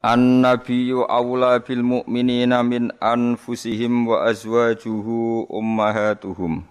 An-nabiyyu 0.00 1.04
awla 1.04 1.60
bil 1.60 1.84
mu'minina 1.84 2.64
min 2.64 2.88
anfusihim 3.04 4.08
wa 4.08 4.24
azwajuhu 4.32 5.44
ummahatuhum. 5.44 6.64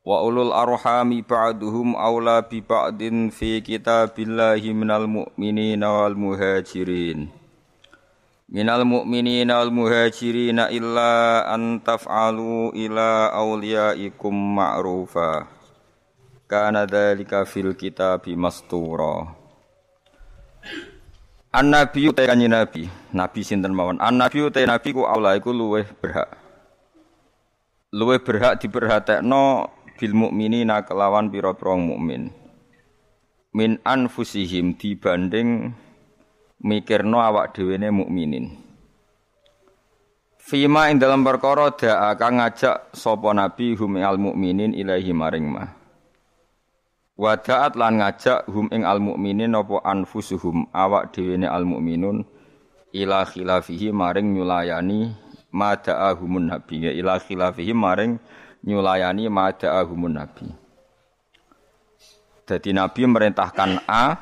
Wa 0.00 0.24
ulul 0.24 0.56
arhami 0.56 1.20
ba'duhum 1.20 1.92
awla 1.92 2.48
bi 2.48 2.64
ba'din 2.64 3.28
fi 3.28 3.60
kitabillahi 3.60 4.72
minal 4.72 5.04
mu'minina 5.04 5.92
wal 5.92 6.16
muhajirin. 6.16 7.28
Minal 8.48 8.88
mu'minina 8.88 9.60
wal 9.60 9.68
muhajirin 9.68 10.64
illa 10.72 11.44
an 11.44 11.76
taf'alu 11.84 12.72
ila 12.72 13.36
awliyaikum 13.36 14.32
ma'rufa. 14.32 15.44
Kana 16.48 16.88
dhalika 16.88 17.44
fil 17.44 17.76
kitabi 17.76 18.32
mastura. 18.32 19.41
An 21.52 21.68
nabi 21.68 22.08
te 22.16 22.24
kanjeng 22.24 22.48
nabi, 22.48 22.88
nabi 23.12 23.44
sinten 23.44 23.76
mawon. 23.76 24.00
An 24.00 24.16
nabi 24.16 24.40
te 24.48 24.64
nabi 24.64 24.88
ku 24.96 25.04
Allah 25.04 25.36
iku 25.36 25.52
luweh 25.52 25.84
berhak. 25.84 26.32
Luweh 27.92 28.24
berhak 28.24 28.56
diperhatekno 28.56 29.68
bil 30.00 30.12
mukminina 30.16 30.80
kelawan 30.88 31.28
pira-pira 31.28 31.76
mukmin. 31.76 32.32
Min 33.52 33.76
anfusihim 33.84 34.80
dibanding 34.80 35.76
mikirno 36.64 37.20
awak 37.20 37.52
dhewe 37.52 37.76
ne 37.76 37.92
mukminin. 37.92 38.56
Fima 40.40 40.88
ing 40.88 40.96
dalam 40.96 41.20
perkara 41.20 41.68
da'a 41.68 42.16
kang 42.16 42.40
ngajak 42.40 42.96
sapa 42.96 43.28
nabi 43.36 43.76
hum 43.76 44.00
al 44.00 44.16
mukminin 44.16 44.72
ilahi 44.72 45.12
maring 45.12 45.52
mah. 45.52 45.81
Wadaat 47.22 47.78
lan 47.78 48.02
ngajak 48.02 48.50
hum 48.50 48.66
ing 48.74 48.82
al 48.82 48.98
mukminin 48.98 49.54
apa 49.54 49.78
anfusuhum 49.86 50.66
awak 50.74 51.14
dhewe 51.14 51.38
al 51.46 51.62
mukminun 51.62 52.26
ila 52.90 53.22
khilafihi 53.22 53.94
maring 53.94 54.34
nyulayani 54.34 55.14
mada'ahumun 55.54 56.50
nabi 56.50 56.82
ya 56.82 56.90
ila 56.90 57.22
khilafihi 57.22 57.70
maring 57.78 58.18
nyulayani 58.66 59.30
mada'ahumun 59.30 60.18
nabi. 60.18 60.50
Jadi 62.42 62.74
nabi 62.74 63.06
merintahkan 63.06 63.86
A, 63.86 64.18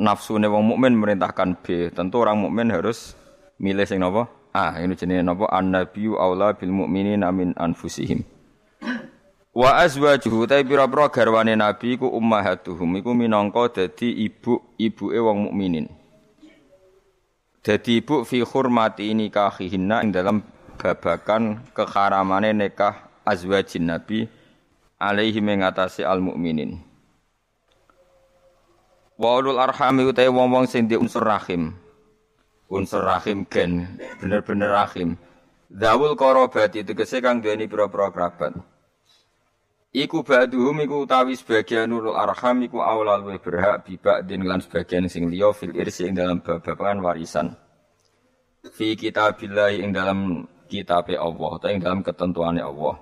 nafsune 0.00 0.48
wong 0.48 0.72
mukmin 0.72 0.96
merintahkan 0.96 1.60
B. 1.60 1.92
Tentu 1.92 2.24
orang 2.24 2.40
mukmin 2.40 2.72
harus 2.72 3.12
milih 3.60 3.84
sing 3.84 4.00
napa? 4.00 4.24
A. 4.56 4.80
Ini 4.80 4.96
jenenge 4.96 5.20
napa? 5.20 5.52
An-nabiyyu 5.52 6.16
aula 6.16 6.56
bil 6.56 6.72
mukminina 6.72 7.28
min 7.28 7.52
anfusihim. 7.60 8.24
Wa 9.58 9.82
azwajuhu 9.82 10.46
ta 10.46 10.62
pira-pira 10.62 11.10
garwane 11.10 11.58
Nabi 11.58 11.98
iku 11.98 12.06
ummahatuhum 12.06 13.02
iku 13.02 13.10
minangka 13.10 13.66
dadi 13.74 14.30
ibu-ibuke 14.30 15.18
wong 15.18 15.50
mukminin. 15.50 15.90
Dadi 17.66 17.98
ibu 17.98 18.22
fi 18.22 18.46
hurmati 18.46 19.10
nikahihinna 19.18 20.06
ing 20.06 20.14
dalam 20.14 20.46
babakan 20.78 21.66
keharamane 21.74 22.54
nikah 22.54 23.10
azwajin 23.26 23.90
Nabi 23.90 24.30
alaihi 25.02 25.42
mengatasi 25.42 26.06
al 26.06 26.22
mukminin. 26.22 26.78
Wa 29.18 29.42
ulul 29.42 29.58
arhami 29.58 30.06
utai 30.06 30.30
wong-wong 30.30 30.70
sing 30.70 30.86
di 30.86 30.94
unsur 30.94 31.26
rahim. 31.26 31.74
Unsur 32.70 33.02
rahim 33.02 33.42
gen 33.50 33.98
bener-bener 34.22 34.70
rahim. 34.70 35.18
Zawul 35.66 36.14
korobati 36.14 36.86
tegese 36.86 37.18
kang 37.18 37.42
duweni 37.42 37.66
pira-pira 37.66 38.14
kerabat. 38.14 38.77
Iku 39.88 40.20
ba'duhum 40.20 40.84
iku 40.84 41.08
utawi 41.08 41.32
sebagian 41.32 41.88
nurul 41.88 42.12
arham 42.12 42.60
iku 42.60 42.84
awal 42.84 43.24
luwih 43.24 43.40
berhak 43.40 43.88
bibak 43.88 44.20
din 44.28 44.44
lan 44.44 44.60
sebagian 44.60 45.08
sing 45.08 45.32
liya 45.32 45.48
fil 45.56 45.72
irsi 45.72 46.04
ing 46.04 46.12
dalam 46.12 46.44
babakan 46.44 47.00
warisan. 47.00 47.56
Fi 48.68 48.92
kitabillah 49.00 49.72
ing 49.80 49.96
dalam 49.96 50.44
kitabe 50.68 51.16
Allah 51.16 51.50
atau 51.56 51.68
ing 51.72 51.80
dalam 51.80 52.04
ketentuane 52.04 52.60
Allah. 52.60 53.00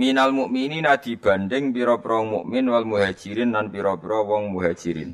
Minal 0.00 0.32
mukminin 0.32 0.88
dibanding 0.88 1.76
pira-pira 1.76 2.24
mukmin 2.24 2.64
wal 2.72 2.88
muhajirin 2.88 3.52
lan 3.52 3.68
pira-pira 3.68 4.24
wong 4.24 4.56
muhajirin. 4.56 5.12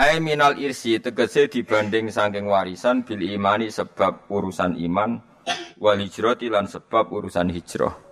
Ai 0.00 0.24
minal 0.24 0.56
irsi 0.56 0.96
tegese 1.04 1.52
dibanding 1.52 2.08
saking 2.08 2.48
warisan 2.48 3.04
bil 3.04 3.20
imani 3.20 3.68
sebab 3.68 4.32
urusan 4.32 4.72
iman 4.88 5.20
wal 5.76 6.00
hijrati 6.00 6.48
lan 6.48 6.64
sebab 6.64 7.12
urusan 7.12 7.52
hijrah. 7.52 8.07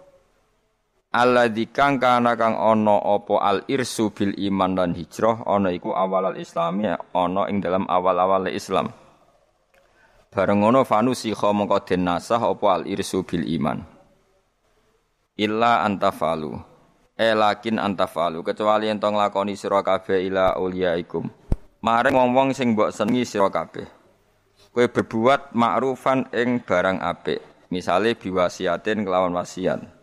Alladzi 1.17 1.73
kang 1.73 1.97
kana 1.97 2.37
kang 2.37 2.61
ana 2.61 3.01
apa 3.01 3.41
al 3.41 3.65
irsu 3.73 4.13
bil 4.13 4.37
iman 4.37 4.77
dan 4.77 4.93
hijrah 4.93 5.49
ana 5.49 5.73
iku 5.73 5.97
awal 5.97 6.29
al 6.29 6.37
islami 6.37 6.93
ana 6.93 7.49
ing 7.49 7.65
dalam 7.65 7.89
awal-awal 7.89 8.53
Islam. 8.53 8.93
Bareng 10.29 10.61
ngono 10.61 10.85
fanusikha 10.85 11.57
mongko 11.57 11.89
den 11.89 12.05
nasah 12.05 12.45
apa 12.45 12.67
al 12.69 12.85
irsu 12.85 13.25
bil 13.25 13.49
iman. 13.49 13.81
Illa 15.41 15.89
antafalu. 15.89 16.53
E 17.17 17.33
lakin 17.33 17.81
antafalu 17.81 18.45
kecuali 18.45 18.93
ento 18.93 19.09
nglakoni 19.09 19.57
sira 19.57 19.81
kabeh 19.81 20.21
ila 20.29 20.53
auliyaikum. 20.53 21.25
Maring 21.81 22.13
wong-wong 22.13 22.53
sing 22.53 22.77
mbok 22.77 22.93
senengi 22.93 23.25
sira 23.25 23.49
kabeh. 23.49 23.89
Kowe 24.69 24.85
berbuat 24.85 25.57
ma'rufan 25.57 26.29
ing 26.37 26.61
barang 26.61 27.01
apik. 27.01 27.41
Misale 27.73 28.21
biwasiatin 28.21 29.01
kelawan 29.01 29.33
wasiat 29.33 29.96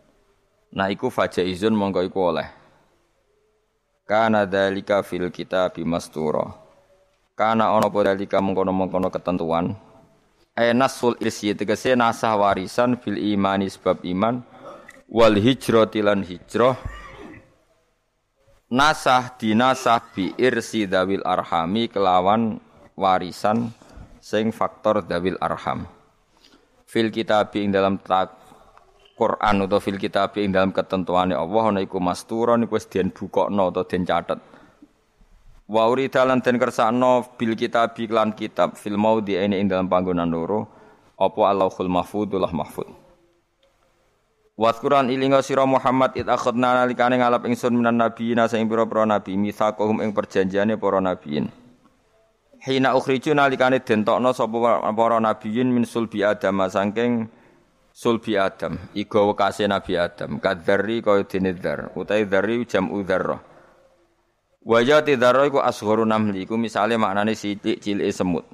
Nah 0.74 0.90
iku 0.90 1.14
fajaizun 1.14 1.78
mongko 1.78 2.02
iku 2.02 2.20
oleh. 2.34 2.50
Kana 4.10 4.50
dalika 4.50 5.06
fil 5.06 5.30
kita 5.30 5.70
bimastura. 5.70 6.50
Kana 7.38 7.74
ono 7.74 7.90
apa 7.90 8.14
dalika 8.14 8.42
mengkono-mengkono 8.42 9.14
ketentuan. 9.14 9.74
Enasul 10.54 11.18
irsi 11.18 11.54
tegese 11.58 11.98
nasah 11.98 12.38
warisan 12.38 12.98
fil 13.02 13.18
imani 13.18 13.70
sebab 13.70 14.06
iman 14.06 14.46
wal 15.10 15.34
hijrati 15.34 16.02
lan 16.02 16.22
hijrah 16.22 16.78
nasah 18.74 19.34
dinasah 19.38 20.02
bi 20.14 20.34
irsi 20.38 20.90
dawil 20.90 21.22
arhami 21.22 21.86
kelawan 21.90 22.58
warisan 22.98 23.70
sing 24.18 24.50
faktor 24.50 25.06
dawil 25.06 25.38
arham 25.38 25.86
fil 26.90 27.14
kitabi 27.14 27.66
ing 27.66 27.70
dalam 27.74 28.02
tak 28.02 28.43
Quran 29.14 29.70
atau 29.70 29.78
fil 29.78 30.02
kitab 30.02 30.34
ing 30.42 30.50
dalam 30.50 30.74
ketentuane 30.74 31.38
Allah 31.38 31.64
ana 31.70 31.80
iku 31.86 32.02
masturon 32.02 32.66
iku 32.66 32.82
wis 32.82 32.90
den 32.90 33.14
bukokno 33.14 33.70
atau 33.70 33.86
den 33.86 34.10
catet. 34.10 34.42
Wa 35.70 35.86
urida 35.86 36.26
lan 36.26 36.42
den 36.42 36.58
kersakno 36.58 37.38
bil 37.38 37.54
kitab 37.54 37.94
lan 38.10 38.34
kitab 38.34 38.74
fil 38.74 38.98
maudi 38.98 39.38
ini 39.38 39.62
ing 39.62 39.70
dalam 39.70 39.86
panggonan 39.86 40.34
loro 40.34 40.66
apa 41.16 41.42
Allahul 41.46 41.94
mahfudullah 41.94 42.50
mahfud. 42.50 42.90
Waskuran 44.54 45.10
ilinga 45.10 45.42
sira 45.42 45.66
Muhammad 45.66 46.14
it 46.14 46.30
akhadna 46.30 46.86
nalikane 46.86 47.18
ngalap 47.18 47.46
ingsun 47.50 47.74
minan 47.74 47.98
nabiyina 47.98 48.46
sing 48.46 48.70
pira-pira 48.70 49.02
nabi 49.02 49.34
mitsaqahum 49.34 49.98
ing 50.02 50.14
perjanjiane 50.14 50.78
para 50.78 51.02
nabiyin. 51.02 51.50
Hina 52.62 52.94
ukhriju 52.94 53.34
nalikane 53.34 53.82
den 53.82 54.06
tokno 54.06 54.30
sapa 54.30 54.82
para 54.94 55.18
nabiyin 55.18 55.74
min 55.74 55.86
sulbi 55.90 56.22
Adam 56.22 56.66
saking 56.70 57.30
sulbi 57.94 58.34
Adam, 58.34 58.90
iku 58.98 59.30
wekase 59.32 59.70
Nabi 59.70 59.94
Adam, 59.94 60.42
kadzarri 60.42 61.06
kaya 61.06 61.24
dene 61.30 61.54
dzar, 61.54 61.94
utahe 61.94 62.26
dzarri 62.26 62.66
jam'u 62.66 63.06
dzarrah. 63.06 63.42
Wajah 64.66 65.06
dzarrah 65.06 65.46
iku 65.46 65.62
asgharu 65.62 66.02
namli, 66.02 66.50
iku 66.50 66.58
misale 66.58 66.98
maknane 66.98 67.38
sithik 67.38 67.78
cilike 67.78 68.10
semut. 68.10 68.50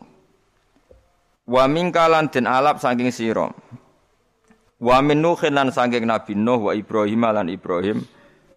Wa 1.49 1.65
mingkalan 1.65 2.29
den 2.29 2.45
alap 2.45 2.77
saking 2.77 3.09
sira. 3.09 3.49
Wa 4.77 5.01
min 5.01 5.17
nuhin 5.17 5.57
lan 5.57 5.73
saking 5.73 6.05
Nabi 6.05 6.37
Nuh 6.37 6.69
wa 6.69 6.73
Ibrahim 6.77 7.25
lan 7.25 7.49
Ibrahim. 7.49 8.05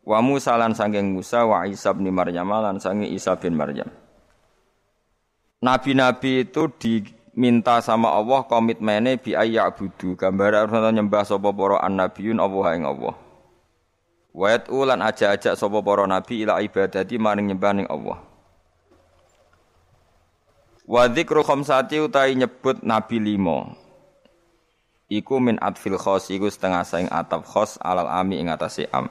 Wa 0.04 0.20
Musa 0.20 0.60
lan 0.60 0.76
saking 0.76 1.16
Musa 1.16 1.46
wa 1.48 1.64
Isa 1.64 1.96
bin 1.96 2.12
Maryam 2.12 2.52
lan 2.52 2.76
saking 2.76 3.08
Isa 3.08 3.32
bin 3.40 3.56
Maryam. 3.56 3.88
Nabi-nabi 5.62 6.42
itu 6.42 6.66
di 6.74 7.06
minta 7.32 7.80
sama 7.80 8.12
Allah 8.12 8.44
komitmennya 8.44 9.16
bi 9.16 9.32
budu 9.76 10.16
gambar 10.16 10.68
harus 10.68 10.92
nyembah 10.92 11.24
sapa 11.24 11.48
para 11.52 11.80
annabiyun 11.80 12.36
Allah 12.40 12.66
ing 12.76 12.84
Allah 12.84 13.14
wa 14.32 14.48
ulan 14.68 15.00
aja-aja 15.00 15.56
sapa 15.56 15.80
para 15.80 16.04
nabi 16.04 16.44
ila 16.44 16.60
ibadati 16.60 17.16
maring 17.16 17.52
nyembah 17.52 17.72
ning 17.72 17.88
Allah 17.88 18.32
Wa 20.82 21.06
dzikru 21.06 21.46
khamsati 21.46 22.02
utai 22.02 22.34
nyebut 22.34 22.82
nabi 22.82 23.22
limo. 23.22 23.70
Iku 25.06 25.38
min 25.38 25.60
atfil 25.62 25.94
khos 25.94 26.32
iku 26.32 26.50
setengah 26.50 26.82
saing 26.82 27.08
atap 27.12 27.46
khos 27.46 27.78
alal 27.78 28.10
ami 28.10 28.42
ing 28.42 28.50
atase 28.50 28.90
am. 28.90 29.06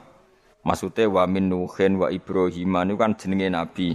Maksudnya 0.62 1.10
wa 1.10 1.24
min 1.26 1.50
Nuhin 1.50 1.98
wa 1.98 2.06
Ibrahim 2.12 2.76
itu 2.86 2.94
kan 2.94 3.18
jenenge 3.18 3.48
nabi. 3.50 3.88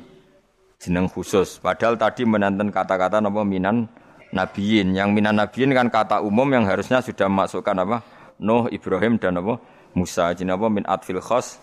Jeneng 0.81 1.07
khusus. 1.07 1.61
Padahal 1.61 1.95
tadi 1.95 2.27
menanten 2.27 2.75
kata-kata 2.75 3.23
napa 3.23 3.47
minan 3.47 3.87
nabiyin. 4.31 4.95
Yang 4.95 5.09
minan 5.13 5.39
nabiyin 5.39 5.71
kan 5.75 5.87
kata 5.91 6.23
umum 6.23 6.47
yang 6.51 6.65
harusnya 6.67 6.99
sudah 7.03 7.27
masukkan 7.27 7.75
apa? 7.77 8.03
Nuh, 8.41 8.69
Ibrahim 8.69 9.17
dan 9.17 9.39
apa? 9.39 9.59
Musa. 9.97 10.33
Jeneng 10.35 10.61
apa 10.61 10.67
min 10.69 10.83
atfil 10.85 11.21
khos 11.21 11.57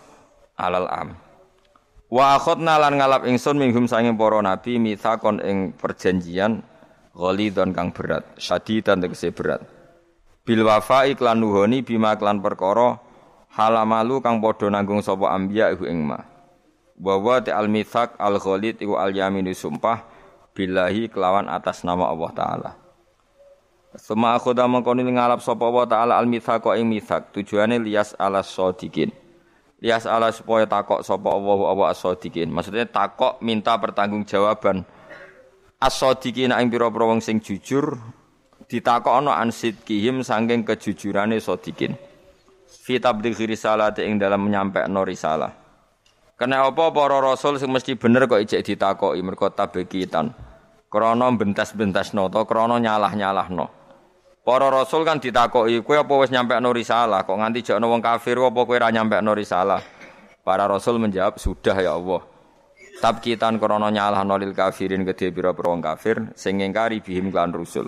alal 0.59 0.87
am. 0.87 1.15
Wa 2.11 2.37
akhadna 2.37 2.77
lan 2.77 3.01
ngalap 3.01 3.25
ingsun 3.25 3.57
minhum 3.57 3.89
sanging 3.89 4.15
para 4.15 4.39
nabi 4.39 4.77
mitsakon 4.77 5.41
ing 5.41 5.73
perjanjian 5.73 6.61
ghalidon 7.15 7.73
kang 7.73 7.89
berat, 7.95 8.37
syadidan 8.37 9.01
tegese 9.01 9.33
berat. 9.33 9.63
Bil 10.45 10.61
wafa 10.61 11.09
iklan 11.09 11.41
nuhoni 11.41 11.81
bima 11.81 12.13
klan 12.13 12.43
perkara 12.43 13.01
halamalu 13.57 14.21
kang 14.21 14.37
padha 14.37 14.69
nanggung 14.69 15.01
sapa 15.01 15.33
anbiya 15.33 15.73
iku 15.73 15.89
ing 15.89 16.05
ma. 16.05 16.21
Wa 16.95 17.17
wa 17.19 17.41
al 17.41 17.67
mitsak 17.67 18.15
al 18.21 18.37
ghalid 18.37 18.79
iku 18.79 18.95
al 19.01 19.11
yaminu 19.11 19.51
sumpah 19.51 20.14
billahi 20.55 21.11
kelawan 21.11 21.51
atas 21.51 21.83
nama 21.83 22.07
Allah 22.07 22.31
taala. 22.31 22.71
Suma 23.99 24.35
akhoda 24.35 24.63
mengkoni 24.67 25.03
ngalap 25.03 25.43
sapa 25.43 25.67
Allah 25.67 25.85
taala 25.85 26.13
al 26.15 26.27
mitsak 26.27 26.63
ing 26.79 26.87
mitsak 26.87 27.35
tujuane 27.35 27.77
lias 27.83 28.15
ala 28.15 28.39
sodikin. 28.39 29.11
Lias 29.83 30.07
ala 30.07 30.31
supaya 30.31 30.63
takok 30.63 31.03
sapa 31.03 31.27
Allah 31.27 31.59
Allah 31.67 31.87
as-sadiqin. 31.91 32.47
Maksudnya 32.47 32.87
takok 32.87 33.43
minta 33.43 33.75
pertanggungjawaban 33.75 34.87
as-sadiqin 35.83 36.55
ing 36.55 36.67
pira-pira 36.71 37.05
wong 37.05 37.19
sing 37.19 37.43
jujur 37.43 37.99
ditakokno 38.65 39.29
an 39.29 39.53
sidqihim 39.53 40.25
saking 40.25 40.65
kejujurane 40.65 41.37
sadikin 41.37 41.93
fi 42.65 42.97
tablighi 42.97 43.45
risalati 43.45 44.01
ing 44.01 44.17
dalam 44.17 44.41
menyampaikan 44.41 44.97
risalah 45.05 45.53
Kena 46.35 46.67
apa 46.67 46.91
para 46.91 47.23
rasul 47.23 47.55
sing 47.55 47.71
mesti 47.71 47.95
bener 47.95 48.27
kok 48.27 48.43
ijek 48.43 48.59
ditakoki 48.59 49.23
mergo 49.23 49.47
tabekitan. 49.55 50.35
Krana 50.91 51.31
bentas-bentasno 51.31 52.27
to 52.27 52.43
krana 52.43 52.75
nyalah-nyalahno. 52.75 53.71
Para 54.43 54.67
rasul 54.67 55.07
kan 55.07 55.23
ditakoki, 55.23 55.79
kowe 55.79 55.95
apa 55.95 56.13
wis 56.19 56.35
nyampekno 56.35 56.75
risalah 56.75 57.23
kok 57.23 57.39
nganti 57.39 57.63
jekno 57.63 57.87
wong 57.87 58.03
kafir 58.03 58.35
apa 58.35 58.59
kowe 58.67 58.75
ora 58.75 58.91
nyampekno 58.91 59.31
risalah? 59.31 59.79
Para 60.43 60.67
rasul 60.67 60.99
menjawab, 60.99 61.39
"Sudah 61.39 61.79
ya 61.79 61.95
Allah." 61.95 62.21
Tabkitan 62.99 63.55
krana 63.55 63.87
nyalahno 63.87 64.35
lil 64.35 64.51
kafirin 64.51 65.07
kedhe 65.07 65.31
pira-pira 65.31 65.71
wong 65.71 65.79
kafir 65.79 66.35
sing 66.35 66.59
ngingkari 66.59 66.99
bihim 66.99 67.31
lan 67.31 67.55
rusul. 67.55 67.87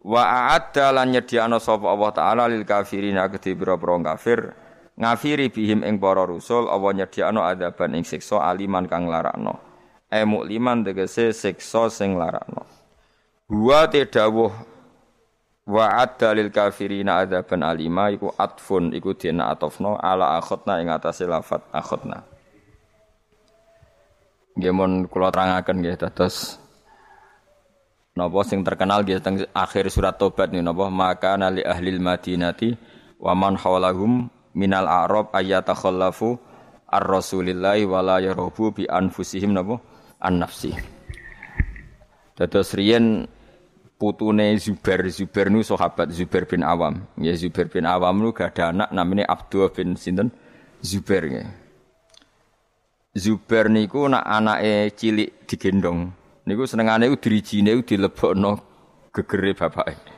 Wa 0.00 0.22
a'adda 0.24 0.96
lan 0.96 1.12
nyediakno 1.12 1.60
sapa 1.60 1.92
Allah 1.92 2.10
taala 2.16 2.44
lil 2.48 2.64
kafirina 2.64 3.28
kedhe 3.28 3.52
pira-pira 3.52 4.00
kafir 4.00 4.63
ngafiri 4.94 5.50
bihim 5.50 5.82
ing 5.82 5.98
para 5.98 6.26
rusul 6.26 6.70
Allah 6.70 7.04
nyediakno 7.04 7.42
adaban 7.42 7.98
ing 7.98 8.04
siksa 8.06 8.42
aliman 8.42 8.86
kang 8.86 9.10
larakno. 9.10 9.58
E 10.10 10.22
mukliman 10.22 10.86
tegese 10.86 11.34
siksa 11.34 11.90
sing 11.90 12.14
larakno. 12.14 12.62
Wa 13.50 13.90
tedawuh 13.90 14.52
wa 15.64 15.84
adda 15.98 16.36
lil 16.36 16.52
kafirina 16.54 17.24
adaban 17.24 17.66
alima 17.66 18.12
iku 18.12 18.30
atfun 18.36 18.94
iku 18.94 19.16
dina 19.16 19.50
atofno 19.50 19.98
ala 19.98 20.38
akhotna 20.38 20.78
ing 20.78 20.88
atase 20.92 21.26
lafat 21.26 21.64
akhotna. 21.74 22.22
Nggih 24.54 24.70
mun 24.70 25.10
kula 25.10 25.34
terangaken 25.34 25.82
nggih 25.82 25.98
dados 25.98 26.62
Napa 28.14 28.46
sing 28.46 28.62
terkenal 28.62 29.02
di 29.02 29.18
teng 29.18 29.42
akhir 29.50 29.90
surat 29.90 30.14
Tobat 30.14 30.54
nih 30.54 30.62
napa 30.62 30.86
maka 30.86 31.34
nali 31.34 31.66
ahli 31.66 31.98
madinati 31.98 32.70
wa 33.18 33.34
man 33.34 33.58
hawlahum 33.58 34.30
minal 34.54 34.86
a'rab 34.86 35.34
ayatakhallafu 35.34 36.38
ar 36.88 37.04
rasulillahi 37.04 37.84
wala 37.84 38.22
yarubu 38.22 38.70
bi 38.70 38.86
anfusihim 38.86 39.50
napa 39.50 39.82
an 40.22 40.40
nafsi. 40.40 40.72
Dados 42.34 42.74
riyen 42.74 43.26
putune 43.98 44.54
Zubair 44.58 45.06
Zubair 45.10 45.50
nu 45.50 45.62
sahabat 45.62 46.10
Zubair 46.10 46.46
bin 46.46 46.62
Awam. 46.66 47.06
Ya 47.18 47.34
Zubair 47.34 47.70
bin 47.70 47.86
Awam 47.86 48.22
nu 48.22 48.34
gak 48.34 48.58
ada 48.58 48.74
anak 48.74 48.90
namanya 48.90 49.30
Abdul 49.30 49.70
bin 49.70 49.94
sinten 49.98 50.30
Zubair 50.82 51.24
ya. 51.26 51.44
Zubair 53.14 53.70
niku 53.70 54.10
nak 54.10 54.26
anake 54.26 54.90
cilik 54.98 55.46
digendong 55.46 56.10
niku 56.46 56.66
senengane 56.66 57.06
ku 57.10 57.16
drijine 57.18 57.78
ku 57.78 57.82
dilebokno 57.86 58.52
gegere 59.14 59.54
bapake. 59.54 60.13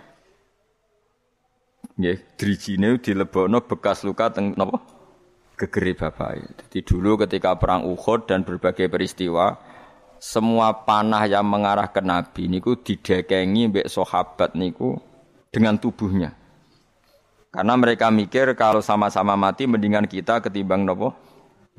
Nggih, 1.96 2.19
drijine 2.37 3.00
dilebokno 3.00 3.64
bekas 3.64 4.04
luka 4.04 4.28
teng 4.28 4.52
napa? 4.52 4.84
Gegere 5.56 5.96
bapake. 5.96 6.44
Jadi 6.69 6.78
dulu 6.84 7.16
ketika 7.25 7.56
perang 7.56 7.88
Uhud 7.88 8.28
dan 8.28 8.44
berbagai 8.44 8.93
peristiwa 8.93 9.56
semua 10.20 10.84
panah 10.84 11.25
yang 11.25 11.48
mengarah 11.48 11.88
ke 11.88 12.04
Nabi 12.04 12.52
niku 12.52 12.76
didekengi 12.76 13.72
mbek 13.72 13.88
sahabat 13.88 14.52
niku 14.52 15.00
dengan 15.48 15.81
tubuhnya. 15.81 16.37
Karena 17.48 17.72
mereka 17.81 18.12
mikir 18.12 18.52
kalau 18.52 18.84
sama-sama 18.84 19.32
mati 19.32 19.64
mendingan 19.64 20.04
kita 20.04 20.44
ketimbang 20.44 20.84
nopo 20.84 21.16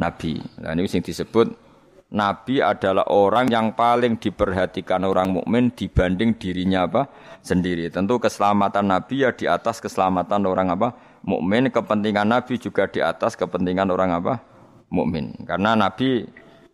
Nabi. 0.02 0.42
Nah 0.58 0.74
ini 0.74 0.90
sing 0.90 1.06
disebut 1.06 1.67
Nabi 2.08 2.64
adalah 2.64 3.04
orang 3.12 3.52
yang 3.52 3.76
paling 3.76 4.16
diperhatikan 4.16 5.04
orang 5.04 5.36
mukmin 5.36 5.76
dibanding 5.76 6.40
dirinya 6.40 6.88
apa 6.88 7.12
sendiri. 7.44 7.92
Tentu 7.92 8.16
keselamatan 8.16 8.88
Nabi 8.88 9.28
ya 9.28 9.36
di 9.36 9.44
atas 9.44 9.84
keselamatan 9.84 10.48
orang 10.48 10.72
apa 10.72 10.96
mukmin. 11.28 11.68
Kepentingan 11.68 12.32
Nabi 12.32 12.56
juga 12.64 12.88
di 12.88 13.04
atas 13.04 13.36
kepentingan 13.36 13.92
orang 13.92 14.16
apa 14.16 14.40
mukmin. 14.88 15.36
Karena 15.44 15.76
Nabi 15.76 16.24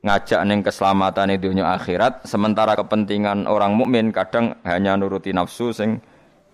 ngajak 0.05 0.41
neng 0.45 0.61
keselamatan 0.61 1.33
itu 1.33 1.49
dunia 1.49 1.73
akhirat, 1.81 2.29
sementara 2.29 2.77
kepentingan 2.77 3.49
orang 3.49 3.73
mukmin 3.73 4.13
kadang 4.13 4.53
hanya 4.61 4.93
nuruti 4.93 5.33
nafsu 5.33 5.73
sing 5.73 5.97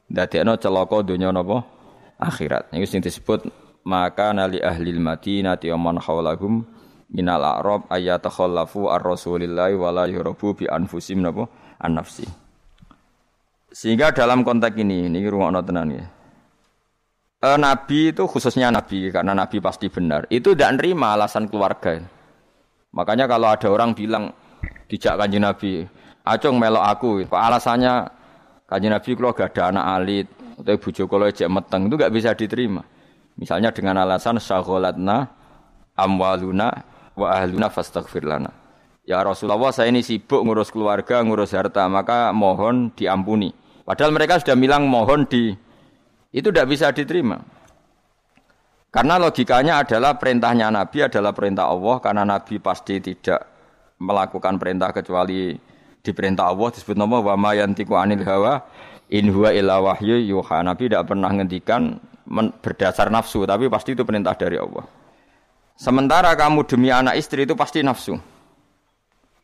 dadekno 0.07 0.55
celaka 0.55 1.03
dunia 1.03 1.35
napa 1.35 1.67
akhirat. 2.15 2.71
Ini 2.71 2.87
sing 2.87 3.03
disebut 3.03 3.43
maka 3.83 4.31
nali 4.31 4.63
ahli 4.63 4.95
madinati 4.95 5.67
wa 5.75 5.91
man 5.91 5.99
haulahum 5.99 6.78
minal 7.09 7.41
a'rab 7.41 7.89
ayatakhallafu 7.89 8.89
ar-rasulillahi 8.89 9.73
wa 9.77 9.89
la 9.89 10.05
yurabu 10.05 10.53
bi 10.53 10.69
anfusim 10.69 11.25
napa 11.25 11.49
an 11.81 11.97
nafsi. 11.97 12.25
Sehingga 13.69 14.09
dalam 14.13 14.41
konteks 14.41 14.77
ini, 14.81 15.09
ini 15.09 15.21
rungokno 15.29 15.61
tenan 15.61 15.93
ya. 15.93 16.05
E, 17.39 17.49
nabi 17.55 18.11
itu 18.11 18.25
khususnya 18.25 18.73
nabi 18.73 19.13
karena 19.13 19.37
nabi 19.37 19.61
pasti 19.61 19.87
benar. 19.87 20.25
Itu 20.33 20.57
tidak 20.57 20.81
nerima 20.81 21.13
alasan 21.13 21.45
keluarga. 21.47 22.01
Makanya 22.89 23.29
kalau 23.29 23.53
ada 23.53 23.69
orang 23.69 23.93
bilang 23.93 24.33
dijak 24.89 25.21
kanjeng 25.21 25.45
nabi, 25.45 25.85
acung 26.25 26.57
melok 26.57 26.85
aku, 26.85 27.09
kok 27.29 27.37
alasannya 27.37 28.09
kanjeng 28.65 28.93
nabi 28.93 29.09
kalau 29.13 29.37
gak 29.37 29.53
ada 29.53 29.63
anak 29.69 29.85
alit 29.85 30.27
atau 30.59 30.75
bojo 30.75 31.03
kalau 31.07 31.25
ejek 31.29 31.47
meteng 31.47 31.87
itu 31.87 31.95
gak 31.95 32.13
bisa 32.13 32.29
diterima. 32.33 32.83
Misalnya 33.39 33.71
dengan 33.71 34.01
alasan 34.03 34.41
syagholatna 34.41 35.29
amwaluna 35.95 36.88
wa 37.19 37.35
ahluna 37.35 37.67
fastaghfir 37.67 38.23
lana. 38.23 38.55
Ya 39.03 39.19
Rasulullah 39.19 39.73
saya 39.75 39.91
ini 39.91 40.05
sibuk 40.05 40.39
ngurus 40.45 40.71
keluarga, 40.71 41.19
ngurus 41.25 41.51
harta, 41.51 41.83
maka 41.91 42.31
mohon 42.31 42.93
diampuni. 42.95 43.51
Padahal 43.83 44.13
mereka 44.13 44.37
sudah 44.37 44.53
bilang 44.53 44.85
mohon 44.85 45.25
di 45.25 45.51
itu 46.29 46.47
tidak 46.53 46.69
bisa 46.69 46.93
diterima. 46.93 47.41
Karena 48.89 49.21
logikanya 49.21 49.85
adalah 49.85 50.17
perintahnya 50.17 50.69
Nabi 50.69 51.05
adalah 51.05 51.33
perintah 51.33 51.69
Allah 51.69 51.97
karena 52.01 52.23
Nabi 52.25 52.57
pasti 52.57 53.01
tidak 53.01 53.45
melakukan 54.01 54.57
perintah 54.57 54.89
kecuali 54.93 55.57
diperintah 56.01 56.49
Allah 56.49 56.69
disebut 56.73 56.97
nama 56.97 57.21
wa 57.21 57.35
ma 57.37 57.53
anil 57.53 58.23
hawa 58.25 58.65
in 59.09 59.29
huwa 59.29 59.53
illa 59.53 59.77
wahyu 59.81 60.21
yuha. 60.21 60.65
Nabi 60.65 60.89
tidak 60.89 61.05
pernah 61.09 61.29
ngendikan 61.33 61.97
berdasar 62.61 63.09
nafsu 63.09 63.45
tapi 63.45 63.69
pasti 63.69 63.97
itu 63.97 64.05
perintah 64.05 64.37
dari 64.37 64.57
Allah. 64.57 64.98
Sementara 65.79 66.35
kamu 66.35 66.67
demi 66.67 66.91
anak 66.91 67.15
istri 67.15 67.47
itu 67.47 67.55
pasti 67.55 67.79
nafsu. 67.79 68.19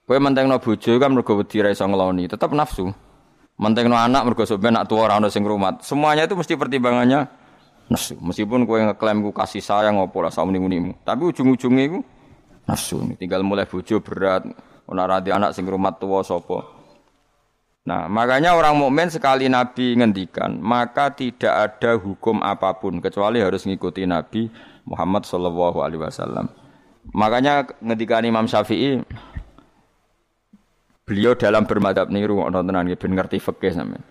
Kowe 0.03 0.19
mentengno 0.19 0.59
bojo 0.59 0.99
kan 0.99 1.15
mergo 1.15 1.39
wedi 1.39 1.63
ra 1.63 1.71
iso 1.71 1.87
ngeloni, 1.87 2.27
tetap 2.27 2.51
nafsu. 2.51 2.91
Mentengno 3.55 3.95
anak 3.95 4.27
mergo 4.27 4.43
sok 4.43 4.59
nak 4.67 4.83
tuwa 4.91 5.07
ora 5.07 5.15
ono 5.15 5.31
sing 5.31 5.47
rumat. 5.47 5.79
Semuanya 5.87 6.27
itu 6.27 6.35
mesti 6.35 6.59
pertimbangannya 6.59 7.23
nafsu. 7.87 8.19
Meskipun 8.19 8.67
kowe 8.67 8.75
ngeklaim 8.83 9.23
ku 9.23 9.31
kasih 9.31 9.63
sayang 9.63 9.95
opo 10.03 10.19
lah 10.19 10.27
sak 10.27 10.43
muni 10.43 10.91
Tapi 11.07 11.23
ujung-ujungnya 11.23 11.83
iku 11.87 11.99
nafsu. 12.67 12.99
Tinggal 13.15 13.39
mulai 13.39 13.63
bojo 13.63 14.03
berat, 14.03 14.43
ora 14.91 15.07
radi 15.07 15.31
anak 15.31 15.55
sing 15.55 15.63
rumat 15.63 16.03
tuwa 16.03 16.19
sapa. 16.19 16.67
Nah, 17.87 18.11
makanya 18.11 18.59
orang 18.59 18.75
mukmin 18.75 19.07
sekali 19.07 19.47
Nabi 19.47 19.93
ngendikan, 19.95 20.57
maka 20.57 21.13
tidak 21.13 21.53
ada 21.53 21.95
hukum 21.95 22.41
apa 22.41 22.75
pun 22.81 22.97
kecuali 22.97 23.39
harus 23.39 23.61
ngikuti 23.63 24.09
Nabi 24.09 24.49
Muhammad 24.85 25.25
Shallallahu 25.25 25.81
Alaihi 25.81 26.01
Wasallam. 26.01 26.47
Makanya 27.13 27.65
ketika 27.65 28.21
Imam 28.21 28.49
Syafi'i 28.49 29.01
Beliau 31.05 31.37
dalam 31.37 31.69
bermadhab 31.69 32.09
niru 32.09 32.41
ono 32.41 32.65
tenan 32.65 32.89
ben 32.89 33.13
ngerti 33.13 33.37
fikih 33.37 33.77
sampean. 33.77 34.01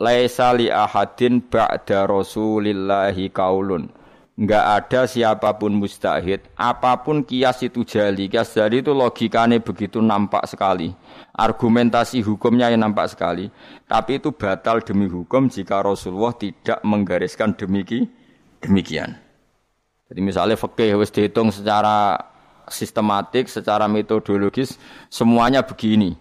Laisa 0.00 0.56
li 0.56 0.72
ahadin 0.72 1.44
ba'da 1.44 2.08
Rasulillahi 2.08 3.28
kaulun. 3.28 3.92
Enggak 4.34 4.64
ada 4.66 5.00
siapa 5.06 5.54
pun 5.54 5.76
mustahid, 5.78 6.42
apa 6.58 6.98
pun 7.04 7.22
kias 7.22 7.62
itu 7.62 7.86
jali. 7.86 8.26
Kias 8.26 8.56
jali 8.56 8.82
itu 8.82 8.90
logikanya 8.90 9.60
begitu 9.60 10.02
nampak 10.02 10.48
sekali. 10.50 10.90
Argumentasi 11.36 12.24
hukumnya 12.24 12.72
yang 12.72 12.82
nampak 12.82 13.12
sekali. 13.14 13.52
Tapi 13.86 14.18
itu 14.18 14.34
batal 14.34 14.82
demi 14.82 15.06
hukum 15.06 15.46
jika 15.46 15.84
Rasulullah 15.84 16.34
tidak 16.34 16.80
menggariskan 16.82 17.54
demiki, 17.54 18.08
demikian. 18.58 19.23
Jadi 20.14 20.22
misalnya 20.22 20.54
fikih 20.54 20.94
wis 20.94 21.10
dihitung 21.10 21.50
secara 21.50 22.14
sistematik, 22.70 23.50
secara 23.50 23.90
metodologis 23.90 24.78
semuanya 25.10 25.66
begini. 25.66 26.14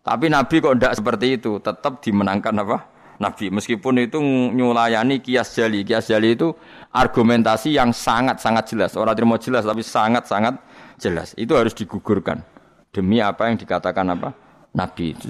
Tapi 0.00 0.32
Nabi 0.32 0.64
kok 0.64 0.80
tidak 0.80 0.96
seperti 0.96 1.36
itu, 1.36 1.60
tetap 1.60 2.00
dimenangkan 2.00 2.56
apa? 2.64 2.88
Nabi. 3.20 3.52
Meskipun 3.52 4.00
itu 4.00 4.16
nyulayani 4.56 5.20
kias 5.20 5.52
jali. 5.52 5.84
Kias 5.84 6.08
jali 6.08 6.32
itu 6.32 6.56
argumentasi 6.88 7.76
yang 7.76 7.92
sangat-sangat 7.92 8.64
jelas. 8.72 8.96
Orang 8.96 9.12
terima 9.12 9.36
jelas 9.36 9.68
tapi 9.68 9.84
sangat-sangat 9.84 10.56
jelas. 10.96 11.36
Itu 11.36 11.52
harus 11.60 11.76
digugurkan. 11.76 12.40
Demi 12.96 13.20
apa 13.20 13.52
yang 13.52 13.60
dikatakan 13.60 14.08
apa? 14.08 14.32
Nabi 14.72 15.12
itu. 15.12 15.28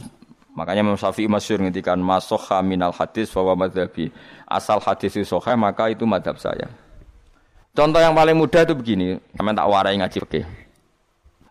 Makanya 0.54 0.87
Imam 0.87 0.94
Syafi'i 0.94 1.26
masyur 1.26 1.59
ngintikan 1.59 1.99
masoha 1.99 2.62
minal 2.62 2.94
hadis 2.94 3.26
bahwa 3.35 3.66
madhabi. 3.66 4.14
Asal 4.47 4.78
hadis 4.78 5.18
itu 5.18 5.26
maka 5.59 5.90
itu 5.90 6.06
madhab 6.06 6.38
saya. 6.38 6.71
Contoh 7.74 7.98
yang 7.98 8.14
paling 8.14 8.38
mudah 8.38 8.62
itu 8.62 8.74
begini. 8.78 9.18
Kami 9.34 9.50
tak 9.50 9.66
warai 9.66 9.98
ngaji 9.98 10.18
oke. 10.22 10.40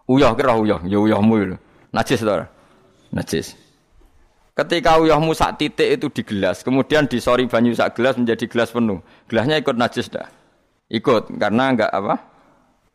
Uyah 0.08 0.32
kira 0.40 0.56
uyah. 0.56 0.80
Ya 0.88 0.96
uyahmu. 0.96 1.60
Najis 1.92 2.24
itu. 2.24 2.32
Najis. 3.12 3.48
Ketika 4.56 5.02
uyahmu 5.04 5.36
sak 5.36 5.60
titik 5.60 6.00
itu 6.00 6.08
di 6.14 6.22
gelas, 6.24 6.64
kemudian 6.64 7.10
disori 7.10 7.50
banyu 7.50 7.76
sak 7.76 8.00
gelas 8.00 8.16
menjadi 8.16 8.46
gelas 8.48 8.72
penuh. 8.72 9.04
Gelasnya 9.28 9.60
ikut 9.60 9.76
najis 9.76 10.08
dah. 10.08 10.30
Ikut 10.88 11.28
karena 11.42 11.74
enggak 11.74 11.92
apa? 11.92 12.16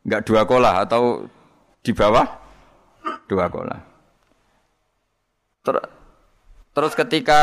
Enggak 0.06 0.22
dua 0.24 0.42
kolah 0.46 0.74
atau 0.86 1.26
di 1.82 1.92
bawah 1.92 2.26
dua 3.26 3.50
kolah. 3.50 3.80
Ter 5.66 5.76
terus 6.78 6.92
ketika 6.94 7.42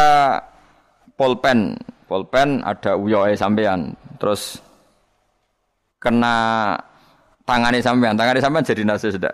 polpen, 1.19 1.75
polpen 2.07 2.63
ada 2.63 2.95
uyoe 2.95 3.35
sampean, 3.35 3.99
terus 4.15 4.63
kena 6.05 6.77
tangannya 7.49 7.81
sampean, 7.81 8.13
tangannya 8.13 8.41
sampean 8.45 8.61
jadi 8.61 8.85
najis 8.85 9.17
dah. 9.17 9.33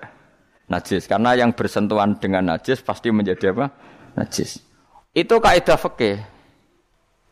Najis 0.72 1.04
karena 1.04 1.36
yang 1.36 1.52
bersentuhan 1.52 2.16
dengan 2.16 2.56
najis 2.56 2.80
pasti 2.80 3.12
menjadi 3.12 3.52
apa? 3.52 3.68
Najis. 4.16 4.64
Itu 5.12 5.44
kaidah 5.44 5.76
fikih. 5.76 6.24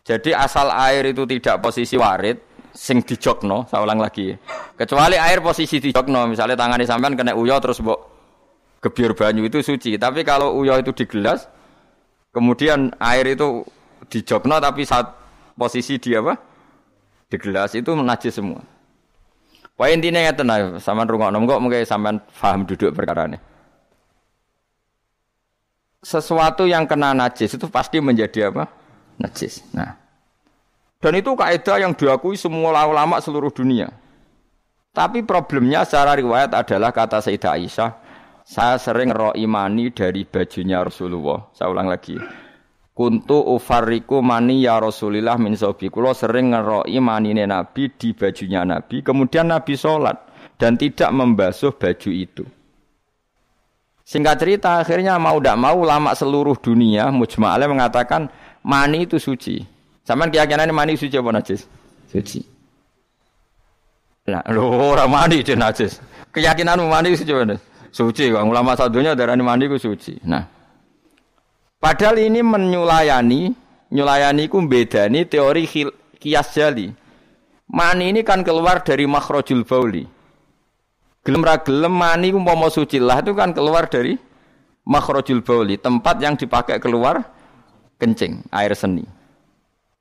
Jadi 0.03 0.36
asal 0.36 0.67
air 0.75 1.15
itu 1.15 1.24
tidak 1.24 1.63
posisi 1.63 1.96
warid, 1.96 2.36
sing 2.75 3.00
dijokno, 3.00 3.69
saya 3.72 3.79
ulang 3.79 4.03
lagi. 4.03 4.36
Kecuali 4.75 5.15
air 5.15 5.39
posisi 5.39 5.79
dijokno, 5.79 6.27
misalnya 6.27 6.60
tangan 6.60 6.84
sampean 6.84 7.15
kena 7.15 7.31
uyo 7.31 7.55
terus 7.63 7.79
mbok 7.79 8.00
gebyur 8.84 9.15
banyu 9.15 9.48
itu 9.48 9.63
suci. 9.63 9.96
Tapi 9.96 10.27
kalau 10.27 10.55
uyo 10.60 10.75
itu 10.75 10.91
di 10.91 11.05
gelas, 11.08 11.48
kemudian 12.36 12.91
air 13.00 13.36
itu 13.38 13.63
dijokno 14.12 14.60
tapi 14.60 14.84
saat 14.84 15.15
posisi 15.55 15.96
dia 15.96 16.19
apa? 16.19 16.36
Di 17.29 17.38
gelas 17.38 17.77
itu 17.77 17.93
najis 17.96 18.36
semua. 18.36 18.78
Poin 19.79 19.95
intinya 19.95 20.19
ya 20.19 20.36
tenang, 20.36 20.75
sama 20.83 21.07
rungokno 21.07 21.39
kok 21.48 21.62
mungkin 21.63 21.88
sampean 21.88 22.19
paham 22.36 22.67
duduk 22.67 22.91
perkara 22.91 23.31
ini 23.31 23.39
sesuatu 26.00 26.63
yang 26.63 26.88
kena 26.88 27.12
najis 27.12 27.59
itu 27.59 27.67
pasti 27.67 28.00
menjadi 28.00 28.51
apa? 28.51 28.71
Najis. 29.19 29.63
Nah, 29.75 30.00
dan 31.03 31.13
itu 31.19 31.36
kaidah 31.36 31.77
yang 31.83 31.91
diakui 31.91 32.39
semua 32.39 32.88
ulama 32.88 33.19
seluruh 33.19 33.51
dunia. 33.51 33.91
Tapi 34.95 35.21
problemnya 35.21 35.83
secara 35.86 36.17
riwayat 36.17 36.55
adalah 36.55 36.89
kata 36.89 37.21
Sayyidah 37.21 37.51
Aisyah, 37.55 37.91
saya 38.48 38.75
sering 38.81 39.13
roh 39.13 39.36
imani 39.36 39.91
dari 39.93 40.25
bajunya 40.25 40.81
Rasulullah. 40.81 41.51
Saya 41.53 41.69
ulang 41.69 41.88
lagi. 41.91 42.17
Kuntu 43.00 43.39
ufariku 43.56 44.20
mani 44.20 44.68
ya 44.68 44.75
Rasulillah 44.75 45.39
min 45.39 45.56
sobi. 45.56 45.88
Kulo 45.88 46.12
sering 46.12 46.51
ngeroi 46.51 47.00
manine 47.00 47.48
Nabi 47.48 47.88
di 47.96 48.12
bajunya 48.12 48.68
Nabi. 48.68 49.00
Kemudian 49.00 49.48
Nabi 49.48 49.79
sholat 49.79 50.20
dan 50.60 50.75
tidak 50.75 51.08
membasuh 51.15 51.72
baju 51.72 52.12
itu. 52.12 52.44
Singkat 54.03 54.36
cerita 54.44 54.84
akhirnya 54.84 55.15
mau 55.15 55.39
tidak 55.39 55.56
mau 55.56 55.79
lama 55.79 56.12
seluruh 56.12 56.60
dunia 56.60 57.08
mujma'ale 57.08 57.72
mengatakan 57.72 58.27
mani 58.68 59.08
itu 59.08 59.15
suci. 59.15 59.63
Zaman 60.03 60.27
keyakinan 60.27 60.68
mani 60.75 61.00
suci 61.00 61.15
apa 61.15 61.32
najis? 61.32 61.72
Suci. 62.12 62.44
Nah, 64.27 64.44
lo 64.51 64.75
orang 64.75 65.08
mani 65.08 65.39
itu 65.39 65.56
najis. 65.56 66.03
Keyakinan 66.36 66.84
mani 66.84 67.15
suci 67.15 67.32
apa? 67.32 67.56
Suci. 67.96 68.27
Ulama 68.27 68.75
satunya 68.75 69.15
darah 69.15 69.39
mani 69.39 69.72
itu 69.72 69.79
suci. 69.79 70.20
Nah, 70.27 70.59
padahal 71.79 72.19
ini 72.19 72.43
menyulayani, 72.43 73.55
nyulayani 73.89 74.43
ku 74.51 74.62
beda 74.63 75.09
ini 75.09 75.25
teori 75.25 75.65
kias 76.19 76.53
jali. 76.53 76.91
Mani 77.69 78.12
ini 78.12 78.21
kan 78.25 78.41
keluar 78.41 78.81
dari 78.81 79.05
makhrajul 79.05 79.62
bauli. 79.63 80.03
Gelem 81.21 81.45
ra 81.45 81.62
gelem 81.62 81.93
mani 81.93 82.33
umpama 82.33 82.65
suci 82.71 82.98
lah 82.98 83.21
itu 83.21 83.38
kan 83.38 83.53
keluar 83.53 83.86
dari 83.86 84.17
makhrajul 84.89 85.45
bauli, 85.45 85.77
tempat 85.77 86.17
yang 86.17 86.33
dipakai 86.33 86.81
keluar 86.81 87.21
kencing, 88.01 88.41
air 88.50 88.74
seni. 88.74 89.05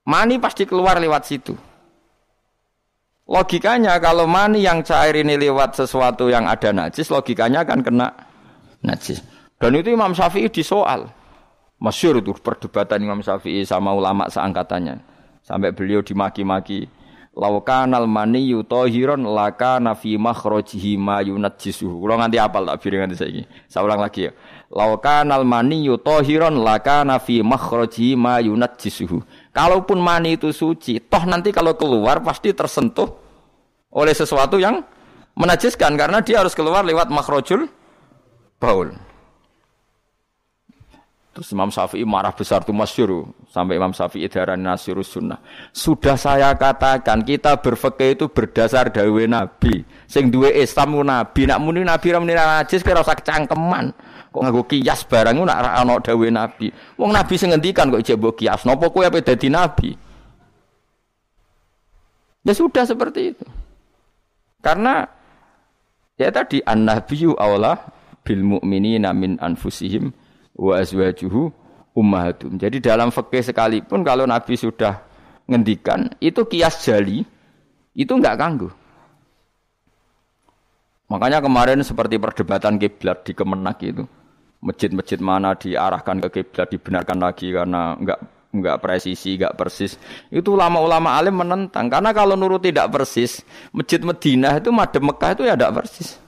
Mani 0.08 0.40
pasti 0.40 0.64
keluar 0.64 0.96
lewat 0.96 1.28
situ. 1.28 1.52
Logikanya 3.28 4.00
kalau 4.00 4.24
mani 4.24 4.64
yang 4.64 4.80
cair 4.80 5.20
ini 5.20 5.36
lewat 5.36 5.76
sesuatu 5.76 6.32
yang 6.32 6.48
ada 6.48 6.72
najis, 6.72 7.12
logikanya 7.12 7.68
akan 7.68 7.84
kena 7.84 8.08
najis. 8.80 9.20
Dan 9.60 9.76
itu 9.76 9.92
Imam 9.92 10.16
Syafi'i 10.16 10.48
disoal. 10.48 11.12
Masyur 11.78 12.18
itu 12.18 12.34
perdebatan 12.38 12.98
Imam 13.02 13.22
Syafi'i 13.22 13.62
sama 13.62 13.94
ulama 13.94 14.26
seangkatannya. 14.26 14.98
Sampai 15.46 15.72
beliau 15.72 16.02
dimaki-maki 16.02 16.90
Laukanal 17.38 18.10
mani 18.10 18.50
yutohiron 18.50 19.22
laka 19.22 19.78
nafi 19.78 20.18
makhrojihi 20.18 20.98
ma 20.98 21.22
yunajjisuhu. 21.22 22.02
Kula 22.02 22.18
nganti 22.18 22.34
apal 22.34 22.66
tak 22.66 22.82
biring 22.82 23.06
nganti 23.06 23.14
saiki. 23.14 23.42
Saya 23.70 23.86
ulang 23.86 24.02
lagi 24.02 24.26
ya. 24.26 24.34
Laukanal 24.74 25.46
mani 25.46 25.86
yutohiron 25.86 26.58
laka 26.58 27.06
nafi 27.06 27.38
makhrojihi 27.46 28.18
ma 28.18 28.42
yunajjisuhu. 28.42 29.22
Kalaupun 29.54 30.02
mani 30.02 30.34
itu 30.34 30.50
suci, 30.50 30.98
toh 30.98 31.22
nanti 31.30 31.54
kalau 31.54 31.78
keluar 31.78 32.18
pasti 32.26 32.50
tersentuh 32.50 33.06
oleh 33.94 34.14
sesuatu 34.18 34.58
yang 34.58 34.82
menajiskan 35.38 35.94
karena 35.94 36.18
dia 36.18 36.42
harus 36.42 36.58
keluar 36.58 36.82
lewat 36.82 37.06
makhrajul 37.06 37.70
baul. 38.58 39.07
Terus 41.38 41.54
Imam 41.54 41.70
Syafi'i 41.70 42.02
marah 42.02 42.34
besar 42.34 42.66
tuh 42.66 42.74
masyur 42.74 43.30
sampai 43.46 43.78
Imam 43.78 43.94
Syafi'i 43.94 44.26
darah 44.26 44.58
nasirus 44.58 45.14
sunnah. 45.14 45.38
Sudah 45.70 46.18
saya 46.18 46.50
katakan 46.58 47.22
kita 47.22 47.62
berfekih 47.62 48.18
itu 48.18 48.26
berdasar 48.26 48.90
dawe 48.90 49.22
Nabi. 49.22 49.86
Sing 50.10 50.34
duwe 50.34 50.50
Islam 50.50 50.98
Nabi, 50.98 51.46
nak 51.46 51.62
muni 51.62 51.86
Nabi 51.86 52.10
ra 52.10 52.18
muni 52.18 52.34
najis 52.34 52.82
kira 52.82 53.06
usah 53.06 53.14
kecangkeman. 53.14 53.94
Kok 54.34 54.40
nganggo 54.42 54.66
kias 54.66 55.06
barang 55.06 55.38
nak 55.38 55.58
ra 55.62 55.70
ana 55.78 56.02
dawe 56.02 56.26
Nabi. 56.26 56.74
Wong 56.98 57.14
Nabi 57.14 57.34
sing 57.38 57.54
ngendikan 57.54 57.86
kok 57.94 58.02
mbok 58.02 58.34
kias. 58.42 58.66
Napa 58.66 58.90
kowe 58.90 59.06
ape 59.06 59.22
dadi 59.22 59.46
nabi? 59.46 59.94
Ya 62.42 62.50
sudah 62.50 62.82
seperti 62.82 63.30
itu. 63.30 63.46
Karena 64.58 65.06
ya 66.18 66.34
tadi 66.34 66.58
an-nabiyyu 66.66 67.38
aula 67.38 67.78
bil 68.26 68.42
mu'minina 68.42 69.14
min 69.14 69.38
anfusihim 69.38 70.10
wa 70.58 70.74
azwajuhu 70.82 71.54
ummahatum. 71.94 72.58
Jadi 72.58 72.82
dalam 72.82 73.14
fikih 73.14 73.46
sekalipun 73.46 74.02
kalau 74.02 74.26
Nabi 74.26 74.58
sudah 74.58 74.98
ngendikan 75.48 76.10
itu 76.18 76.42
kias 76.44 76.82
jali 76.84 77.22
itu 77.94 78.12
enggak 78.12 78.36
ganggu. 78.36 78.68
Makanya 81.08 81.40
kemarin 81.40 81.80
seperti 81.80 82.20
perdebatan 82.20 82.76
kiblat 82.76 83.24
di 83.24 83.32
Kemenak 83.32 83.80
itu. 83.80 84.04
Masjid-masjid 84.58 85.22
mana 85.22 85.54
diarahkan 85.54 86.18
ke 86.28 86.42
kiblat 86.42 86.68
dibenarkan 86.68 87.18
lagi 87.22 87.48
karena 87.54 87.96
enggak 87.96 88.18
enggak 88.52 88.76
presisi, 88.82 89.38
enggak 89.38 89.56
persis. 89.56 89.96
Itu 90.28 90.58
ulama-ulama 90.58 91.16
alim 91.16 91.38
menentang 91.38 91.88
karena 91.88 92.10
kalau 92.12 92.36
nurut 92.36 92.60
tidak 92.60 92.92
persis, 92.92 93.40
masjid 93.72 94.02
Madinah 94.02 94.60
itu 94.60 94.68
madem 94.68 95.08
Mekah 95.08 95.30
itu 95.32 95.42
ya 95.48 95.54
enggak 95.56 95.74
persis. 95.80 96.20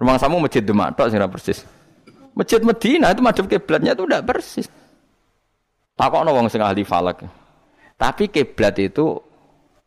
Rumah 0.00 0.16
samu 0.16 0.40
masjid 0.40 0.64
Demak 0.64 0.96
tok 0.96 1.12
persis. 1.28 1.75
Masjid 2.36 2.60
Medina 2.60 3.16
itu 3.16 3.24
madhep 3.24 3.48
kiblatnya 3.48 3.96
itu 3.96 4.04
tidak 4.04 4.28
persis. 4.28 4.68
Takokno 5.96 6.36
wong 6.36 6.52
sing 6.52 6.60
ahli 6.60 6.84
falak. 6.84 7.24
Tapi 7.96 8.28
kiblat 8.28 8.76
itu 8.76 9.16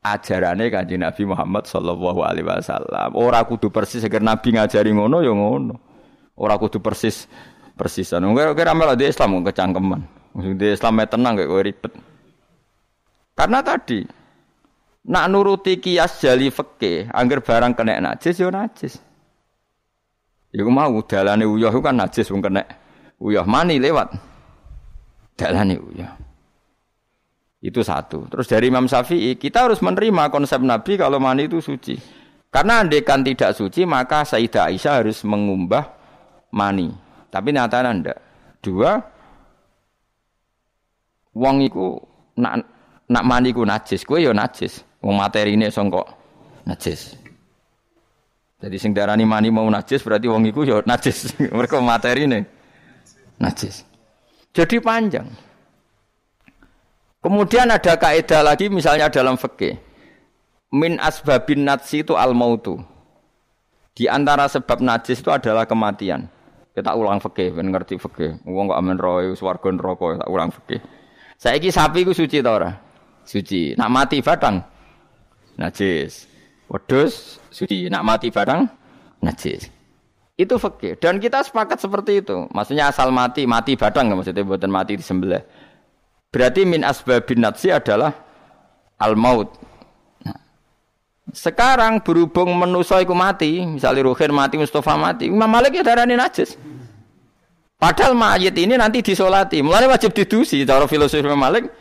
ajarannya 0.01 0.73
kanjeng 0.73 1.05
Nabi 1.05 1.29
Muhammad 1.29 1.69
sallallahu 1.69 2.25
alaihi 2.25 2.49
wasallam. 2.49 3.13
Ora 3.13 3.45
kudu 3.45 3.69
persis 3.69 4.01
agar 4.01 4.25
Nabi 4.25 4.57
ngajari 4.57 4.89
ngono 4.89 5.21
ya 5.21 5.29
ngono. 5.29 5.77
Ora 6.33 6.57
kudu 6.57 6.81
persis 6.81 7.29
persisan. 7.77 8.25
Kira 8.33 8.57
kira 8.57 8.73
malah 8.73 8.97
di 8.97 9.05
Islam 9.05 9.45
kecangkeman. 9.45 10.01
Di 10.57 10.73
Islam 10.73 11.05
tenang 11.05 11.37
gak 11.37 11.53
ribet. 11.61 11.93
Karena 13.37 13.61
tadi 13.61 14.03
nak 15.05 15.25
nuruti 15.31 15.79
kias 15.79 16.19
jali 16.19 16.51
feke, 16.51 17.07
angger 17.13 17.39
barang 17.39 17.77
kena 17.77 18.01
najis 18.01 18.35
yo 18.41 18.51
najis. 18.51 18.99
Iku 20.49 20.69
mau 20.73 20.97
dalane 21.05 21.45
uyah 21.45 21.69
kan 21.77 21.93
najis 21.93 22.33
wong 22.33 22.41
kena 22.41 22.65
uyah 23.21 23.45
mani 23.45 23.77
lewat. 23.77 24.09
Dalane 25.37 25.77
uyah. 25.77 26.17
Itu 27.59 27.83
satu. 27.83 28.25
Terus 28.31 28.47
dari 28.47 28.71
Imam 28.71 28.87
Syafi'i, 28.87 29.35
kita 29.35 29.67
harus 29.67 29.83
menerima 29.83 30.31
konsep 30.31 30.63
Nabi 30.63 30.95
kalau 30.95 31.19
mani 31.19 31.51
itu 31.51 31.59
suci. 31.59 31.99
Karena 32.49 32.81
andekan 32.81 33.21
tidak 33.21 33.53
suci, 33.53 33.85
maka 33.85 34.25
Sayyidah 34.25 34.73
Aisyah 34.73 34.93
harus 35.03 35.21
mengumbah 35.21 35.91
mani. 36.55 36.89
Tapi 37.29 37.53
nyatanya 37.53 37.89
ndak. 37.93 38.17
Dua, 38.59 38.97
wong 41.35 41.55
iku 41.67 41.99
nak 42.39 42.63
nak 43.05 43.23
mani 43.27 43.53
ku 43.53 43.67
najis, 43.67 44.01
kue 44.07 44.23
yo 44.23 44.33
najis. 44.33 44.81
Wong 45.03 45.19
materi 45.19 45.53
ini 45.53 45.69
songkok 45.69 46.09
najis. 46.65 47.18
Jadi 48.59 48.75
sing 48.75 48.91
darani 48.91 49.23
mani 49.23 49.47
mau 49.47 49.67
najis 49.71 50.03
berarti 50.03 50.27
wong 50.27 50.43
iku 50.51 50.67
yo 50.67 50.77
najis. 50.83 51.31
Mereka 51.57 51.79
ini 52.19 52.43
najis. 53.39 53.87
Jadi 54.51 54.83
panjang. 54.83 55.27
Kemudian 57.19 57.67
ada 57.71 57.99
kaidah 57.99 58.43
lagi 58.43 58.67
misalnya 58.67 59.07
dalam 59.07 59.35
fikih. 59.35 59.79
Min 60.75 60.99
asbabin 60.99 61.67
najsi 61.67 62.03
itu 62.03 62.15
al 62.15 62.35
mautu. 62.35 62.79
Di 63.95 64.07
antara 64.07 64.47
sebab 64.47 64.79
najis 64.79 65.19
itu 65.19 65.31
adalah 65.31 65.67
kematian. 65.67 66.31
Kita 66.71 66.95
ulang 66.95 67.19
fikih, 67.19 67.51
ben 67.51 67.75
ngerti 67.75 67.99
fikih. 67.99 68.47
Wong 68.47 68.71
kok 68.71 68.79
amen 68.79 68.95
roy 68.95 69.35
swarga 69.35 69.67
neraka, 69.67 70.23
tak 70.23 70.29
ulang 70.31 70.51
fikih. 70.53 70.79
Saiki 71.35 71.71
sapi 71.71 72.07
ku 72.07 72.15
suci 72.15 72.39
ta 72.39 72.55
ora? 72.55 72.71
Suci. 73.27 73.75
Nak 73.75 73.89
mati 73.91 74.23
badang 74.23 74.63
najis. 75.59 76.28
Wedus 76.69 77.41
suci, 77.49 77.89
nak 77.89 78.05
mati 78.05 78.29
barang 78.29 78.61
najis. 79.25 79.73
Itu 80.39 80.55
fakir 80.55 80.95
dan 81.01 81.19
kita 81.19 81.43
sepakat 81.43 81.81
seperti 81.83 82.23
itu. 82.23 82.47
Maksudnya 82.53 82.93
asal 82.93 83.11
mati, 83.11 83.43
mati 83.43 83.75
badang 83.75 84.13
maksudnya 84.13 84.45
buatan 84.45 84.71
mati 84.71 84.95
di 84.95 85.03
sebelah. 85.03 85.43
Berarti 86.29 86.63
min 86.63 86.85
asbabin 86.85 87.41
najsi 87.41 87.73
adalah 87.73 88.13
al 89.01 89.17
maut. 89.17 89.49
Nah, 90.23 90.37
sekarang 91.33 92.05
berhubung 92.05 92.53
menusa 92.53 93.01
iku 93.01 93.17
mati, 93.17 93.65
misalnya 93.65 94.05
Ruhin 94.05 94.31
mati, 94.31 94.55
Mustafa 94.61 94.93
mati, 94.95 95.27
Imam 95.27 95.49
Malik 95.49 95.75
ya 95.75 95.83
darani 95.83 96.15
najis. 96.15 96.55
Padahal 97.79 98.11
mayit 98.13 98.53
ini 98.59 98.75
nanti 98.75 98.99
disolati, 98.99 99.63
mulai 99.63 99.87
wajib 99.87 100.11
didusi. 100.11 100.67
Cara 100.67 100.85
filosofi 100.85 101.23
Imam 101.23 101.39
Malik, 101.39 101.71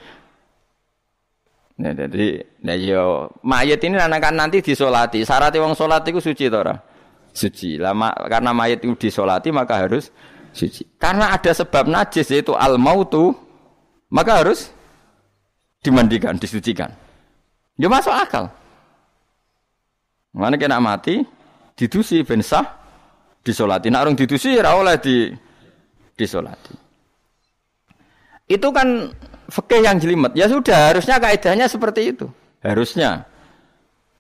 Nah, 1.79 1.95
jadi, 1.95 2.43
nah 2.67 2.75
yo 2.75 3.31
mayat 3.47 3.79
ini 3.87 3.95
anak 3.95 4.35
nanti 4.35 4.59
disolati. 4.59 5.23
Syarat 5.23 5.55
wong 5.55 5.79
solat 5.79 6.03
itu 6.11 6.19
suci 6.19 6.51
tora, 6.51 6.75
Suci. 7.31 7.79
Lama 7.79 8.11
karena 8.27 8.51
mayat 8.51 8.83
itu 8.83 8.99
disolati 8.99 9.55
maka 9.55 9.87
harus 9.87 10.11
suci. 10.51 10.83
Karena 10.99 11.31
ada 11.31 11.55
sebab 11.55 11.87
najis 11.87 12.27
yaitu 12.35 12.59
al 12.59 12.83
mautu, 12.83 13.31
maka 14.11 14.43
harus 14.43 14.75
dimandikan, 15.79 16.35
disucikan. 16.35 16.91
Yo 17.79 17.87
masuk 17.87 18.11
akal. 18.11 18.51
Mana 20.35 20.59
kena 20.59 20.83
mati, 20.83 21.23
didusi 21.79 22.27
bensah, 22.27 22.67
disolati. 23.47 23.87
Nak 23.87 24.03
orang 24.03 24.19
didusi 24.19 24.59
ya 24.59 24.75
oleh 24.75 24.99
di 24.99 25.31
disolati. 26.19 26.75
Itu 28.51 28.75
kan 28.75 29.15
fikih 29.49 29.83
yang 29.85 29.97
jelimet. 29.97 30.33
Ya 30.37 30.47
sudah, 30.47 30.93
harusnya 30.93 31.17
kaidahnya 31.17 31.67
seperti 31.67 32.15
itu. 32.15 32.29
Harusnya. 32.61 33.25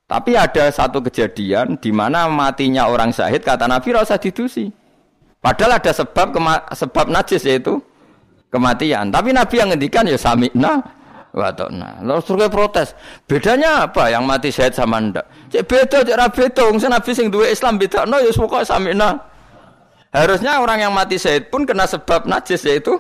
Tapi 0.08 0.32
ada 0.40 0.72
satu 0.72 1.04
kejadian 1.04 1.76
di 1.76 1.92
mana 1.92 2.24
matinya 2.32 2.88
orang 2.88 3.12
syahid 3.12 3.44
kata 3.44 3.68
Nabi 3.68 3.92
rasa 3.92 4.16
didusi. 4.16 4.72
Padahal 5.38 5.76
ada 5.76 5.92
sebab 5.92 6.32
sebab 6.72 7.12
najis 7.12 7.44
yaitu 7.44 7.76
kematian. 8.48 9.12
Tapi 9.12 9.36
Nabi 9.36 9.54
yang 9.60 9.68
ngendikan 9.68 10.08
ya 10.08 10.16
sami'na 10.16 10.80
wa. 11.36 11.52
Lalu 12.00 12.24
suruh 12.24 12.48
protes. 12.48 12.96
Bedanya 13.28 13.84
apa 13.84 14.08
yang 14.08 14.24
mati 14.24 14.48
syahid 14.48 14.72
sama 14.72 14.96
ndak? 14.96 15.28
Cek 15.52 15.62
beda, 15.68 15.98
cek 16.00 16.16
beda. 16.32 16.62
Wong 16.72 16.80
Nabi 16.80 17.10
sing 17.12 17.28
duwe 17.28 17.52
Islam 17.52 17.76
beda 17.76 18.08
no 18.08 18.16
ya 18.16 18.32
pokoke 18.32 18.64
sami'na. 18.64 19.12
Harusnya 20.08 20.56
orang 20.64 20.88
yang 20.88 20.92
mati 20.96 21.20
syahid 21.20 21.52
pun 21.52 21.68
kena 21.68 21.84
sebab 21.84 22.24
najis 22.24 22.64
yaitu 22.64 22.96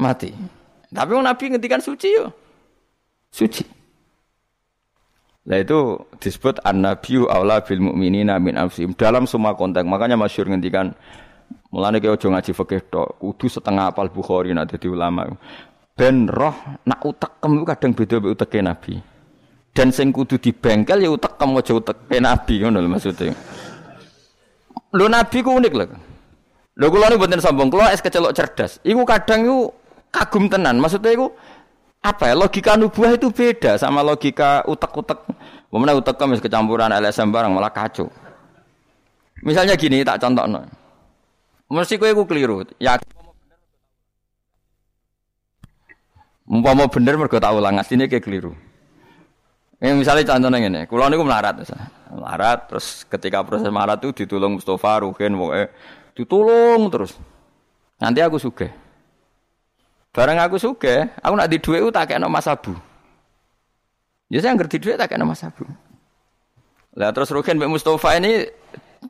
mati. 0.00 0.32
Tapi 0.92 1.10
Nabi 1.18 1.44
ngendikan 1.50 1.82
suci 1.82 2.08
yo. 2.14 2.30
Suci. 3.32 3.64
Nah 5.46 5.62
itu 5.62 6.02
disebut 6.18 6.58
an-nabiyyu 6.66 7.30
aula 7.30 7.62
bil 7.62 7.78
mu'minina 7.78 8.42
min 8.42 8.58
anfusihim 8.58 8.98
dalam 8.98 9.30
semua 9.30 9.54
konteks. 9.54 9.86
Makanya 9.86 10.18
masyhur 10.18 10.50
ngendikan 10.50 10.90
mulane 11.70 12.02
kowe 12.02 12.18
aja 12.18 12.26
ngaji 12.26 12.50
fikih 12.50 12.82
tok, 12.90 13.22
kudu 13.22 13.46
setengah 13.46 13.94
apal 13.94 14.10
Bukhari 14.10 14.50
nak 14.50 14.74
dadi 14.74 14.90
ulama. 14.90 15.30
Ben 15.94 16.26
roh 16.26 16.54
nak 16.82 16.98
utekem 17.06 17.62
kadang 17.62 17.92
beda 17.94 18.18
mbek 18.18 18.32
uteke 18.34 18.58
Nabi. 18.58 18.94
Dan 19.70 19.94
sing 19.94 20.10
kudu 20.10 20.40
dibengkel 20.40 21.06
ya 21.06 21.10
utekem 21.14 21.54
aja 21.54 21.72
uteke 21.78 22.16
Nabi 22.18 22.54
ngono 22.66 22.78
lho 22.82 22.88
maksudnya. 22.90 23.34
Lho 24.90 25.06
Nabi 25.06 25.38
ku 25.46 25.50
unik 25.54 25.72
lho. 25.78 25.86
Lho 26.76 26.86
kula 26.92 27.08
niku 27.08 27.22
mboten 27.22 27.40
sombong, 27.40 27.68
kula 27.70 27.94
es 27.94 28.02
kecelok 28.02 28.34
cerdas. 28.36 28.82
Iku 28.84 29.06
kadang 29.08 29.46
iku 29.48 29.72
kagum 30.14 30.50
tenan. 30.50 30.78
Maksudnya 30.78 31.14
itu 31.14 31.26
apa 32.02 32.30
ya? 32.30 32.34
Logika 32.38 32.78
nubuah 32.78 33.18
itu 33.18 33.30
beda 33.30 33.78
sama 33.80 34.02
logika 34.02 34.62
utek-utek. 34.66 35.18
Mana 35.74 35.92
utek 35.92 36.16
kamis 36.16 36.40
kecampuran 36.40 36.88
LSM 36.88 37.28
barang 37.28 37.52
malah 37.52 37.68
kacau. 37.68 38.08
Misalnya 39.44 39.76
gini, 39.76 40.00
tak 40.00 40.24
contoh 40.24 40.48
no. 40.48 40.64
Mesti 41.68 42.00
kue 42.00 42.14
keliru. 42.14 42.64
Ya. 42.80 42.96
Umpama 46.46 46.86
bener 46.86 47.18
mergo 47.18 47.42
tak 47.42 47.52
ulang 47.52 47.76
asline 47.76 48.06
kayak 48.06 48.22
keliru. 48.22 48.54
Eh, 49.76 49.92
misalnya 49.92 50.24
contohnya 50.32 50.56
ini, 50.72 50.88
kulo 50.88 51.04
niku 51.12 51.20
melarat, 51.20 51.60
melarat, 52.08 52.64
terus 52.64 53.04
ketika 53.12 53.44
proses 53.44 53.68
melarat 53.68 54.00
itu 54.00 54.24
ditolong 54.24 54.56
Mustafa, 54.56 55.04
Ruhin, 55.04 55.36
pokoknya 55.36 55.68
ditolong 56.16 56.80
terus. 56.88 57.12
Nanti 58.00 58.24
aku 58.24 58.40
suge. 58.40 58.72
Barang 60.16 60.40
aku 60.40 60.56
suge, 60.56 61.12
aku 61.20 61.34
nak 61.36 61.52
di 61.52 61.60
duit 61.60 61.84
tak 61.92 62.08
kayak 62.08 62.24
Mas 62.24 62.48
Abu. 62.48 62.72
Ya 64.32 64.40
saya 64.40 64.56
ngerti 64.56 64.80
duit 64.80 64.96
tak 64.96 65.12
kayak 65.12 65.28
Mas 65.28 65.44
Abu. 65.44 65.68
Lah 66.96 67.12
terus 67.12 67.28
Rukin 67.28 67.60
Mbak 67.60 67.76
Mustafa 67.76 68.16
ini 68.16 68.48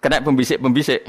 kena 0.02 0.18
pembisik-pembisik. 0.18 1.06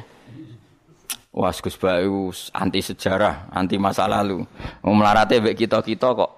Wah, 1.34 1.50
Gus 1.50 2.54
anti 2.54 2.82
sejarah, 2.82 3.50
anti 3.50 3.82
masa 3.82 4.06
lalu. 4.06 4.46
Mau 4.86 4.94
melarate 4.94 5.42
mbek 5.42 5.66
kita-kita 5.66 6.14
kok 6.14 6.34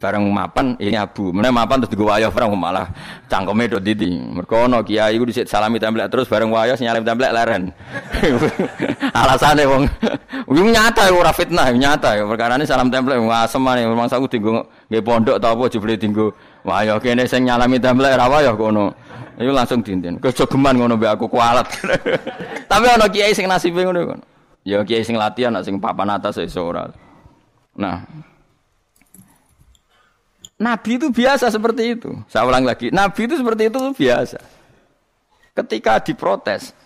bareng 0.00 0.24
mapan 0.32 0.74
ini 0.80 0.96
abu. 0.96 1.28
Mana 1.28 1.52
mapan 1.52 1.84
terus 1.84 1.92
digawa 1.92 2.16
wayah 2.16 2.32
bareng 2.32 2.56
malah 2.56 2.88
cangkeme 3.28 3.68
dot 3.68 3.84
didi. 3.84 4.16
Mereka 4.16 4.66
no 4.66 4.80
kiai 4.80 5.20
gue 5.20 5.28
disit 5.28 5.46
salami 5.46 5.76
templek 5.76 6.08
terus 6.08 6.24
bareng 6.24 6.48
wayah 6.48 6.74
sinyalim 6.74 7.04
templek 7.04 7.30
leren. 7.30 7.68
Alasannya 9.20 9.68
wong. 9.68 9.84
Wong 10.48 10.68
nyata 10.72 11.06
ya 11.06 11.12
ora 11.12 11.30
fitnah 11.36 11.68
nyata 11.68 12.16
ya. 12.16 12.24
Perkara 12.24 12.56
ini 12.56 12.64
salam 12.64 12.88
templek 12.88 13.20
ngasem 13.20 13.60
nih 13.60 13.84
memang 13.84 14.08
saya 14.08 14.24
tinggal 14.24 14.64
nggak 14.88 15.04
pondok 15.04 15.36
tau 15.36 15.52
apa 15.52 15.62
jebule 15.68 15.94
tinggal 16.00 16.32
wayah 16.64 16.96
kene 16.96 17.28
sing 17.28 17.44
nyalami 17.44 17.76
templek 17.76 18.16
ra 18.16 18.26
wayah 18.26 18.56
kono 18.56 18.96
itu 19.36 19.52
langsung 19.52 19.84
dinten. 19.84 20.16
Kejogeman 20.16 20.80
ngono 20.80 20.96
mbek 20.96 21.20
aku 21.20 21.28
kualat. 21.28 21.68
Tapi 22.72 22.86
ono 22.88 23.04
kiai 23.12 23.36
sing 23.36 23.44
nasibe 23.44 23.84
ngono 23.84 24.16
ya 24.64 24.80
kiai 24.80 25.04
sing 25.04 25.20
latihan 25.20 25.52
sing 25.60 25.76
papan 25.76 26.16
atas 26.16 26.40
iso 26.40 26.72
ora. 26.72 26.88
Nah 27.76 28.04
Nabi 30.60 31.00
itu 31.00 31.08
biasa 31.08 31.48
seperti 31.48 31.96
itu. 31.96 32.12
Saya 32.28 32.44
ulang 32.44 32.68
lagi, 32.68 32.92
Nabi 32.92 33.24
itu 33.24 33.40
seperti 33.40 33.72
itu 33.72 33.80
biasa. 33.96 34.38
Ketika 35.56 36.04
diprotes, 36.04 36.76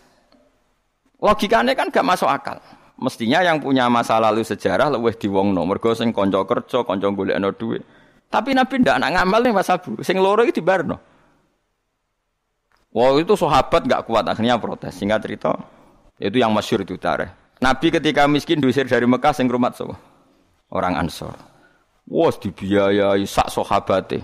logikanya 1.19 1.75
kan 1.75 1.91
gak 1.91 2.07
masuk 2.07 2.31
akal. 2.31 2.63
Mestinya 2.95 3.43
yang 3.43 3.59
punya 3.59 3.91
masa 3.91 4.23
lalu 4.23 4.47
sejarah 4.47 4.87
lebih 4.87 5.19
diwongno, 5.19 5.67
mergo 5.67 5.91
sing 5.99 6.15
kanca 6.15 6.47
kerja, 6.47 6.87
kanca 6.87 7.11
golekno 7.11 7.51
duit. 7.51 7.83
Tapi 8.31 8.55
Nabi 8.55 8.87
ndak 8.87 9.03
nak 9.03 9.11
ngamal 9.11 9.41
nih 9.43 9.53
Mas 9.53 9.67
Abu, 9.67 9.99
sing 10.07 10.23
loro 10.23 10.47
iki 10.47 10.63
dibarno. 10.63 11.03
Wah 12.95 13.19
itu 13.19 13.35
sahabat 13.35 13.91
gak 13.91 14.07
kuat 14.07 14.23
akhirnya 14.23 14.55
protes. 14.63 14.95
Singkat 14.95 15.19
cerita, 15.27 15.51
itu 16.23 16.39
yang 16.39 16.55
masyur 16.55 16.87
itu 16.87 16.95
tareh. 16.95 17.27
Nabi 17.59 17.91
ketika 17.91 18.31
miskin 18.31 18.63
diusir 18.63 18.87
dari 18.87 19.03
Mekah 19.03 19.35
sing 19.35 19.51
rumah 19.51 19.75
so, 19.75 19.91
orang 20.71 20.95
Ansor. 20.95 21.54
Wes 22.05 22.37
dibiayai 22.37 23.25
sak 23.25 23.49
sahabate, 23.49 24.21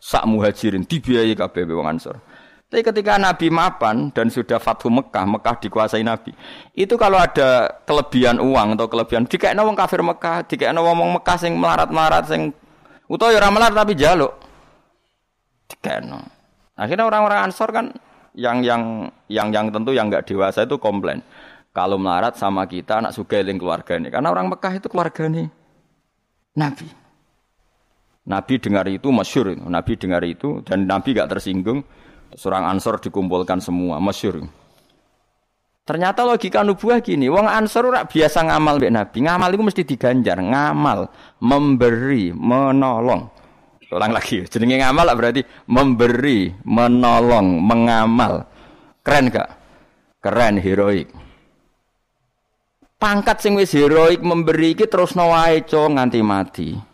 sak 0.00 0.24
muhajirin 0.24 0.88
dibiayai 0.88 1.36
kabeh 1.36 1.68
wong 1.68 1.84
Ansor. 1.84 2.16
Tapi 2.68 2.84
ketika 2.84 3.16
Nabi 3.16 3.48
mapan 3.48 4.12
dan 4.12 4.28
sudah 4.28 4.60
Fathu 4.60 4.92
Mekah, 4.92 5.24
Mekah 5.24 5.56
dikuasai 5.56 6.04
Nabi, 6.04 6.36
itu 6.76 7.00
kalau 7.00 7.16
ada 7.16 7.80
kelebihan 7.88 8.36
uang 8.36 8.76
atau 8.76 8.92
kelebihan, 8.92 9.24
jika 9.24 9.56
wong 9.56 9.72
kafir 9.72 10.04
Mekah, 10.04 10.44
jika 10.44 10.76
wong 10.76 11.16
Mekah 11.16 11.36
sing 11.40 11.56
melarat-melarat, 11.56 12.28
sing 12.28 12.52
utawa 13.08 13.32
ya 13.32 13.48
melarat 13.48 13.72
tapi 13.72 13.96
jaluk, 13.96 14.36
dikekno. 15.64 16.20
Akhirnya 16.76 17.08
orang-orang 17.08 17.48
Ansor 17.48 17.72
kan 17.72 17.88
yang 18.36 18.60
yang 18.60 19.08
yang 19.32 19.48
yang 19.48 19.72
tentu 19.72 19.96
yang 19.96 20.12
nggak 20.12 20.28
dewasa 20.28 20.68
itu 20.68 20.76
komplain. 20.76 21.24
Kalau 21.72 21.96
melarat 21.96 22.36
sama 22.36 22.68
kita 22.68 23.00
anak 23.00 23.16
suka 23.16 23.40
keluarga 23.44 23.96
ini, 23.96 24.12
karena 24.12 24.28
orang 24.28 24.52
Mekah 24.52 24.76
itu 24.76 24.92
keluarga 24.92 25.24
nih 25.24 25.48
Nabi. 26.52 26.97
Nabi 28.28 28.60
dengar 28.60 28.84
itu 28.84 29.08
masyur, 29.08 29.56
Nabi 29.56 29.96
dengar 29.96 30.20
itu 30.20 30.60
dan 30.60 30.84
Nabi 30.84 31.16
gak 31.16 31.32
tersinggung. 31.32 31.80
Seorang 32.36 32.68
Ansor 32.68 33.00
dikumpulkan 33.00 33.56
semua, 33.56 33.96
masyur. 33.96 34.44
Ternyata 35.88 36.28
logika 36.28 36.60
nubuah 36.60 37.00
gini, 37.00 37.32
wong 37.32 37.48
Ansor 37.48 37.88
ora 37.88 38.04
biasa 38.04 38.44
ngamal 38.44 38.76
mbek 38.76 38.92
Nabi. 38.92 39.18
Ngamal 39.24 39.50
itu 39.56 39.64
mesti 39.64 39.82
diganjar, 39.88 40.36
ngamal, 40.44 41.08
memberi, 41.40 42.28
menolong. 42.36 43.32
Ulang 43.88 44.12
lagi, 44.12 44.44
jenenge 44.44 44.84
ngamal 44.84 45.08
berarti 45.16 45.40
memberi, 45.64 46.52
menolong, 46.68 47.64
mengamal. 47.64 48.44
Keren 49.00 49.32
gak? 49.32 49.48
Keren, 50.20 50.60
heroik. 50.60 51.08
Pangkat 53.00 53.40
sing 53.40 53.56
wis 53.56 53.72
heroik 53.72 54.20
memberi 54.20 54.76
iki 54.76 54.84
terus 54.84 55.16
wae 55.16 55.64
nganti 55.64 56.20
mati. 56.20 56.87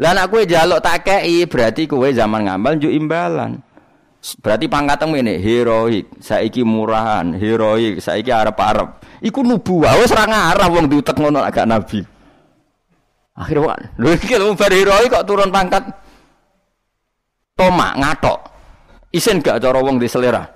Lah 0.00 0.16
nek 0.16 0.32
kowe 0.32 0.40
njaluk 0.48 0.80
tak 0.80 1.04
kei 1.04 1.44
berarti 1.44 1.84
kowe 1.84 2.08
zaman 2.08 2.48
ngamal 2.48 2.80
njuk 2.80 2.88
imbalan. 2.88 3.60
Berarti 4.40 4.68
pangkatmu 4.68 5.16
ini 5.16 5.40
heroik, 5.40 6.20
saiki 6.20 6.60
murahan, 6.60 7.36
heroik, 7.36 8.00
saiki 8.04 8.32
arep-arep. 8.32 9.00
Iku 9.20 9.44
nubuah 9.44 10.00
wis 10.00 10.12
ora 10.12 10.24
ngarah 10.28 10.68
wong 10.72 10.88
diutek 10.88 11.16
ngono 11.20 11.44
agak 11.44 11.68
nabi. 11.68 12.00
Akhirnya 13.36 13.76
lho 13.96 14.08
iki 14.16 14.36
lho 14.36 14.56
heroik 14.56 15.08
kok 15.08 15.24
turun 15.28 15.52
pangkat. 15.52 15.84
Toma 17.56 17.92
ngatok. 17.96 18.40
Isin 19.12 19.44
gak 19.44 19.60
cara 19.60 19.84
wong 19.84 20.00
di 20.00 20.08
selera? 20.08 20.48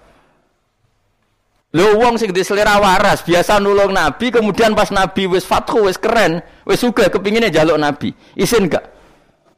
Lho 1.75 2.01
wong 2.01 2.17
sing 2.17 2.33
di 2.33 2.41
selera 2.41 2.81
waras, 2.81 3.21
biasa 3.27 3.61
nulung 3.61 3.93
nabi, 3.93 4.33
kemudian 4.33 4.73
pas 4.73 4.89
nabi 4.89 5.29
wis 5.29 5.45
fathu 5.45 5.85
wis 5.85 6.01
keren, 6.01 6.41
wis 6.65 6.81
suka 6.81 7.13
kepinginnya 7.13 7.53
jaluk 7.53 7.77
nabi. 7.77 8.15
Isin 8.39 8.73
gak? 8.73 8.94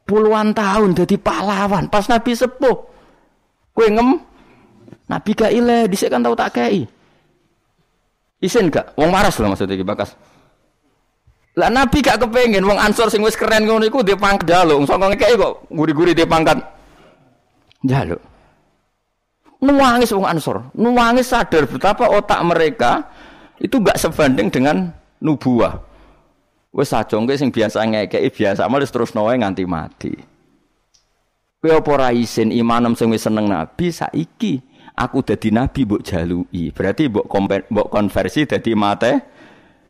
Puluhan 0.07 0.55
tahun 0.55 0.95
jadi 0.95 1.19
pahlawan, 1.19 1.91
pas 1.91 2.07
nabi 2.07 2.33
sepuh. 2.39 2.79
Kue 3.75 3.91
ngem, 3.91 4.23
Nabi 5.07 5.31
gak 5.39 5.55
ile, 5.55 5.87
dhisik 5.87 6.11
kan 6.11 6.23
tau 6.23 6.35
tak 6.35 6.59
kei. 6.59 6.83
Isin 8.43 8.69
gak? 8.69 8.95
Wong 8.99 9.15
waras 9.15 9.39
lho 9.39 9.47
maksudnya 9.51 9.87
bakas. 9.87 10.19
Lah 11.57 11.73
Nabi 11.73 12.05
gak 12.05 12.21
kepengen 12.21 12.67
wong 12.67 12.77
Ansor 12.77 13.09
sing 13.09 13.25
wis 13.25 13.39
keren 13.39 13.65
ngono 13.65 13.87
iku 13.87 14.05
dia 14.05 14.19
pangkat 14.19 14.45
jaluk, 14.51 14.85
sok 14.85 15.01
ngekeki 15.01 15.41
kok 15.41 15.55
guri-guri 15.73 16.13
dia 16.13 16.29
pangkat 16.29 16.61
jaluk. 17.87 18.21
Nuangis 19.63 20.13
wong 20.13 20.27
Ansor, 20.29 20.69
nuangis 20.77 21.33
sadar 21.33 21.65
betapa 21.65 22.13
otak 22.13 22.45
mereka 22.45 23.09
itu 23.57 23.81
gak 23.81 23.97
sebanding 23.97 24.53
dengan 24.53 24.93
nubuah. 25.23 25.81
Wes 26.77 26.93
sajongke 26.93 27.41
sing 27.41 27.49
biasa 27.49 27.89
ngekeki 27.89 28.29
biasa 28.37 28.69
malah 28.69 28.85
terus 28.85 29.17
nawae 29.17 29.41
nganti 29.41 29.65
mati. 29.65 30.13
Kowe 31.57 31.73
apa 31.73 31.89
ora 31.89 32.09
isin 32.13 32.53
imanem 32.53 32.93
sing 32.93 33.09
wis 33.09 33.25
seneng 33.25 33.49
nabi 33.49 33.89
saiki 33.89 34.61
aku 34.93 35.25
dadi 35.25 35.49
nabi 35.49 35.89
mbok 35.89 36.05
jaluki. 36.05 36.69
Berarti 36.77 37.09
mbok 37.09 37.33
mbok 37.73 37.89
konversi 37.89 38.45
dadi 38.45 38.77
mate 38.77 39.13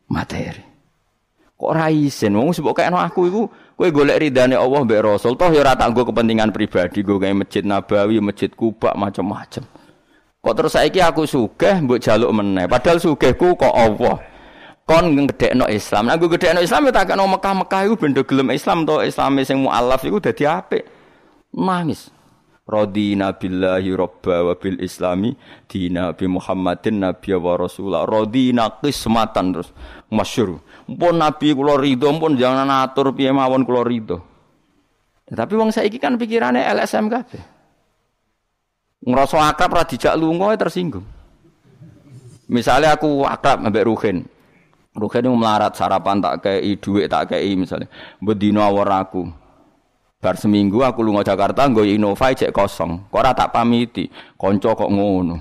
materi. 0.07 0.63
Kok 1.59 1.67
ora 1.75 1.91
isin 1.91 2.39
wong 2.39 2.55
sebab 2.55 2.71
kayakno 2.71 3.03
aku 3.03 3.35
iku 3.35 3.43
kowe 3.51 3.89
golek 3.91 4.23
ridane 4.23 4.55
Allah 4.55 4.87
mbek 4.87 5.03
Rasul 5.03 5.35
toh 5.35 5.51
ya 5.51 5.67
ora 5.67 5.75
tak 5.75 5.91
kepentingan 5.91 6.55
pribadi 6.55 7.03
gue 7.03 7.19
kayak 7.19 7.35
masjid 7.35 7.65
Nabawi, 7.67 8.23
masjid 8.23 8.53
Kuba 8.55 8.95
macam-macam. 8.95 9.67
Kok 10.39 10.55
terus 10.55 10.79
saiki 10.79 11.03
aku 11.03 11.27
sugih 11.27 11.83
mbok 11.83 11.99
jaluk 11.99 12.31
meneh. 12.31 12.71
Padahal 12.71 13.03
sugihku 13.03 13.59
kok 13.59 13.75
Allah. 13.75 14.36
Kon 14.87 15.19
ngedekno 15.19 15.67
Islam. 15.67 16.07
Nah 16.07 16.15
gue 16.15 16.31
gedekno 16.31 16.63
Islam 16.63 16.87
ya 16.87 16.93
tak 16.95 17.11
kena 17.11 17.27
Mekah-Mekah 17.27 17.81
iku 17.91 17.95
benda 17.99 18.23
gelem 18.23 18.55
Islam 18.55 18.87
to 18.87 19.03
Islame 19.03 19.43
sing 19.43 19.59
mualaf 19.59 20.07
iku 20.07 20.23
dadi 20.23 20.47
apik 20.47 20.87
nangis 21.51 22.15
Radina 22.67 23.31
billahi 23.31 23.95
robba 23.95 24.43
wa 24.43 24.55
bil 24.59 24.83
islami 24.83 25.39
dina 25.71 26.11
bi 26.11 26.27
Muhammadin 26.27 26.99
nabi 26.99 27.31
wa 27.39 27.55
rasulah. 27.55 28.03
Radina 28.11 28.83
qismatan 28.83 29.55
terus 29.55 29.71
masyhur. 30.11 30.59
Mpun 30.91 31.15
nabi 31.15 31.55
kula 31.55 31.79
ridho 31.79 32.11
mpun 32.11 32.35
jangan 32.35 32.67
atur 32.83 33.15
piye 33.15 33.31
mawon 33.31 33.63
kula 33.63 33.87
ridho. 33.87 34.19
Ya, 35.31 35.47
tapi 35.47 35.55
wong 35.55 35.71
saiki 35.71 36.03
kan 36.03 36.19
pikirannya 36.19 36.67
LSM 36.67 37.07
kabeh. 37.07 37.43
Ngrasa 39.07 39.47
akrab 39.47 39.71
ra 39.71 39.87
dijak 39.87 40.19
lunga 40.19 40.51
tersinggung. 40.59 41.07
Misalnya 42.51 42.99
aku 42.99 43.23
akrab 43.23 43.63
ambek 43.63 43.87
Ruhin. 43.87 44.27
Ruhin 44.97 45.29
melarat 45.37 45.77
sarapan 45.77 46.25
tak 46.25 46.49
kei 46.49 46.81
duit 46.81 47.13
tak 47.13 47.37
kei 47.37 47.53
misalnya. 47.53 47.87
Bedino 48.17 48.65
awor 48.65 48.89
aku. 48.89 49.29
Bar 50.17 50.41
seminggu 50.41 50.81
aku 50.81 51.05
lunga 51.05 51.21
Jakarta 51.21 51.69
nggo 51.69 51.85
Innova 51.85 52.33
cek 52.33 52.49
kosong. 52.49 53.13
Kok 53.13 53.23
tak 53.37 53.53
pamiti. 53.53 54.09
Kanca 54.41 54.73
kok 54.73 54.89
ngono. 54.89 55.37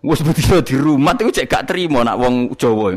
Wes 0.00 0.24
bedino 0.24 0.64
di 0.64 0.74
rumah 0.80 1.12
iku 1.12 1.28
cek 1.28 1.46
gak 1.46 1.64
trimo 1.68 2.00
nak 2.00 2.16
wong 2.16 2.56
Jawa. 2.56 2.96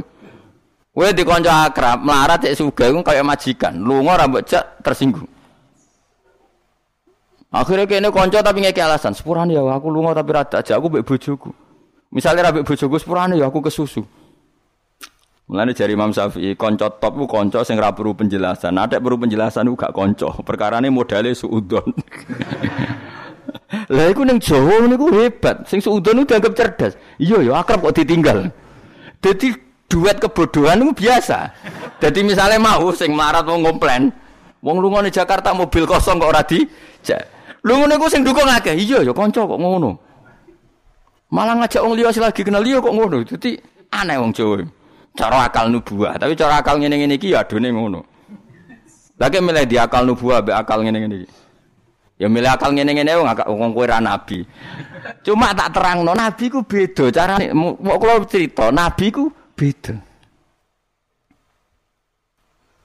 Kowe 0.89 1.15
di 1.15 1.23
kanca 1.23 1.69
akrab, 1.69 2.04
melarat 2.04 2.43
cek 2.43 2.56
sugih 2.56 2.91
iku 2.91 3.04
kaya 3.04 3.21
majikan. 3.21 3.75
Lunga 3.75 4.19
ora 4.19 4.25
mbok 4.28 4.43
cek 4.47 4.84
tersinggung. 4.84 5.28
Akhirnya 7.49 7.89
kene 7.89 8.10
kanca 8.13 8.45
tapi 8.45 8.62
ngeki 8.62 8.78
alasan, 8.78 9.17
sepurane 9.17 9.58
ya 9.58 9.65
aku 9.65 9.89
lunga 9.89 10.13
tapi 10.13 10.30
rada 10.38 10.62
aja 10.62 10.78
aku 10.78 10.86
mbek 10.86 11.02
bojoku. 11.02 11.49
Misalnya 12.13 12.45
ra 12.45 12.54
mbek 12.54 12.65
bojoku 12.65 12.95
sepurane 13.02 13.41
ya 13.41 13.49
aku 13.49 13.62
kesusu. 13.63 14.06
Mulane 15.49 15.73
jari 15.73 15.97
Imam 15.97 16.13
Syafi'i, 16.13 16.53
kanca 16.53 16.93
top 16.93 17.17
ku 17.17 17.25
kanca 17.25 17.65
sing 17.65 17.81
ora 17.81 17.89
perlu 17.89 18.13
penjelasan. 18.13 18.77
Ada 18.77 19.01
perlu 19.01 19.17
penjelasan 19.17 19.65
ku 19.65 19.73
gak 19.73 19.97
kanca. 19.97 20.29
Perkarane 20.45 20.93
modale 20.93 21.33
suudon. 21.33 21.89
Lah 23.97 24.05
iku 24.13 24.29
ning 24.29 24.38
Jawa 24.38 24.85
niku 24.85 25.09
hebat. 25.09 25.65
Sing 25.65 25.81
suudon 25.81 26.21
itu 26.21 26.29
dianggap 26.29 26.53
cerdas. 26.53 26.93
Iya 27.17 27.41
ya 27.41 27.65
akrab 27.65 27.81
kok 27.81 27.97
ditinggal. 27.97 28.53
Jadi 29.25 29.57
duet 29.89 30.21
kebodohan 30.21 30.85
itu 30.85 30.93
biasa. 30.93 31.49
Jadi 31.97 32.21
misalnya 32.21 32.62
mau 32.62 32.93
sing 32.93 33.17
melarat 33.17 33.41
mau 33.49 33.57
ngomplain, 33.57 34.13
wong 34.62 34.77
lunga 34.77 35.01
di 35.01 35.09
Jakarta 35.09 35.49
mobil 35.57 35.89
kosong 35.89 36.21
kok 36.21 36.29
ora 36.29 36.45
di. 36.45 36.62
Lu 37.65 37.73
ngono 37.73 37.97
iku 37.97 38.05
sing 38.05 38.21
dukung 38.21 38.45
akeh. 38.45 38.77
Iya 38.77 39.01
ya 39.01 39.17
kanca 39.17 39.49
kok 39.49 39.57
ngono. 39.57 39.97
Malah 41.33 41.65
ngajak 41.65 41.81
wong 41.81 41.97
liya 41.97 42.13
lagi 42.21 42.45
kenal 42.45 42.62
liya 42.62 42.85
kok 42.85 42.93
ngono. 42.93 43.25
Dadi 43.25 43.57
aneh 43.89 44.21
wong 44.21 44.29
Jawa. 44.29 44.77
Cara 45.15 45.48
akal 45.50 45.72
nubuah 45.72 46.17
tapi 46.17 46.34
cara 46.38 46.62
akal 46.62 46.78
ngene 46.78 46.95
ngene 47.00 47.15
iki 47.17 47.34
ya 47.34 47.41
adone 47.45 47.69
ngono 47.72 48.02
lagi 49.19 49.38
milih 49.41 49.65
di 49.67 49.76
akal 49.80 50.04
nubuah 50.06 50.39
be 50.43 50.52
akal 50.54 50.82
ngene 50.82 50.98
ngene 51.06 51.15
ya 52.19 52.28
milih 52.28 52.52
akal 52.52 52.72
ngene 52.76 52.91
ngene 52.93 53.12
wong 53.19 53.28
wong 53.58 53.72
kowe 53.74 53.86
nabi 54.00 54.45
cuma 55.24 55.56
tak 55.56 55.72
terangno 55.76 56.12
nabi 56.13 56.45
ku 56.52 56.60
beda 56.63 57.10
carane 57.10 57.52
mau 57.56 57.98
kula 57.98 58.22
cerita 58.28 58.69
nabi 58.69 59.08
ku 59.10 59.32
beda 59.56 60.10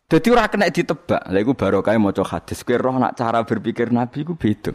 Jadi 0.05 0.31
ora 0.31 0.47
kena 0.47 0.71
ditebak. 0.71 1.27
Lha 1.33 1.39
iku 1.43 1.59
barokah 1.59 1.97
maca 1.99 2.23
hadis. 2.23 2.63
Kowe 2.63 2.77
roh 2.79 2.95
nak 3.03 3.19
cara 3.19 3.43
berpikir 3.43 3.91
Nabi 3.91 4.23
ku 4.23 4.39
beda. 4.39 4.71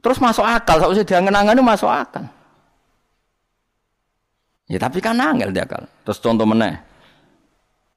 Terus 0.00 0.16
masuk 0.22 0.46
akal, 0.46 0.80
sausé 0.80 1.02
diangen-angene 1.02 1.60
masuk 1.60 1.90
akal. 1.90 2.30
Ya 4.66 4.82
tapi 4.82 4.98
kan 4.98 5.18
angel 5.18 5.54
dia 5.54 5.66
kan. 5.66 5.86
Terus 6.02 6.18
contoh 6.18 6.46
meneh. 6.46 6.74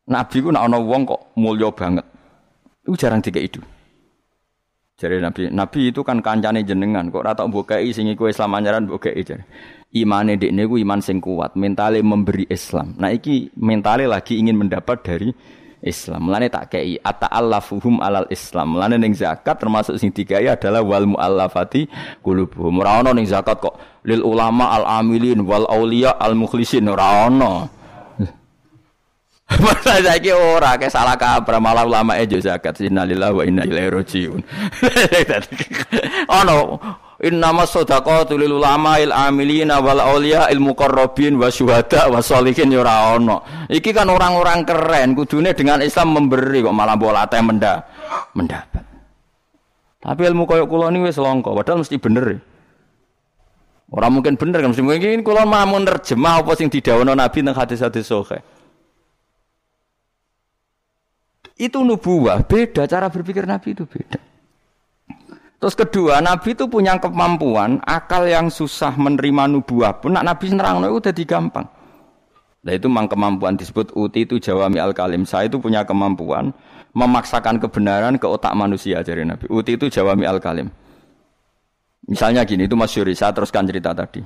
Nabi 0.09 0.37
ku 0.41 0.49
nak 0.49 0.65
ana 0.69 0.77
wong 0.81 1.05
kok 1.05 1.21
mulya 1.37 1.69
banget. 1.73 2.05
Itu 2.85 2.97
jarang 2.97 3.21
tiga 3.21 3.41
itu. 3.41 3.61
Jadi 4.99 5.15
Nabi, 5.23 5.47
Nabi 5.47 5.79
itu 5.95 6.03
kan 6.03 6.19
kancane 6.19 6.59
jenengan, 6.67 7.07
kok 7.07 7.23
ora 7.23 7.31
tak 7.31 7.47
mbokei 7.47 7.87
sing 7.95 8.11
iku 8.11 8.27
Islam 8.27 8.51
anyaran 8.51 8.83
mbokei 8.83 9.23
jare. 9.23 9.47
Imane 9.95 10.35
ku 10.67 10.75
iman 10.75 10.99
sing 10.99 11.23
kuat, 11.23 11.55
mentale 11.55 12.03
memberi 12.03 12.43
Islam. 12.51 12.99
Nah 12.99 13.07
iki 13.09 13.47
mentale 13.55 14.11
lagi 14.11 14.35
ingin 14.35 14.59
mendapat 14.59 14.99
dari 14.99 15.31
Islam. 15.79 16.27
Mulane 16.27 16.51
tak 16.51 16.75
kei 16.75 16.99
ata'allafuhum 16.99 18.03
alal 18.03 18.27
Islam. 18.27 18.75
Mulane 18.75 18.99
ning 18.99 19.15
zakat 19.15 19.55
termasuk 19.59 19.95
sing 19.95 20.11
digawe 20.11 20.59
adalah 20.59 20.83
wal 20.83 21.07
muallafati 21.07 21.87
qulubuhum. 22.19 22.83
Ora 22.83 22.99
ono 22.99 23.15
ning 23.15 23.27
zakat 23.27 23.63
kok 23.63 24.03
lil 24.03 24.23
ulama 24.23 24.75
al 24.75 24.85
amilin 24.99 25.43
wal 25.47 25.63
aulia 25.71 26.19
al 26.19 26.35
mukhlisin 26.35 26.87
ora 26.91 27.31
ono. 27.31 27.53
Masa 29.65 29.97
saiki 29.97 30.29
ora 30.29 30.77
ke 30.77 30.91
salah 30.91 31.17
kabar 31.17 31.57
malah 31.57 31.87
ulama 31.87 32.19
e 32.21 32.27
zakat 32.27 32.85
innalillahi 32.85 33.33
wa 33.33 33.43
inna 33.47 33.63
ilaihi 33.65 33.89
rajiun. 33.89 34.41
Ono 36.45 36.77
Innama 37.19 37.67
shadaqatu 37.67 38.39
lil 38.39 38.55
ulama 38.55 38.95
il 38.95 39.11
amilina 39.11 39.83
wal 39.83 39.99
auliya 39.99 40.47
il 40.55 40.63
muqarrabin 40.63 41.35
wa 41.35 41.51
syuhada 41.51 42.07
wa 42.07 42.23
sholihin 42.23 42.71
ya 42.71 42.79
ora 42.79 43.19
ono. 43.19 43.43
Iki 43.67 43.91
kan 43.91 44.07
orang-orang 44.07 44.63
keren 44.63 45.19
kudune 45.19 45.51
dengan 45.51 45.83
Islam 45.83 46.15
memberi 46.15 46.63
kok 46.63 46.71
malah 46.71 46.95
bola 46.95 47.27
teh 47.27 47.43
menda 47.43 47.83
mendapat. 48.31 48.87
Tapi 49.99 50.21
ilmu 50.31 50.47
koyo 50.47 50.63
kula 50.63 50.87
ini 50.95 51.03
wis 51.03 51.19
langka, 51.19 51.51
padahal 51.51 51.83
mesti 51.83 51.99
bener. 51.99 52.39
Orang 53.91 54.15
mungkin 54.15 54.39
bener 54.39 54.63
kan 54.63 54.71
mesti 54.71 54.79
mungkin 54.79 55.19
kula 55.19 55.43
mau 55.43 55.75
nerjemah 55.75 56.39
apa 56.39 56.55
sing 56.55 56.71
didhawuhna 56.71 57.19
Nabi 57.19 57.43
teng 57.43 57.51
hadis-hadis 57.51 58.07
sahih. 58.07 58.39
Itu 61.59 61.83
nubuah, 61.83 62.47
beda 62.47 62.87
cara 62.87 63.11
berpikir 63.11 63.43
Nabi 63.43 63.75
itu 63.75 63.83
beda. 63.83 64.23
Terus 65.59 65.75
kedua, 65.75 66.23
Nabi 66.23 66.55
itu 66.55 66.71
punya 66.71 66.95
kemampuan 66.95 67.83
akal 67.83 68.23
yang 68.23 68.47
susah 68.47 68.95
menerima 68.95 69.51
nubuah 69.51 69.99
pun 69.99 70.15
nak 70.15 70.23
Nabi 70.23 70.55
nerang 70.55 70.79
itu 70.87 71.03
udah 71.03 71.13
gampang. 71.27 71.67
Nah 72.63 72.71
itu 72.75 72.87
memang 72.87 73.11
kemampuan 73.11 73.59
disebut 73.59 73.91
uti 73.91 74.23
itu 74.23 74.39
jawami 74.39 74.79
al 74.79 74.95
kalim. 74.95 75.27
Saya 75.27 75.51
itu 75.51 75.59
punya 75.59 75.83
kemampuan 75.83 76.55
memaksakan 76.95 77.59
kebenaran 77.59 78.15
ke 78.15 78.27
otak 78.27 78.55
manusia 78.55 79.03
dari 79.03 79.27
Nabi. 79.27 79.51
Uti 79.51 79.75
itu 79.75 79.91
jawami 79.91 80.23
al 80.23 80.39
kalim. 80.39 80.71
Misalnya 82.07 82.41
gini, 82.47 82.65
itu 82.65 82.73
Mas 82.73 82.95
Yuri, 82.95 83.13
saya 83.13 83.35
teruskan 83.35 83.69
cerita 83.69 83.93
tadi. 83.93 84.23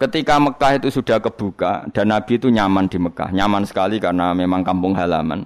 Ketika 0.00 0.40
Mekah 0.40 0.80
itu 0.80 0.88
sudah 0.88 1.20
kebuka 1.20 1.86
dan 1.92 2.14
Nabi 2.14 2.40
itu 2.40 2.48
nyaman 2.48 2.88
di 2.88 2.96
Mekah, 2.96 3.30
nyaman 3.30 3.68
sekali 3.68 4.00
karena 4.00 4.32
memang 4.32 4.64
kampung 4.64 4.96
halaman, 4.96 5.44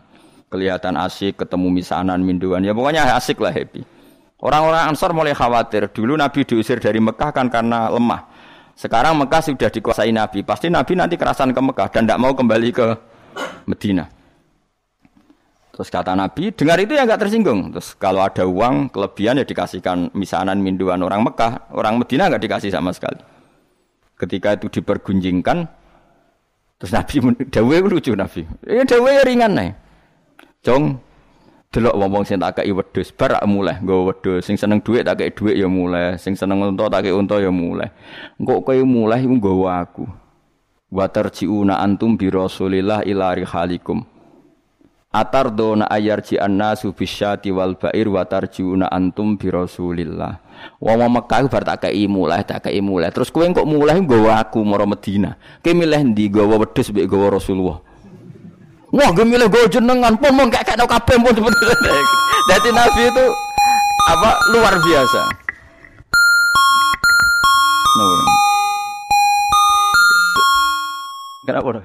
kelihatan 0.49 0.95
asik, 0.97 1.37
ketemu 1.41 1.69
misanan, 1.83 2.23
minduan, 2.23 2.63
ya 2.63 2.73
pokoknya 2.73 3.11
asik 3.17 3.43
lah 3.43 3.51
happy. 3.53 3.98
Orang-orang 4.39 4.95
Ansor 4.95 5.11
mulai 5.11 5.35
khawatir. 5.35 5.91
Dulu 5.91 6.15
Nabi 6.15 6.47
diusir 6.47 6.79
dari 6.79 7.03
Mekah 7.03 7.35
kan 7.35 7.51
karena 7.51 7.91
lemah. 7.91 8.31
Sekarang 8.79 9.19
Mekah 9.19 9.43
sudah 9.43 9.67
dikuasai 9.67 10.15
Nabi. 10.15 10.47
Pasti 10.47 10.71
Nabi 10.71 10.95
nanti 10.95 11.19
kerasan 11.19 11.51
ke 11.51 11.59
Mekah 11.59 11.91
dan 11.91 12.07
tidak 12.07 12.23
mau 12.23 12.31
kembali 12.31 12.71
ke 12.71 12.87
Medina. 13.67 14.07
Terus 15.75 15.95
kata 15.95 16.15
Nabi, 16.15 16.55
dengar 16.55 16.79
itu 16.79 16.95
ya 16.95 17.03
nggak 17.07 17.23
tersinggung. 17.23 17.75
Terus 17.75 17.99
kalau 17.99 18.23
ada 18.23 18.47
uang 18.47 18.91
kelebihan 18.91 19.43
ya 19.43 19.47
dikasihkan 19.47 20.15
misanan 20.15 20.63
minduan 20.63 21.03
orang 21.03 21.27
Mekah, 21.27 21.71
orang 21.75 21.99
Medina 21.99 22.31
nggak 22.31 22.43
dikasih 22.43 22.71
sama 22.71 22.95
sekali. 22.95 23.19
Ketika 24.19 24.59
itu 24.59 24.67
dipergunjingkan, 24.71 25.67
terus 26.83 26.91
Nabi 26.95 27.23
dawe 27.55 27.77
lucu 27.87 28.15
Nabi. 28.15 28.43
Ya 28.67 28.87
dawe 28.87 29.13
ringan 29.27 29.55
nih. 29.55 29.71
Jong 30.67 30.99
delok 31.69 32.01
wong-wong 32.01 32.25
sing 32.25 32.41
tak 32.41 32.65
kei 32.65 32.73
wedhus 32.73 33.13
bar 33.13 33.37
mulai 33.45 33.77
nggo 33.85 34.09
wedhus. 34.09 34.49
Sing 34.49 34.57
seneng 34.57 34.81
dhuwit 34.81 35.05
tak 35.05 35.21
kei 35.21 35.31
dhuwit 35.33 35.57
ya 35.61 35.69
mulai 35.69 36.17
sing 36.17 36.33
seneng 36.33 36.65
unta 36.65 36.89
tak 36.89 37.05
kei 37.05 37.13
unta 37.13 37.37
ya 37.37 37.53
mulai. 37.53 37.93
Engko 38.41 38.65
kowe 38.65 38.81
mulai 38.89 39.21
iku 39.25 39.37
nggawa 39.37 39.85
aku. 39.85 40.05
Wa 40.89 41.05
tarjiuna 41.05 41.77
antum 41.85 42.17
bi 42.17 42.33
rasulillah 42.33 43.05
ila 43.05 43.37
rihalikum. 43.37 44.01
Atardona 45.09 45.89
ayarji 45.89 46.37
annasu 46.37 46.93
bisyati 46.93 47.49
wal 47.53 47.77
bair 47.77 48.09
wa 48.09 48.25
tarjiuna 48.25 48.89
antum 48.89 49.37
bi 49.37 49.53
rasulillah. 49.53 50.41
Wong 50.81 51.05
Mekah 51.05 51.53
bar 51.53 51.69
tak 51.69 51.85
kei 51.85 52.09
mulai 52.09 52.49
tak 52.49 52.65
kei 52.65 52.81
mulai. 52.81 53.13
Terus 53.13 53.29
kowe 53.29 53.45
kok 53.45 53.69
mulai 53.69 54.01
nggawa 54.01 54.41
aku 54.41 54.65
mara 54.65 54.89
Madinah 54.89 55.37
kowe 55.61 55.77
milih 55.77 56.01
ndi 56.01 56.33
nggawa 56.33 56.65
wedhus 56.65 56.89
mbek 56.89 57.05
nggawa 57.05 57.37
Rasulullah 57.37 57.85
Wah, 58.89 59.13
gue 59.13 59.25
milih 59.25 59.53
gue 59.53 59.69
jenengan 59.69 60.17
pun 60.17 60.33
mau 60.33 60.49
gak 60.49 60.65
kayak 60.65 60.89
kabeh 60.89 61.17
pun 61.21 61.53
Jadi 62.49 62.69
Nabi 62.79 63.03
itu 63.13 63.25
apa 64.09 64.31
luar 64.57 64.75
biasa. 64.81 65.23
Nah, 67.99 68.39
Kenapa 71.49 71.69
dah? 71.81 71.85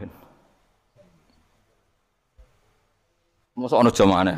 Masa 3.53 3.75
ono 3.79 3.91
jamaah 3.91 4.35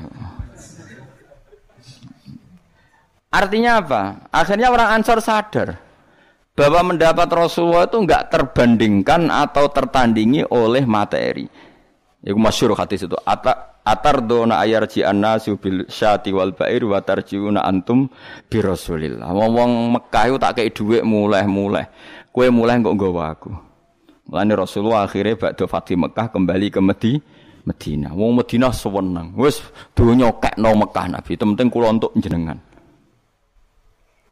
Artinya 3.33 3.71
apa? 3.81 4.01
Akhirnya 4.29 4.69
orang 4.69 5.01
Ansor 5.01 5.19
sadar 5.19 5.81
bahwa 6.55 6.95
mendapat 6.95 7.27
Rasulullah 7.33 7.83
itu 7.83 7.99
enggak 7.99 8.31
terbandingkan 8.31 9.27
atau 9.27 9.67
tertandingi 9.67 10.47
oleh 10.47 10.87
materi. 10.87 11.51
Iku 12.25 12.41
masyhur 12.41 12.73
hadis 12.73 13.05
itu. 13.05 13.13
Ata 13.21 13.77
atar 13.85 14.25
dona 14.25 14.57
ayarji 14.57 15.05
annasu 15.05 15.61
bil 15.61 15.85
syati 15.85 16.33
wal 16.33 16.57
bair 16.57 16.81
wa 16.81 16.97
tarjiuna 16.97 17.61
antum 17.61 18.09
bi 18.49 18.57
Rasulillah. 18.57 19.29
Wong 19.29 19.93
Mekah 19.93 20.33
itu 20.33 20.37
tak 20.41 20.57
kei 20.57 20.73
dhuwit 20.73 21.05
mulai-mulai. 21.05 21.85
Kue 22.33 22.49
mulai 22.49 22.81
kok 22.81 22.97
nggawa 22.97 23.23
aku. 23.29 23.53
Mulane 24.25 24.53
Rasulullah 24.57 25.05
akhirnya 25.05 25.37
bakdo 25.37 25.69
Fatih 25.69 26.01
Mekah 26.01 26.33
kembali 26.33 26.73
ke 26.73 26.81
Medi 26.81 27.13
Medina. 27.61 28.09
Wong 28.09 28.41
Medina 28.41 28.73
sewenang. 28.73 29.37
Wis 29.37 29.61
donya 29.93 30.33
kekno 30.33 30.73
Mekah 30.73 31.05
Nabi. 31.13 31.37
Penting 31.37 31.69
kula 31.69 31.93
untuk 31.93 32.09
jenengan. 32.17 32.57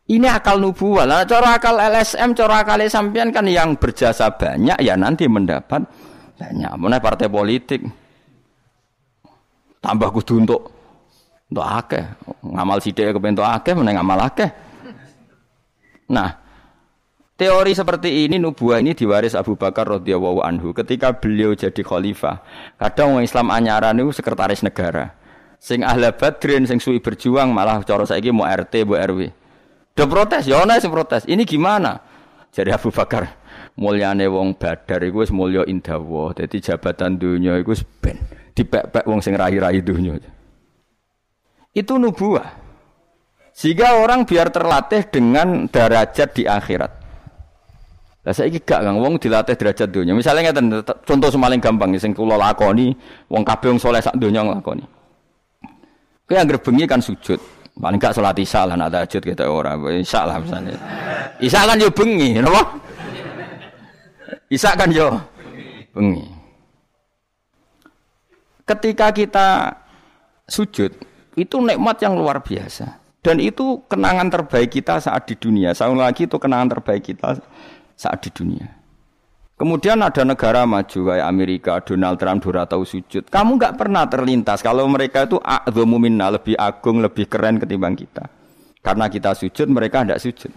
Ini 0.09 0.27
akal 0.33 0.57
nubuah. 0.57 1.05
Lah 1.05 1.21
cara 1.29 1.61
akal 1.61 1.77
LSM, 1.77 2.33
cara 2.33 2.65
akal 2.65 2.81
sampean 2.89 3.29
kan 3.29 3.45
yang 3.45 3.77
berjasa 3.77 4.33
banyak 4.33 4.81
ya 4.81 4.97
nanti 4.97 5.29
mendapat 5.29 5.85
banyak. 6.37 6.71
Mana 6.77 6.97
partai 6.99 7.29
politik 7.29 7.83
tambah 9.83 10.09
kudu 10.15 10.43
untuk 10.43 10.61
untuk 11.51 11.65
akeh. 11.67 12.03
Ngamal 12.41 12.79
sithik 12.79 13.13
kepentok 13.13 13.45
akeh 13.45 13.73
meneng 13.75 13.99
ngamal 13.99 14.19
akeh. 14.31 14.49
Nah, 16.09 16.35
teori 17.37 17.73
seperti 17.75 18.25
ini 18.25 18.39
nubuah 18.39 18.79
ini 18.79 18.95
diwaris 18.95 19.37
Abu 19.37 19.59
Bakar 19.59 19.89
radhiyallahu 19.99 20.41
anhu 20.41 20.71
ketika 20.71 21.13
beliau 21.13 21.53
jadi 21.53 21.81
khalifah. 21.83 22.41
Kadang 22.79 23.17
orang 23.17 23.25
Islam 23.25 23.47
anyaran 23.51 23.99
itu 23.99 24.15
sekretaris 24.15 24.65
negara. 24.65 25.13
Sing 25.63 25.79
ahla 25.79 26.11
badrin 26.11 26.67
sing 26.67 26.83
suwi 26.83 26.99
berjuang 26.99 27.47
malah 27.55 27.79
cara 27.87 28.03
saiki 28.03 28.35
mau 28.35 28.43
RT, 28.43 28.83
mau 28.83 28.99
RW. 28.99 29.31
Udah 29.93 30.07
protes, 30.09 30.43
ya 30.49 30.59
ana 30.59 30.75
protes. 30.81 31.23
Ini 31.29 31.45
gimana? 31.45 32.01
Jadi 32.51 32.73
Abu 32.73 32.89
Bakar, 32.89 33.29
mulyane 33.79 34.29
wong 34.29 34.57
badar 34.57 35.01
iku 35.03 35.25
wis 35.25 35.31
mulya 35.33 35.65
indawa. 35.65 36.33
Dadi 36.33 36.61
jabatan 36.61 37.17
dunya 37.17 37.57
iku 37.57 37.73
ben 38.01 38.21
dipek-pek 38.53 39.05
wong 39.09 39.19
sing 39.19 39.33
rahi-rahi 39.33 39.81
dunya. 39.81 40.17
Itu 41.73 41.97
nubuah. 41.97 42.61
Sehingga 43.53 44.01
orang 44.01 44.25
biar 44.25 44.49
terlatih 44.49 45.05
dengan 45.09 45.69
derajat 45.69 46.29
di 46.33 46.43
akhirat. 46.49 46.91
Lah 48.23 48.31
saiki 48.31 48.63
gak 48.63 48.87
Kang 48.87 48.97
wong 49.03 49.19
dilatih 49.19 49.53
derajat 49.53 49.89
dunia. 49.91 50.15
Misalnya 50.15 50.49
ngeten 50.49 50.79
contoh 51.03 51.29
semaling 51.29 51.59
gampang 51.59 51.91
sing 51.99 52.15
kula 52.15 52.39
lakoni, 52.39 52.95
wong 53.27 53.43
kabeh 53.43 53.75
wong 53.75 53.79
saleh 53.83 53.99
sak 53.99 54.15
donya 54.15 54.41
nglakoni. 54.47 54.85
Kowe 56.23 56.39
anggere 56.39 56.57
bengi 56.63 56.87
kan 56.87 57.03
sujud. 57.03 57.37
Paling 57.73 57.99
gak 57.99 58.15
salat 58.15 58.37
isya 58.37 58.69
lah 58.69 58.77
nak 58.77 58.93
tahajud 58.95 59.21
kita 59.21 59.43
ora. 59.49 59.75
Isya 59.75 60.21
lah 60.29 60.37
misalnya. 60.39 60.77
Isya 61.41 61.67
kan 61.67 61.77
yo 61.81 61.89
bengi, 61.91 62.37
napa? 62.39 62.63
Isa 64.49 64.73
kan 64.73 64.89
yo 64.93 65.19
bengi. 65.93 66.25
Ketika 68.63 69.11
kita 69.11 69.75
sujud, 70.47 70.95
itu 71.35 71.55
nikmat 71.59 71.99
yang 71.99 72.15
luar 72.15 72.39
biasa. 72.39 73.03
Dan 73.23 73.39
itu 73.39 73.79
kenangan 73.87 74.27
terbaik 74.27 74.75
kita 74.75 74.99
saat 74.99 75.27
di 75.27 75.35
dunia. 75.39 75.71
Saya 75.71 75.95
lagi 75.95 76.27
itu 76.27 76.35
kenangan 76.35 76.75
terbaik 76.75 77.07
kita 77.07 77.39
saat 77.95 78.19
di 78.19 78.31
dunia. 78.31 78.67
Kemudian 79.53 80.01
ada 80.03 80.27
negara 80.27 80.67
maju 80.67 80.99
kayak 81.13 81.27
Amerika, 81.29 81.73
Donald 81.79 82.19
Trump 82.19 82.43
dua 82.43 82.67
tahu 82.67 82.83
sujud. 82.83 83.23
Kamu 83.31 83.55
nggak 83.55 83.79
pernah 83.79 84.03
terlintas 84.09 84.59
kalau 84.59 84.83
mereka 84.91 85.23
itu 85.23 85.39
minna, 85.87 86.27
lebih 86.33 86.59
agung, 86.59 86.99
lebih 86.99 87.31
keren 87.31 87.61
ketimbang 87.63 87.95
kita. 87.95 88.27
Karena 88.83 89.07
kita 89.07 89.31
sujud, 89.31 89.71
mereka 89.71 90.03
tidak 90.03 90.19
sujud. 90.19 90.51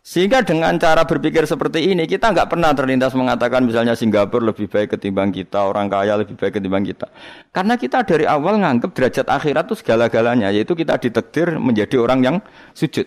Sehingga 0.00 0.40
dengan 0.40 0.78
cara 0.80 1.04
berpikir 1.04 1.44
seperti 1.44 1.92
ini 1.92 2.08
kita 2.08 2.32
nggak 2.32 2.48
pernah 2.48 2.72
terlintas 2.72 3.12
mengatakan 3.12 3.60
misalnya 3.66 3.92
Singapura 3.92 4.50
lebih 4.50 4.64
baik 4.70 4.96
ketimbang 4.96 5.28
kita, 5.34 5.68
orang 5.68 5.90
kaya 5.92 6.16
lebih 6.16 6.38
baik 6.38 6.56
ketimbang 6.56 6.86
kita. 6.86 7.12
Karena 7.52 7.76
kita 7.76 8.06
dari 8.08 8.24
awal 8.24 8.56
nganggap 8.62 8.90
derajat 8.96 9.26
akhirat 9.28 9.68
itu 9.68 9.76
segala-galanya, 9.84 10.48
yaitu 10.48 10.72
kita 10.72 10.96
ditekdir 10.96 11.60
menjadi 11.60 12.00
orang 12.00 12.20
yang 12.24 12.36
sujud 12.72 13.04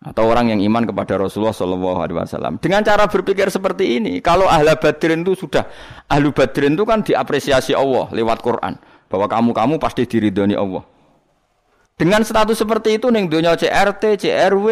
atau 0.00 0.24
orang 0.32 0.48
yang 0.56 0.60
iman 0.72 0.88
kepada 0.88 1.20
Rasulullah 1.20 1.52
Shallallahu 1.52 1.98
Alaihi 2.00 2.16
Wasallam. 2.16 2.56
Dengan 2.56 2.80
cara 2.80 3.04
berpikir 3.04 3.52
seperti 3.52 4.00
ini, 4.00 4.24
kalau 4.24 4.48
ahla 4.48 4.80
badrin 4.80 5.20
itu 5.20 5.36
sudah 5.36 5.68
ahlu 6.08 6.32
badrin 6.32 6.72
itu 6.72 6.84
kan 6.88 7.04
diapresiasi 7.04 7.76
Allah 7.76 8.08
lewat 8.08 8.40
Quran 8.40 8.80
bahwa 9.12 9.26
kamu 9.28 9.50
kamu 9.52 9.74
pasti 9.76 10.08
diridhoni 10.08 10.56
Allah. 10.56 10.84
Dengan 12.00 12.24
status 12.24 12.56
seperti 12.56 12.96
itu 12.96 13.12
neng 13.12 13.28
dunia 13.28 13.52
CRT, 13.60 14.16
CRW, 14.24 14.66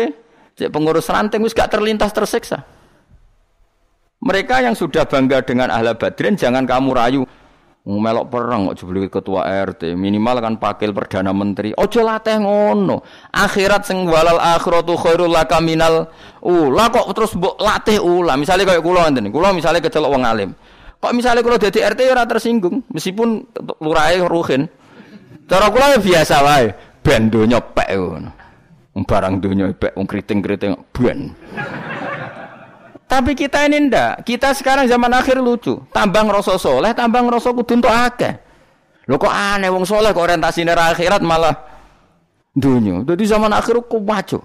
cek 0.57 0.73
pengurus 0.73 1.13
ranting 1.13 1.45
wis 1.45 1.53
gak 1.53 1.69
terlintas 1.69 2.09
tersiksa. 2.17 2.65
Mereka 4.25 4.65
yang 4.65 4.73
sudah 4.73 5.05
bangga 5.05 5.45
dengan 5.45 5.69
ahla 5.69 5.93
badrin 5.93 6.41
jangan 6.41 6.65
kamu 6.65 6.91
rayu. 6.97 7.23
melok 7.89 8.29
perang 8.29 8.69
kok 8.69 8.85
jebule 8.85 9.09
ketua 9.09 9.49
RT 9.49 9.97
minimal 9.97 10.45
kan 10.45 10.55
pakil 10.61 10.93
perdana 10.93 11.33
menteri. 11.33 11.73
Ojo 11.73 12.05
latih 12.05 12.37
ngono. 12.37 13.01
Akhirat 13.33 13.89
sing 13.89 14.05
walal 14.05 14.37
akhiratu 14.37 14.93
khairul 14.93 15.33
laka 15.33 15.57
minal 15.57 16.13
ula. 16.45 16.93
Kok 16.93 17.09
terus 17.17 17.33
mbok 17.33 17.57
latih 17.57 17.97
ula? 17.97 18.37
Misalnya 18.37 18.69
kayak 18.69 18.85
kula 18.85 19.09
ngene 19.09 19.33
kula 19.33 19.57
misalnya 19.57 19.81
kecelok 19.81 20.13
wong 20.13 20.21
alim. 20.21 20.53
Kok 21.01 21.13
misalnya 21.17 21.41
kula 21.41 21.57
dadi 21.57 21.81
RT 21.81 22.01
ya 22.05 22.13
ora 22.13 22.29
tersinggung? 22.29 22.85
Meskipun 22.93 23.57
lurahe 23.81 24.21
ruhin. 24.21 24.69
Cara 25.49 25.73
kula 25.73 25.97
ya 25.97 25.99
biasa 26.05 26.45
wae 26.45 26.69
ben 27.05 27.31
donya 27.31 27.59
pek 27.63 27.91
ngono 27.95 28.31
barang 28.99 29.35
donya 29.39 29.71
pek 29.75 29.95
wong 29.95 30.07
kriting-kriting 30.11 30.75
ben 30.91 31.33
tapi 33.09 33.33
kita 33.33 33.65
ini 33.65 33.89
ndak. 33.89 34.21
Kita 34.29 34.53
sekarang 34.53 34.85
zaman 34.85 35.09
akhir 35.17 35.41
lucu. 35.41 35.81
Tambang 35.97 36.29
rasa 36.29 36.61
soleh, 36.61 36.93
tambang 36.93 37.25
rasa 37.33 37.57
kudu 37.57 37.81
untuk 37.81 37.89
akeh. 37.89 38.37
Lho 39.09 39.17
kok 39.17 39.33
aneh 39.33 39.73
wong 39.73 39.89
soleh 39.89 40.13
kok 40.13 40.29
orientasine 40.29 40.77
akhirat 40.77 41.25
malah 41.25 41.57
dunia. 42.53 43.01
Jadi 43.09 43.25
zaman 43.25 43.49
akhir 43.57 43.81
kok 43.81 44.05
maco. 44.05 44.45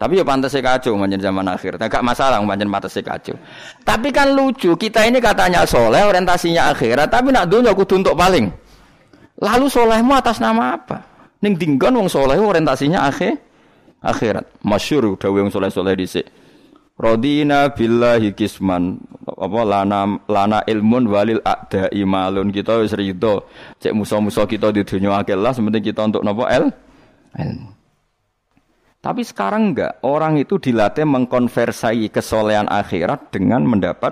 Tapi 0.00 0.16
ya 0.16 0.24
pantas 0.24 0.56
kacau 0.56 0.96
manjen 0.96 1.20
zaman 1.20 1.44
akhir. 1.52 1.76
Tidak 1.76 2.00
masalah 2.00 2.40
manjen 2.40 2.72
pantas 2.72 2.96
kacau. 2.96 3.36
Tapi 3.84 4.08
kan 4.08 4.32
lucu, 4.32 4.72
kita 4.72 5.04
ini 5.04 5.20
katanya 5.20 5.68
soleh, 5.68 6.00
orientasinya 6.08 6.72
akhirat, 6.72 7.12
tapi 7.12 7.28
nak 7.28 7.44
dunia 7.52 7.76
kudu 7.76 8.00
untuk 8.00 8.16
paling. 8.16 8.48
Lalu 9.36 9.66
solehmu 9.68 10.16
atas 10.16 10.40
nama 10.40 10.80
apa? 10.80 11.04
Ning 11.38 11.54
dinggon 11.54 11.94
wong 11.94 12.08
soleh 12.10 12.38
orientasinya 12.38 13.06
akhir 13.06 13.38
akhirat. 14.02 14.62
Masyur 14.66 15.14
udah 15.14 15.30
wong 15.30 15.50
soleh-soleh 15.54 15.94
dhisik. 15.94 16.26
Rodina 16.98 17.70
billahi 17.70 18.34
kisman 18.34 18.98
apa 19.22 19.60
lana 19.62 20.18
lana 20.26 20.66
ilmun 20.66 21.06
walil 21.06 21.38
ada 21.46 21.86
imalun 21.94 22.50
kita 22.50 22.82
wis 22.82 22.90
rido 22.90 23.46
cek 23.78 23.94
musa-musa 23.94 24.50
kita 24.50 24.74
di 24.74 24.82
dunia 24.82 25.14
akeh 25.22 25.38
lah 25.38 25.54
sementing 25.54 25.94
kita 25.94 26.10
untuk 26.10 26.26
nopo 26.26 26.50
el 26.50 26.74
ilmu. 27.38 27.70
Tapi 28.98 29.22
sekarang 29.22 29.70
enggak, 29.70 30.02
orang 30.02 30.42
itu 30.42 30.58
dilatih 30.58 31.06
mengkonversai 31.06 32.10
kesolehan 32.10 32.66
akhirat 32.66 33.30
dengan 33.30 33.62
mendapat 33.62 34.10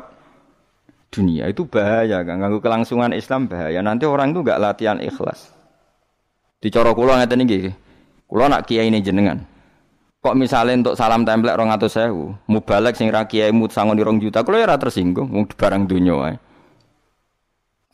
dunia. 1.10 1.50
Itu 1.50 1.66
bahaya 1.66 2.22
kan, 2.22 2.38
ganggu 2.38 2.62
kelangsungan 2.62 3.10
Islam 3.10 3.50
bahaya. 3.50 3.82
Nanti 3.82 4.06
orang 4.06 4.30
itu 4.30 4.46
enggak 4.46 4.62
latihan 4.62 5.02
ikhlas. 5.02 5.55
Dicorok 6.60 6.96
kula 6.96 7.20
ngeten 7.20 7.44
iki. 7.44 7.70
Kula 8.26 8.50
nak 8.50 8.66
kiai 8.66 8.88
ini 8.90 9.04
jenengan. 9.04 9.38
Kok 10.26 10.34
misalnya 10.34 10.82
untuk 10.82 10.94
salam 10.98 11.22
template 11.22 11.54
rong 11.54 11.70
atau 11.70 11.86
sewu, 11.86 12.34
mubalek 12.50 12.98
sing 12.98 13.14
rakyat 13.14 13.54
mut 13.54 13.70
sangon 13.70 13.94
di 13.94 14.02
rong 14.02 14.18
juta, 14.18 14.42
kalau 14.42 14.58
ya 14.58 14.74
tersinggung, 14.74 15.30
mau 15.30 15.46
barang 15.46 15.86
dunia. 15.86 16.34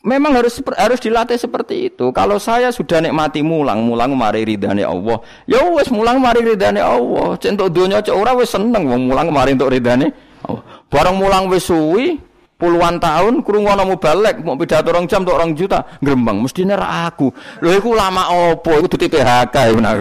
Memang 0.03 0.35
harus 0.35 0.57
harus 0.75 0.99
dilatih 0.99 1.37
seperti 1.37 1.93
itu. 1.93 2.09
Kalau 2.09 2.35
saya 2.35 2.73
sudah 2.73 2.99
nikmati 2.99 3.39
mulang, 3.39 3.85
mulang 3.85 4.11
mari 4.17 4.43
ridhani 4.43 4.83
Allah. 4.83 5.21
Ya 5.47 5.63
wes 5.63 5.87
mulang 5.93 6.19
mari 6.19 6.43
ridhani 6.43 6.83
Allah. 6.83 7.39
Centok 7.39 7.71
dunia 7.71 8.03
cek 8.03 8.11
wes 8.11 8.51
seneng 8.51 8.83
wong 8.83 9.07
mulang 9.07 9.31
mari 9.31 9.55
untuk 9.55 9.71
ridhani 9.71 10.11
Allah. 10.43 10.63
Barang 10.91 11.15
mulang 11.21 11.47
wes 11.47 11.71
suwi 11.71 12.19
puluhan 12.57 13.01
tahun 13.01 13.43
krungono 13.43 13.83
mubalek 13.83 14.39
mau 14.41 14.55
pidato 14.55 14.93
rong 14.93 15.05
jam 15.09 15.27
rong 15.27 15.57
juta, 15.57 15.83
grembang 15.99 16.39
mestine 16.39 16.77
ra 16.77 17.11
aku. 17.11 17.33
Lho 17.59 17.71
iku 17.75 17.91
lama 17.91 18.53
opo? 18.53 18.77
Iku 18.79 18.87
dudu 18.95 19.11
PHK 19.11 19.55
ya 19.55 19.71
benar. 19.75 19.95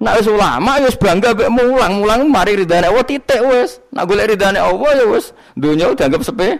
Nak 0.00 0.16
wis 0.16 0.32
ulama 0.32 0.80
ya 0.80 0.88
wis 0.88 0.96
bangga 0.96 1.36
mek 1.36 1.52
mulang, 1.52 2.00
mulang 2.00 2.20
mari 2.32 2.56
ridane 2.56 2.88
Allah 2.88 3.04
titik 3.04 3.40
wis. 3.44 3.84
Nak 3.92 4.08
golek 4.08 4.32
ridane 4.32 4.56
Allah 4.56 4.90
ya 4.96 5.04
wis 5.04 5.36
dunya 5.52 5.92
dianggap 5.92 6.24
sepe. 6.24 6.56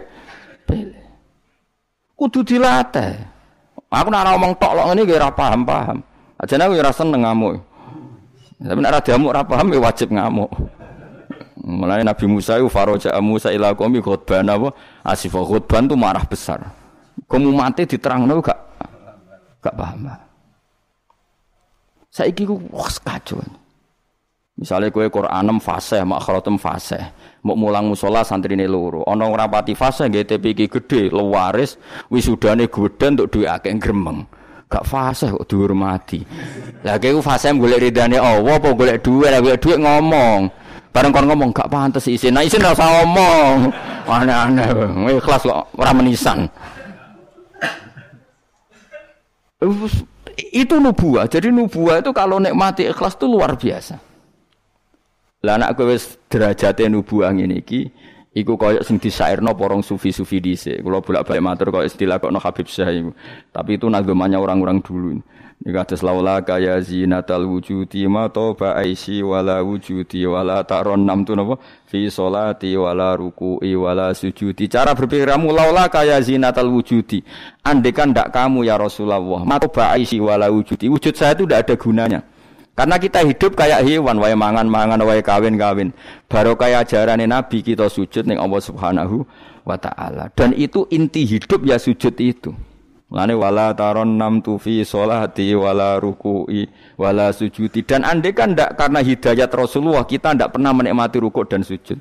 Kudu 2.13 2.45
dilatih. 2.45 3.17
Aku 3.89 4.07
nak 4.13 4.29
ngomong 4.29 4.53
tok 4.61 4.77
lok 4.77 4.85
ngene 4.93 5.09
ora 5.09 5.33
paham-paham. 5.33 6.05
Ajane 6.37 6.63
aku 6.69 6.77
ora 6.77 6.93
seneng. 6.93 7.21
Tapi 8.61 8.77
nak 8.77 8.91
ora 8.93 9.01
diamuk 9.01 9.33
ora 9.33 9.41
ya 9.41 9.79
wajib 9.81 10.07
ngamuk. 10.13 10.51
Mulai 11.61 12.01
Nabi 12.01 12.25
Musa 12.25 12.57
itu 12.57 12.65
faroja 12.65 13.13
Musa 13.21 13.53
ila 13.53 13.77
qaumi 13.77 14.01
khutban 14.01 14.49
apa? 14.49 14.73
Asifah 15.05 15.45
khutban 15.45 15.85
itu 15.85 15.93
marah 15.93 16.25
besar. 16.25 16.73
Kamu 17.29 17.53
mati 17.53 17.85
diterangno 17.85 18.41
gak 18.41 18.59
gak 19.61 19.75
paham. 19.77 20.09
Saiki 22.09 22.49
ku 22.49 22.57
wah 22.73 22.89
kacau. 22.89 23.39
Misalnya 24.61 24.93
kue 24.93 25.09
Quran 25.09 25.57
fase, 25.57 26.03
makhratem 26.05 26.59
fase, 26.59 26.99
mau 27.41 27.57
mulang 27.57 27.87
musola 27.87 28.21
santri 28.21 28.53
ini 28.53 28.69
loro. 28.69 29.01
Ono 29.09 29.31
rapati 29.33 29.73
fase, 29.73 30.05
GTP 30.05 30.53
iki 30.53 30.65
gede, 30.69 31.09
lewaris, 31.09 31.81
wisudane 32.13 32.69
gede 32.69 33.05
untuk 33.09 33.27
duit 33.31 33.49
akeh 33.49 33.73
gremeng. 33.81 34.21
Gak 34.69 34.85
fase 34.85 35.33
kok 35.33 35.49
dihormati. 35.49 36.21
Lah 36.85 37.01
kue 37.01 37.23
fase 37.25 37.49
golek 37.57 37.89
ridane 37.89 38.21
Allah 38.21 38.59
apa 38.59 38.69
golek 38.75 39.01
duit, 39.01 39.31
golek 39.31 39.57
duit 39.57 39.79
ngomong. 39.81 40.60
Bareng 40.91 41.15
kon 41.15 41.27
ngomong 41.27 41.55
gak 41.55 41.71
pantes 41.71 42.07
isin. 42.11 42.35
Nah 42.35 42.43
isin 42.43 42.59
rasa 42.59 42.83
ngomong. 42.83 43.71
Aneh-aneh, 44.11 44.67
ikhlas 45.15 45.47
kok 45.47 45.71
ora 45.79 45.95
menisan 45.95 46.51
itu 50.51 50.75
nubuah. 50.81 51.29
Jadi 51.29 51.53
nubuah 51.53 52.01
itu 52.01 52.11
kalau 52.11 52.41
nikmati 52.41 52.89
ikhlas 52.89 53.13
itu 53.15 53.29
luar 53.29 53.53
biasa. 53.55 53.95
Lah 55.41 55.57
anak 55.57 55.73
kowe 55.77 55.89
wis 55.89 56.17
derajate 56.29 56.85
nubuah 56.85 57.33
ngene 57.33 57.65
iki 57.65 57.89
iku 58.37 58.57
koyo 58.57 58.85
sing 58.85 59.01
disairno 59.01 59.53
porong 59.57 59.81
sufi-sufi 59.85 60.41
dhisik. 60.41 60.81
Kula 60.81 61.01
bolak-balik 61.01 61.41
matur 61.41 61.67
koyo 61.69 61.85
istilah 61.85 62.17
kok 62.17 62.33
Habib 62.41 62.67
Syah. 62.69 62.89
Tapi 63.53 63.77
itu 63.77 63.85
nagamanya 63.89 64.41
orang-orang 64.41 64.81
dulu. 64.81 65.21
Ini 65.61 65.77
kata 65.77 65.93
laula 66.01 66.41
kaya 66.41 66.81
zinatal 66.81 67.45
wujudi 67.45 68.09
ma 68.09 68.25
toba 68.33 68.73
aisi 68.81 69.21
wala 69.21 69.61
wujudi 69.61 70.25
wala 70.25 70.65
taron 70.65 71.05
nam 71.05 71.21
tu 71.21 71.37
napa 71.37 71.61
fi 71.85 72.09
solati 72.09 72.73
wala 72.73 73.13
ruku'i 73.13 73.77
wala 73.77 74.09
sujudi. 74.17 74.65
Cara 74.65 74.97
berpikir 74.97 75.29
kamu 75.29 75.53
laula 75.53 75.85
kaya 75.85 76.17
zinatal 76.17 76.65
wujudi. 76.65 77.21
Andekan 77.61 78.09
ndak 78.09 78.33
kamu 78.33 78.65
ya 78.65 78.81
Rasulullah 78.81 79.21
ma 79.21 79.61
toba 79.61 79.93
aisi 79.93 80.17
wala 80.17 80.49
wujudi. 80.49 80.89
Wujud 80.89 81.13
saya 81.13 81.37
itu 81.37 81.45
ndak 81.45 81.69
ada 81.69 81.75
gunanya. 81.77 82.19
Karena 82.73 82.97
kita 82.97 83.21
hidup 83.21 83.53
kayak 83.53 83.85
hewan, 83.85 84.17
wae 84.17 84.33
mangan-mangan, 84.33 84.97
wae 85.05 85.21
kawin-kawin. 85.21 85.93
Baru 86.25 86.57
kayak 86.57 86.89
ajaran 86.89 87.21
Nabi 87.21 87.61
kita 87.61 87.85
sujud 87.85 88.25
ning 88.25 88.41
Allah 88.41 88.57
Subhanahu 88.57 89.21
wa 89.61 89.77
taala. 89.77 90.33
Dan 90.33 90.57
itu 90.57 90.89
inti 90.89 91.21
hidup 91.29 91.61
ya 91.61 91.77
sujud 91.77 92.17
itu. 92.17 92.49
Lane 93.11 93.35
wala 93.35 93.75
taron 93.75 94.15
nam 94.15 94.39
tufi 94.39 94.87
solati 94.87 95.51
wala 95.51 95.99
ruku'i 95.99 96.63
wala 96.95 97.35
sujudi 97.35 97.83
dan 97.83 98.07
andai 98.07 98.31
kan 98.31 98.55
ndak 98.55 98.79
karena 98.79 99.03
hidayat 99.03 99.51
Rasulullah 99.51 100.07
kita 100.07 100.31
ndak 100.31 100.55
pernah 100.55 100.71
menikmati 100.71 101.19
rukuk 101.19 101.51
dan 101.51 101.59
sujud. 101.59 101.99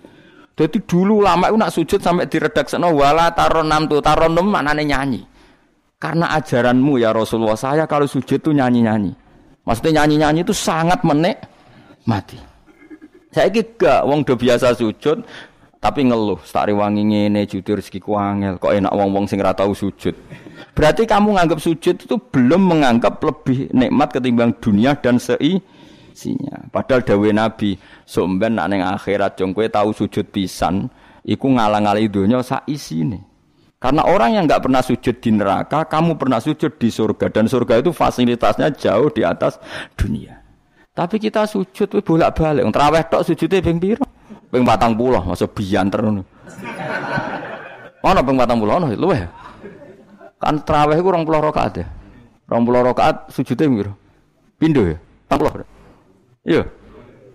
Jadi 0.54 0.78
dulu 0.86 1.18
lama 1.18 1.50
itu 1.50 1.58
nak 1.58 1.74
sujud 1.74 1.98
sampai 1.98 2.30
diredakseno 2.30 2.94
wala 2.94 3.34
taron 3.34 3.66
nam 3.66 3.90
tu 3.90 3.98
taron 3.98 4.38
nam 4.38 4.54
maknane 4.54 4.86
nyanyi. 4.86 5.20
Karena 5.98 6.30
ajaranmu 6.38 7.02
ya 7.02 7.10
Rasulullah 7.10 7.58
saya 7.58 7.90
kalau 7.90 8.06
sujud 8.06 8.38
tuh 8.38 8.54
nyanyi-nyanyi. 8.54 9.10
Maksudnya 9.66 10.00
nyanyi-nyanyi 10.00 10.46
itu 10.46 10.54
sangat 10.54 11.02
menik 11.02 11.42
mati. 12.06 12.38
Saya 13.34 13.50
gak 13.50 14.06
wong 14.06 14.22
do 14.22 14.38
biasa 14.38 14.78
sujud 14.78 15.26
tapi 15.80 16.04
ngeluh, 16.04 16.36
tak 16.44 16.68
wangi 16.76 17.02
ngene 17.08 17.48
jujur 17.48 17.80
rezeki 17.80 18.04
ku 18.04 18.12
angel, 18.12 18.60
kok 18.60 18.76
enak 18.76 18.92
wong-wong 18.92 19.24
sing 19.24 19.40
ora 19.40 19.56
tau 19.56 19.72
sujud. 19.72 20.12
Berarti 20.72 21.04
kamu 21.04 21.36
menganggap 21.36 21.58
sujud 21.60 21.96
itu 22.00 22.16
belum 22.30 22.62
menganggap 22.70 23.20
lebih 23.20 23.68
nikmat 23.74 24.08
ketimbang 24.14 24.56
dunia 24.58 24.96
dan 24.98 25.20
seisinya. 25.20 26.70
Padahal 26.70 27.04
dawe 27.04 27.28
Nabi, 27.34 27.76
somben 28.06 28.56
nak 28.56 28.66
ning 28.70 28.80
akhirat 28.80 29.36
jong 29.36 29.52
tahu 29.52 29.90
sujud 29.92 30.30
pisan, 30.30 30.88
iku 31.26 31.46
ngalang-alangi 31.52 32.08
dunia 32.08 32.40
isine. 32.66 33.30
Karena 33.80 34.04
orang 34.04 34.36
yang 34.36 34.44
nggak 34.44 34.60
pernah 34.60 34.84
sujud 34.84 35.24
di 35.24 35.30
neraka, 35.32 35.88
kamu 35.88 36.20
pernah 36.20 36.36
sujud 36.36 36.76
di 36.76 36.92
surga 36.92 37.32
dan 37.32 37.48
surga 37.48 37.80
itu 37.80 37.96
fasilitasnya 37.96 38.76
jauh 38.76 39.08
di 39.08 39.24
atas 39.24 39.56
dunia. 39.96 40.36
Tapi 40.92 41.16
kita 41.16 41.48
sujud 41.48 41.88
bolak-balik, 42.04 42.60
terawih 42.68 43.04
tok 43.08 43.24
sujudnya 43.24 43.64
ping 43.64 43.80
piro? 43.80 44.04
Ping 44.52 44.68
patang 44.68 44.92
pulau, 44.92 45.24
masa 45.24 45.48
bianter 45.48 46.04
ngono. 46.04 46.22
Ono 48.04 48.20
ping 48.20 48.36
pulau, 48.36 48.76
ono. 48.84 48.88
Kan 50.40 50.64
terawih 50.64 50.96
iku 50.96 51.12
20 51.12 51.28
rakaat 51.52 51.84
ya. 51.84 51.86
20 52.48 52.88
rakaat 52.88 53.28
sujudnya 53.28 53.68
piro? 53.68 53.92
Pindho 54.56 54.88
ya? 54.88 54.96
40. 55.28 56.48
Iya. 56.48 56.64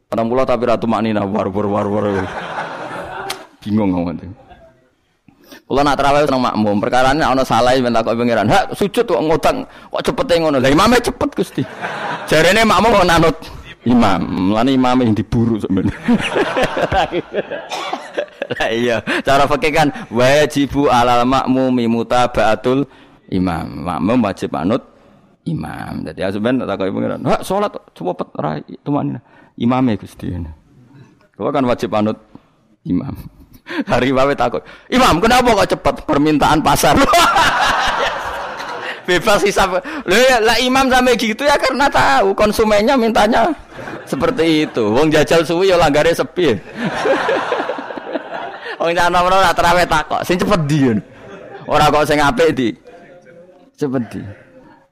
40 0.10 0.50
tapi 0.50 0.64
ratu 0.66 0.90
maknina 0.90 1.22
war 1.22 1.46
war 1.54 1.70
war 1.70 1.86
war. 1.86 2.06
Bingung 3.62 3.94
ngomong 3.94 4.18
Kula 5.66 5.82
nak 5.82 5.98
terawih 5.98 6.30
seneng 6.30 6.46
makmum, 6.46 6.78
perkara 6.78 7.10
ini 7.14 7.26
ana 7.26 7.42
salah 7.42 7.74
minta 7.82 8.06
kok 8.06 8.14
pengiran. 8.14 8.46
Hak 8.46 8.78
sujud 8.78 9.02
kok 9.02 9.18
ngutang, 9.18 9.66
kok 9.66 10.04
cepet 10.06 10.38
ngono. 10.38 10.62
Imame 10.62 11.02
cepet 11.02 11.30
Gusti. 11.34 11.66
Jarene 12.30 12.62
makmum 12.62 13.02
kok 13.02 13.10
nanut 13.10 13.38
imam. 13.82 14.54
Lan 14.54 14.70
imam 14.70 14.98
yang 15.02 15.18
diburu 15.18 15.58
sebenarnya. 15.58 15.94
Lah 18.54 18.70
iya, 18.70 18.98
cara 19.26 19.50
fikih 19.50 19.72
kan 19.74 19.88
wajibu 20.14 20.88
alal 20.90 21.26
makmumi 21.26 21.90
mutabaatul 21.90 22.86
imam. 23.34 23.86
Makmum 23.86 24.20
wajib 24.22 24.54
manut 24.54 24.82
imam. 25.50 26.06
Jadi 26.06 26.22
asuban 26.22 26.62
tak 26.62 26.78
kau 26.78 26.90
pengiran. 26.90 27.22
Sholat 27.42 27.74
cepet 27.94 28.30
rai 28.38 28.62
tuan 28.86 29.18
imamnya 29.58 29.98
gusti. 29.98 30.30
Kau 31.34 31.50
kan 31.50 31.66
wajib 31.66 31.90
manut 31.90 32.18
imam. 32.86 33.14
Hari 33.92 34.14
wae 34.14 34.38
takut. 34.38 34.62
Imam, 34.94 35.18
kenapa 35.18 35.66
kok 35.66 35.70
cepat 35.74 35.96
permintaan 36.06 36.62
pasar? 36.62 36.94
Bebas 39.06 39.42
hisap. 39.46 39.82
Loh 40.06 40.18
ya, 40.18 40.42
lah 40.42 40.58
imam 40.58 40.90
sampai 40.90 41.14
gitu 41.14 41.46
ya 41.46 41.54
karena 41.62 41.86
tahu 41.90 42.34
konsumennya 42.34 42.98
mintanya 42.98 43.54
seperti 44.10 44.66
itu. 44.66 44.82
Wong 44.90 45.14
jajal 45.14 45.46
suwi 45.46 45.70
ya 45.70 45.78
langgare 45.78 46.10
sepi. 46.14 46.58
Wong 48.86 48.94
nyana 48.94 49.26
ora 49.26 49.50
trawe 49.50 49.82
takok, 49.82 50.22
sing 50.22 50.38
cepet 50.38 50.62
di. 50.70 50.94
Ora 51.66 51.90
kok 51.90 52.06
sing 52.06 52.22
apik 52.22 52.54
di. 52.54 52.70
Cepet 53.74 54.04
di. 54.14 54.22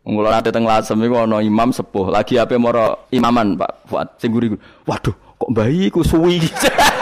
Mula 0.09 0.33
nate 0.33 0.49
teng 0.49 0.65
Lasem 0.65 0.97
iku 1.05 1.21
ana 1.29 1.45
imam 1.45 1.69
sepuh, 1.69 2.09
lagi 2.09 2.41
ape 2.41 2.57
moro 2.57 3.05
imaman 3.13 3.53
Pak 3.53 3.85
Fuad 3.85 4.07
sing 4.17 4.33
guri. 4.33 4.49
Waduh, 4.89 5.13
kok 5.13 5.51
bayi 5.53 5.93
ku 5.93 6.01
suwi. 6.01 6.41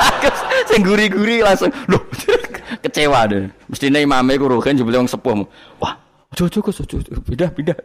sing 0.69 0.83
guri-guri 0.83 1.39
langsung 1.39 1.71
lho 1.87 1.95
kecewa 2.83 3.23
deh. 3.23 3.47
Mestine 3.71 4.03
imame 4.03 4.35
ku 4.35 4.51
rugen 4.51 4.75
jebule 4.75 4.99
wong 4.99 5.07
sepuh. 5.07 5.47
Wah, 5.79 5.95
ojo-ojo 6.35 6.59
Gus, 6.59 6.83
ojo. 6.83 6.99
Pindah-pindah. 7.23 7.79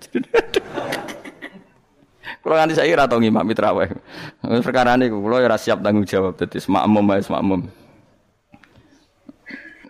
Kalau 2.42 2.56
nanti 2.58 2.74
saya 2.74 2.90
kira 2.90 3.06
tau 3.06 3.22
ngimami 3.22 3.54
terawih. 3.54 3.94
Perkara 4.66 4.98
ini 4.98 5.14
kalau 5.14 5.38
ya 5.38 5.54
siap 5.54 5.78
tanggung 5.78 6.02
jawab. 6.02 6.34
Jadi 6.42 6.58
semakmum 6.58 7.06
semakmum. 7.22 7.85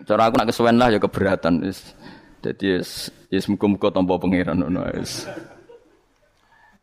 Cara 0.07 0.31
aku 0.31 0.39
nak 0.39 0.47
kesuwen 0.47 0.79
lah 0.79 0.87
ya 0.87 1.03
keberatan. 1.03 1.67
Jadi 2.39 2.79
ya 3.27 3.39
semuka-muka 3.43 3.91
tanpa 3.91 4.15
pengiran. 4.15 4.55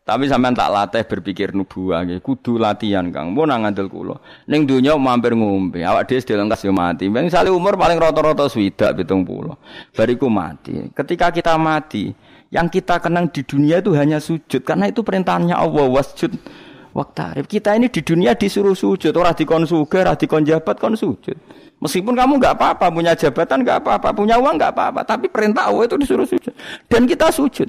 Tapi 0.04 0.28
sampean 0.28 0.52
tak 0.52 0.68
latih 0.68 1.00
berpikir 1.08 1.56
nubuah 1.56 2.04
nggih. 2.04 2.20
Kudu 2.20 2.60
latihan, 2.60 3.08
Kang. 3.08 3.32
Mun 3.32 3.48
nang 3.48 3.64
ngandel 3.64 3.88
kula. 3.88 4.20
Ning 4.44 4.68
donya 4.68 5.00
mampir 5.00 5.32
ngombe, 5.32 5.80
awak 5.80 6.12
dhewe 6.12 6.20
sedhe 6.20 6.36
lengkas 6.36 6.60
yo 6.60 6.76
mati. 6.76 7.08
Ben 7.08 7.24
sale 7.32 7.48
umur 7.48 7.80
paling 7.80 7.96
rata-rata 7.96 8.44
swidak 8.52 8.92
70. 9.00 9.56
Bariku 9.96 10.28
mati. 10.28 10.92
Ketika 10.92 11.32
kita 11.32 11.56
mati, 11.56 12.12
yang 12.52 12.68
kita 12.68 13.00
kenang 13.00 13.32
di 13.32 13.48
dunia 13.48 13.80
itu 13.80 13.96
hanya 13.96 14.20
sujud 14.20 14.60
karena 14.60 14.92
itu 14.92 15.00
perintahnya 15.00 15.56
Allah 15.56 15.88
wasjud 15.88 16.36
waktarif. 16.92 17.48
Kita 17.48 17.72
ini 17.72 17.88
di 17.88 18.04
dunia 18.04 18.36
disuruh 18.36 18.76
sujud, 18.76 19.16
orang 19.16 19.32
dikon 19.32 19.64
suga, 19.64 20.04
orang 20.04 20.20
dikon 20.20 20.44
jabat 20.44 20.76
kon 20.76 21.00
sujud. 21.00 21.63
Meskipun 21.84 22.16
kamu 22.16 22.40
nggak 22.40 22.56
apa-apa, 22.56 22.88
punya 22.88 23.12
jabatan 23.12 23.60
nggak 23.60 23.84
apa-apa, 23.84 24.08
punya 24.16 24.40
uang 24.40 24.56
nggak 24.56 24.72
apa-apa, 24.72 25.04
tapi 25.04 25.28
perintah 25.28 25.68
Allah 25.68 25.84
itu 25.84 26.00
disuruh 26.00 26.24
sujud. 26.24 26.48
Dan 26.88 27.04
kita 27.04 27.28
sujud. 27.28 27.68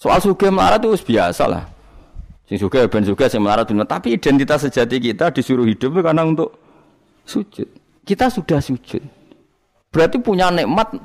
Soal 0.00 0.16
suga 0.24 0.48
melarat 0.48 0.80
itu 0.80 0.96
biasa 1.12 1.44
lah. 1.44 1.68
Sing 2.48 2.56
suga 2.56 2.88
ben 2.88 3.04
suga 3.04 3.28
sing 3.28 3.44
melarat 3.44 3.68
benar. 3.68 3.84
Tapi 3.84 4.16
identitas 4.16 4.64
sejati 4.64 4.96
kita 4.96 5.28
disuruh 5.28 5.68
hidup 5.68 6.00
karena 6.00 6.24
untuk 6.24 6.56
sujud. 7.28 7.68
Kita 8.08 8.32
sudah 8.32 8.64
sujud. 8.64 9.04
Berarti 9.92 10.16
punya 10.16 10.48
nikmat 10.48 10.96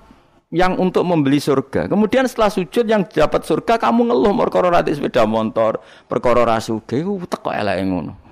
yang 0.47 0.79
untuk 0.79 1.03
membeli 1.03 1.43
surga. 1.43 1.91
Kemudian 1.91 2.23
setelah 2.23 2.55
sujud 2.55 2.87
yang 2.87 3.03
dapat 3.03 3.43
surga 3.43 3.75
kamu 3.75 4.15
ngeluh 4.15 4.31
perkara 4.47 4.79
sepeda 4.87 5.27
motor, 5.27 5.83
perkara 6.07 6.47
rasuge 6.47 7.03
teko 7.03 7.51
eleke 7.51 7.83
ngono. 7.83 8.22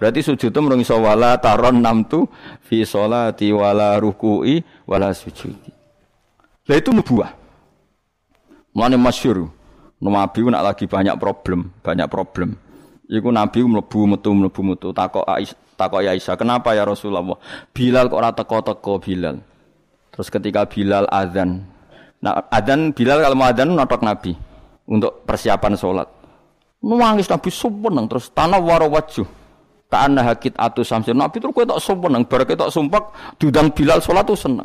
Berarti 0.00 0.20
sujud 0.24 0.50
itu 0.50 0.60
mrung 0.62 0.82
iso 0.82 0.96
wala 0.98 1.38
taron 1.38 1.78
namtu 1.78 2.26
fi 2.64 2.82
sholati 2.82 3.54
wala 3.54 3.98
ruku'i 4.00 4.62
wala 4.88 5.14
sujudi. 5.14 5.70
Lah 6.66 6.76
itu 6.78 6.90
nubuah. 6.94 7.30
Mulane 8.72 8.96
masyhur. 8.96 9.52
Nabi 10.02 10.42
nak 10.50 10.66
lagi 10.66 10.90
banyak 10.90 11.14
problem, 11.14 11.70
banyak 11.78 12.10
problem. 12.10 12.58
Iku 13.06 13.30
Nabi 13.30 13.62
mlebu 13.62 14.00
metu 14.10 14.34
mlebu 14.34 14.60
metu 14.74 14.88
takok 14.90 15.22
Aisyah, 15.22 15.58
takok 15.78 16.02
Aisyah, 16.02 16.34
"Kenapa 16.34 16.74
ya 16.74 16.82
Rasulullah? 16.82 17.22
Bilal 17.70 18.10
kok 18.10 18.18
ora 18.18 18.34
teko-teko 18.34 18.98
Bilal?" 18.98 19.38
Terus 20.10 20.26
ketika 20.26 20.66
Bilal 20.66 21.06
adzan, 21.06 21.62
nah 22.18 22.42
adzan 22.50 22.90
Bilal 22.90 23.22
kalau 23.22 23.38
mau 23.38 23.46
adzan 23.46 23.70
notok 23.70 24.02
Nabi 24.02 24.34
untuk 24.90 25.22
persiapan 25.22 25.78
sholat. 25.78 26.08
Nangis 26.82 27.30
Nabi 27.30 27.50
sumpah 27.54 27.94
terus 28.10 28.26
tanah 28.34 28.58
waro 28.58 28.90
wajuh. 28.90 29.41
Karena 29.92 30.24
hakit 30.24 30.56
atu 30.56 30.80
samsir 30.80 31.12
Nabi 31.12 31.36
terus 31.36 31.52
kau 31.52 31.68
tak 31.68 31.76
sumpah 31.76 32.08
nang, 32.08 32.24
baru 32.24 32.48
tak 32.48 32.72
sumpah 32.72 33.12
dudang 33.36 33.68
Bilal 33.76 34.00
sholat 34.00 34.24
tuh 34.24 34.40
seneng. 34.40 34.64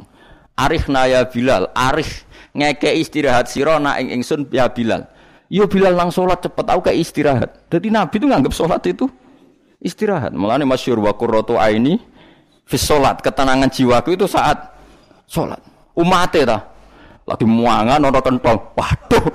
Arif 0.55 0.87
naya 0.87 1.27
Bilal, 1.27 1.67
arif 1.75 2.23
ngeke 2.55 2.95
istirahat 2.95 3.51
sirona 3.51 3.99
ing 3.99 4.15
ingsun 4.15 4.47
ya 4.55 4.71
Bilal. 4.71 5.03
Yo 5.51 5.67
Bilal 5.67 5.99
lang 5.99 6.15
sholat 6.15 6.39
cepet, 6.39 6.63
aku 6.71 6.79
kayak 6.87 6.97
istirahat. 7.03 7.49
Jadi 7.67 7.91
Nabi 7.91 8.15
itu 8.23 8.27
nganggap 8.31 8.55
sholat 8.55 8.79
itu 8.87 9.11
istirahat. 9.83 10.31
Mulane 10.31 10.63
masyur 10.63 10.95
wa 11.03 11.11
qurratu 11.11 11.59
aini 11.59 11.99
fi 12.63 12.79
sholat, 12.79 13.19
ketenangan 13.19 13.67
jiwaku 13.67 14.15
itu 14.15 14.31
saat 14.31 14.63
sholat. 15.27 15.59
Umate 15.91 16.47
ta. 16.47 16.71
Lagi 17.27 17.43
muangan 17.43 17.99
ora 17.99 18.23
kentol. 18.23 18.55
Waduh. 18.79 19.27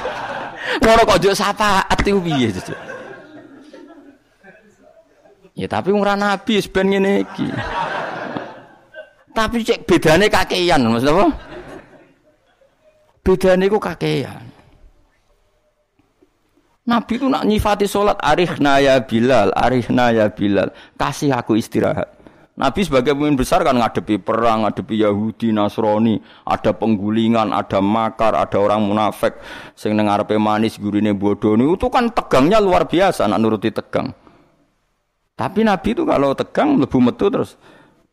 Ngono 0.80 1.04
kok 1.04 1.20
njuk 1.20 1.36
syafaat 1.36 2.00
iku 2.00 2.16
piye 2.24 2.48
Ya 5.52 5.68
tapi 5.68 5.92
ora 5.92 6.16
nabi 6.16 6.60
ben 6.64 6.86
ngene 6.88 7.12
iki. 7.28 7.48
Tapi 9.32 9.64
cek 9.64 9.88
bedane 9.88 10.28
kakean, 10.28 10.84
maksud 10.84 11.08
apa? 11.08 11.26
Bedane 13.24 13.64
ku 13.68 13.80
kakean. 13.80 14.44
Nabi 16.82 17.12
itu 17.14 17.30
nak 17.30 17.46
nyifati 17.46 17.86
sholat 17.86 18.18
arihna 18.18 18.82
ya 18.82 18.98
Bilal, 19.00 19.54
arihna 19.54 20.10
ya 20.10 20.26
Bilal, 20.28 20.74
kasih 20.98 21.30
aku 21.30 21.54
istirahat. 21.54 22.10
Nabi 22.52 22.84
sebagai 22.84 23.16
pemimpin 23.16 23.46
besar 23.46 23.64
kan 23.64 23.80
ngadepi 23.80 24.20
perang, 24.20 24.68
ngadepi 24.68 25.00
Yahudi, 25.00 25.56
Nasrani, 25.56 26.20
ada 26.44 26.76
penggulingan, 26.76 27.48
ada 27.48 27.80
makar, 27.80 28.36
ada 28.36 28.58
orang 28.60 28.84
munafik, 28.84 29.40
sing 29.72 29.96
nang 29.96 30.12
arepe 30.12 30.36
manis 30.36 30.76
gurine 30.76 31.16
bodoh 31.16 31.56
itu 31.56 31.88
kan 31.88 32.12
tegangnya 32.12 32.60
luar 32.60 32.84
biasa 32.84 33.24
nak 33.24 33.40
nuruti 33.40 33.72
tegang. 33.72 34.12
Tapi 35.42 35.66
Nabi 35.66 35.90
itu 35.90 36.06
kalau 36.06 36.38
tegang 36.38 36.78
lebih 36.78 37.02
metu 37.02 37.26
terus 37.26 37.58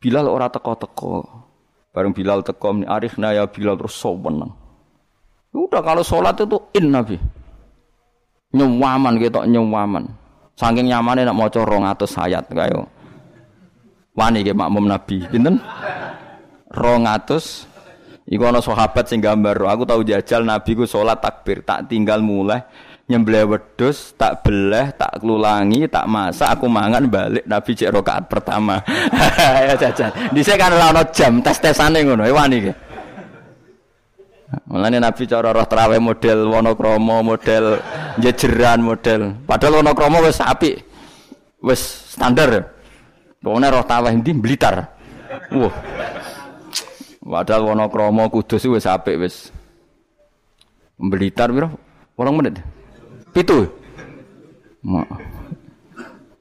Bilal 0.02 0.26
ora 0.26 0.50
teko-teko. 0.50 1.22
Bareng 1.94 2.10
Bilal 2.10 2.42
teko 2.42 2.74
arifna 2.90 3.30
ya 3.30 3.46
Bilal 3.46 3.78
terus 3.78 3.94
soweneng. 3.94 4.50
Udah 5.54 5.78
kalau 5.78 6.02
sholat 6.02 6.34
itu 6.42 6.58
in 6.74 6.90
Nabi. 6.90 7.14
Nyewaman 8.50 9.22
gitu 9.22 9.46
nyewaman. 9.46 10.10
Saking 10.58 10.90
nyamannya 10.90 11.30
nak 11.30 11.38
maca 11.38 11.62
200 11.62 12.24
ayat 12.26 12.44
kayak 12.50 12.82
Wani 14.18 14.42
ke 14.42 14.50
makmum 14.50 14.90
Nabi. 14.90 15.22
Pinten? 15.30 15.62
200 16.74 17.70
Iku 18.30 18.46
ana 18.46 18.62
sahabat 18.62 19.10
sing 19.10 19.18
gambar, 19.18 19.58
aku 19.66 19.82
tahu 19.82 20.06
jajal 20.06 20.46
Nabi 20.46 20.78
ku 20.78 20.86
salat 20.86 21.18
takbir, 21.18 21.66
tak 21.66 21.90
tinggal 21.90 22.22
mulai 22.22 22.62
nyembelih 23.10 23.50
wedhus, 23.50 24.14
tak 24.14 24.46
beleh, 24.46 24.94
tak 24.94 25.18
kelulangi, 25.18 25.90
tak 25.90 26.06
masak, 26.06 26.54
aku 26.54 26.70
mangan 26.70 27.10
balik 27.10 27.42
Nabi 27.42 27.74
cek 27.74 27.90
rakaat 27.90 28.30
pertama. 28.30 28.78
ya 29.66 29.74
jajal. 29.74 30.14
Dhisik 30.30 30.54
kan 30.54 30.70
ora 30.70 31.02
jam 31.10 31.42
tes-tesane 31.42 32.06
ngono, 32.06 32.22
e 32.22 32.30
wani 32.30 32.58
ke. 32.70 32.72
Mulane 34.70 34.98
Nabi 35.02 35.26
cara 35.26 35.50
roh 35.54 35.66
traweh 35.66 35.98
model 35.98 36.50
Wonokromo, 36.50 37.22
model 37.22 37.78
jejeran, 38.18 38.82
model. 38.82 39.42
Padahal 39.46 39.82
Wonokromo 39.82 40.22
wis 40.26 40.42
apik. 40.42 40.86
Wis 41.62 41.82
standar. 42.14 42.66
Pokoknya 43.38 43.70
roh 43.70 43.86
taweh 43.86 44.10
ndi 44.10 44.34
Blitar. 44.34 44.90
Wah. 45.54 45.74
Padahal 47.22 47.62
Wonokromo 47.74 48.26
Kudus 48.26 48.66
wis 48.66 48.86
apik 48.90 49.22
wis. 49.22 49.54
Blitar 50.98 51.54
piro? 51.54 51.70
Orang 52.18 52.42
menit. 52.42 52.58
Pitu. 53.30 53.70
Mak. 54.82 55.08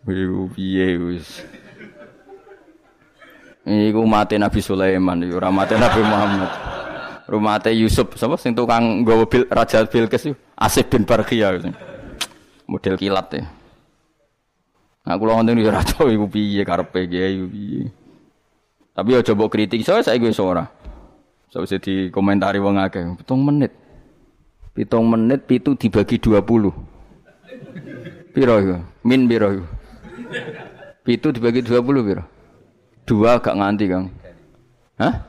Iku 0.10 0.50
piye 0.58 0.98
wis. 0.98 1.46
Iku 3.70 4.02
mati 4.10 4.42
Nabi 4.42 4.58
Sulaiman, 4.64 5.22
iku 5.22 5.38
ora 5.38 5.54
mati 5.54 5.78
Nabi 5.78 6.02
Muhammad. 6.02 6.50
Rumate 7.30 7.70
Yusuf, 7.78 8.18
sapa 8.18 8.42
sing 8.42 8.58
tukang 8.58 9.06
nggawa 9.06 9.30
bil 9.30 9.46
Raja 9.46 9.86
Bilqis 9.86 10.34
Asif 10.58 10.90
bin 10.90 11.06
Barqiyah. 11.06 11.62
Model 12.66 12.98
kilat 12.98 13.30
ya. 13.38 13.46
Nah, 15.06 15.14
kula 15.18 15.38
wonten 15.38 15.62
yo 15.62 15.70
ora 15.70 15.86
tau 15.86 16.10
iku 16.10 16.26
piye 16.26 16.66
karepe 16.66 17.06
kiai 17.06 17.38
piye. 17.46 17.94
Tapi 18.98 19.14
aja 19.14 19.38
mbok 19.38 19.54
kritik, 19.54 19.86
saya 19.86 20.02
saiki 20.02 20.26
wis 20.26 20.42
ora. 20.42 20.66
Sawise 21.54 21.78
dikomentari 21.78 22.58
wong 22.58 22.82
akeh, 22.82 23.14
pitung 23.22 23.46
menit. 23.46 23.74
Pitung 24.80 25.12
menit 25.12 25.44
pitu 25.44 25.76
dibagi 25.76 26.16
20. 26.16 26.40
Piro 28.32 28.56
iku? 28.64 28.80
Min 29.04 29.28
piro 29.28 29.60
iku? 29.60 29.68
Pitu 31.04 31.36
dibagi 31.36 31.60
20 31.60 31.84
piro? 32.08 32.24
Dua 33.04 33.44
gak 33.44 33.60
nganti, 33.60 33.92
Kang. 33.92 34.08
Hah? 34.96 35.20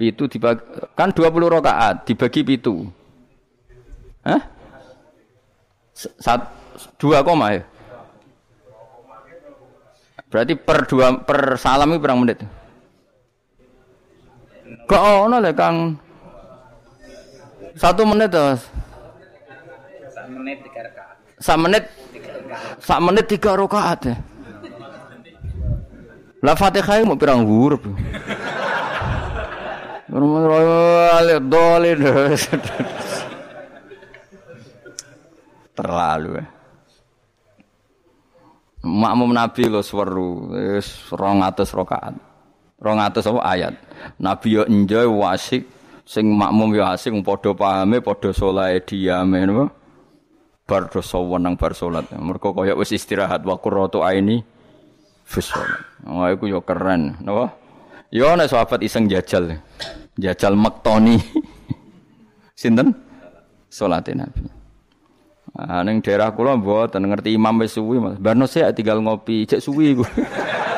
Pitu 0.00 0.24
dibagi 0.24 0.64
kan 0.96 1.12
20 1.12 1.36
rakaat 1.52 2.08
dibagi 2.08 2.40
pitu. 2.40 2.88
Hah? 4.24 4.40
Sat, 5.92 6.48
dua 6.96 7.20
koma 7.20 7.60
ya? 7.60 7.62
Berarti 10.32 10.56
per 10.56 10.88
dua 10.88 11.20
per 11.20 11.60
salam 11.60 11.92
itu 11.92 12.00
berapa 12.00 12.16
menit? 12.16 12.40
Kok 14.88 15.28
ono 15.28 15.36
Kang? 15.52 16.00
Satu 17.76 18.04
menit 18.04 18.28
terus. 18.28 18.68
Satu 20.12 20.30
menit 20.36 20.60
tiga 20.64 20.80
rakaat. 20.88 21.16
Satu 21.40 21.60
menit. 21.60 21.84
Satu 22.80 23.00
menit 23.00 23.24
tiga 23.28 23.50
rakaat 23.56 24.00
ya. 24.08 24.16
Lah 26.42 26.58
Fatihah 26.58 27.06
mau 27.06 27.14
pirang 27.14 27.46
huruf. 27.46 27.80
Terlalu 35.72 36.30
ya. 36.36 36.44
Makmum 38.82 39.30
Nabi 39.30 39.70
lo 39.70 39.80
seru, 39.80 40.50
wis 40.52 41.06
200 41.08 41.62
rakaat. 41.70 42.18
200 42.82 43.30
apa 43.30 43.40
ayat. 43.46 43.74
Nabi 44.18 44.58
yo 44.58 44.66
enjoy 44.66 45.06
wasik 45.06 45.64
sing 46.02 46.26
makmum 46.34 46.74
yo 46.74 46.82
asik 46.86 47.14
padha 47.22 47.54
pahame 47.54 48.02
padha 48.02 48.30
salate 48.34 48.82
diame 48.86 49.38
napa. 49.46 49.64
Bar 50.62 50.88
do 50.88 51.02
nang 51.36 51.58
bar 51.58 51.74
salat. 51.74 52.06
Mergo 52.16 52.54
kaya 52.54 52.78
wis 52.78 52.94
istirahat 52.94 53.42
wa 53.42 53.58
qurratu 53.58 54.06
aini 54.06 54.40
fi 55.26 55.40
salat. 55.42 55.82
Oh 56.06 56.24
iku 56.30 56.46
yo 56.46 56.62
keren, 56.62 57.18
napa? 57.20 57.52
Yo 58.14 58.30
nek 58.38 58.48
sahabat 58.48 58.80
iseng 58.84 59.10
jajal. 59.10 59.58
Jajal 60.16 60.54
mektoni. 60.54 61.18
Sinten? 62.60 62.94
Salate 63.72 64.12
Nabi. 64.14 64.44
Ah 65.52 65.84
ning 65.84 66.00
daerah 66.00 66.32
kula 66.32 66.56
mboten 66.56 67.04
ngerti 67.08 67.36
imam 67.36 67.60
wis 67.60 67.76
suwi 67.76 68.00
Mas. 68.00 68.16
Barno 68.16 68.48
sik 68.48 68.72
tinggal 68.72 69.02
ngopi, 69.04 69.44
cek 69.44 69.60
suwi 69.60 69.96
iku. 69.96 70.04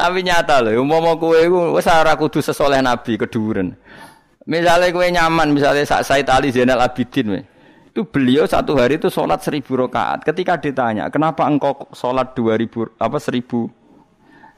Tapi 0.00 0.24
nyata 0.24 0.64
lho, 0.64 0.80
umpama 0.80 1.12
kowe 1.20 1.36
iku 1.36 1.76
wis 1.76 1.84
ora 1.84 2.16
kudu 2.16 2.40
sesoleh 2.40 2.80
Nabi 2.80 3.20
keduren. 3.20 3.76
Misalnya 4.48 4.88
kowe 4.88 5.04
nyaman, 5.04 5.52
misalnya 5.52 5.84
Sak 5.84 6.08
Said 6.08 6.24
Ali 6.32 6.48
Zainal 6.48 6.80
Abidin. 6.80 7.44
Itu 7.92 8.08
beliau 8.08 8.48
satu 8.48 8.80
hari 8.80 8.96
itu 8.96 9.12
sholat 9.12 9.44
seribu 9.44 9.76
rakaat. 9.76 10.24
Ketika 10.24 10.56
ditanya, 10.56 11.12
kenapa 11.12 11.44
engkau 11.44 11.92
sholat 11.92 12.32
dua 12.32 12.56
ribu 12.56 12.88
apa 12.96 13.20
seribu? 13.20 13.68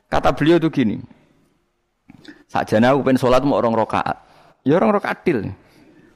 Kata 0.06 0.30
beliau 0.30 0.62
itu 0.62 0.70
gini. 0.70 1.02
Sakjana 2.46 2.94
aku 2.94 3.02
pengen 3.02 3.18
sholat 3.18 3.42
mau 3.42 3.58
orang 3.58 3.74
rakaat. 3.74 4.22
Ya 4.62 4.78
orang 4.78 4.94
rakaat. 4.94 5.26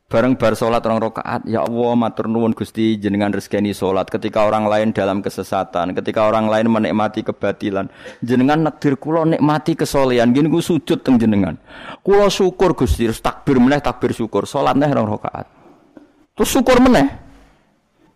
Bareng 0.07 0.39
bar 0.39 0.55
salat 0.55 0.87
orang 0.87 1.03
rakaat, 1.03 1.51
ya 1.51 1.67
Allah 1.67 1.99
matur 1.99 2.31
nuwun 2.31 2.55
Gusti 2.55 2.95
jenengan 2.95 3.35
rezekani 3.35 3.75
salat 3.75 4.07
ketika 4.07 4.47
orang 4.47 4.71
lain 4.71 4.95
dalam 4.95 5.19
kesesatan, 5.19 5.99
ketika 5.99 6.31
orang 6.31 6.47
lain 6.47 6.71
menikmati 6.71 7.27
kebatilan. 7.27 7.91
Jenengan 8.23 8.71
nakdir 8.71 9.03
kula 9.03 9.27
nikmati 9.27 9.75
kesolehan, 9.75 10.31
gini 10.31 10.47
ku 10.47 10.63
sujud 10.63 11.03
teng 11.03 11.19
jenengan. 11.19 11.59
Kula 12.07 12.31
syukur 12.31 12.79
Gusti, 12.79 13.11
takbir 13.19 13.59
meneh 13.59 13.83
takbir 13.83 14.15
syukur, 14.15 14.47
salat 14.47 14.79
neh 14.79 14.87
orang 14.87 15.11
rakaat. 15.11 15.51
Terus 16.39 16.55
syukur 16.55 16.79
meneh. 16.79 17.11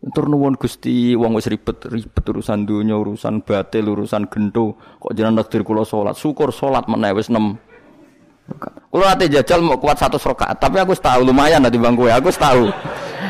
Matur 0.06 0.30
nuwun 0.30 0.54
Gusti, 0.54 1.18
wong 1.18 1.34
wis 1.34 1.50
ribet, 1.50 1.90
ribet 1.90 2.22
urusan 2.22 2.70
dunia, 2.70 3.02
urusan 3.02 3.42
batil, 3.42 3.90
urusan 3.90 4.30
gento, 4.30 4.78
kok 5.02 5.10
jenengan 5.10 5.42
nakdir 5.42 5.66
kula 5.66 5.82
salat. 5.82 6.14
Syukur 6.14 6.54
salat 6.54 6.86
meneh 6.86 7.10
wis 7.18 7.26
6 7.26 7.34
kalau 8.90 9.06
nanti 9.06 9.30
jajal 9.30 9.62
mau 9.62 9.78
kuat 9.78 10.02
satu 10.02 10.18
rakaat, 10.18 10.58
tapi 10.58 10.82
aku 10.82 10.98
tahu 10.98 11.22
lumayan 11.22 11.62
nanti 11.62 11.78
bangku 11.78 12.10
ya, 12.10 12.18
aku 12.18 12.34
tahu. 12.34 12.66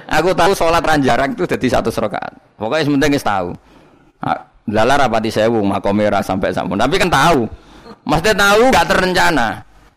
Aku 0.09 0.33
tahu 0.33 0.57
sholat 0.57 0.81
ranjarang 0.81 1.37
itu 1.37 1.45
jadi 1.45 1.79
satu 1.79 1.93
rakaat. 1.93 2.33
Pokoknya 2.57 2.89
sementing 2.89 3.21
tahu. 3.21 3.53
Lala 4.71 4.95
rapati 5.05 5.29
sewu 5.29 5.61
makomera 5.61 6.25
sampai 6.25 6.55
sampun. 6.55 6.81
Tapi 6.81 6.97
kan 6.97 7.11
tahu. 7.12 7.45
Maksudnya 8.09 8.35
tahu 8.39 8.62
gak 8.73 8.87
terencana. 8.89 9.49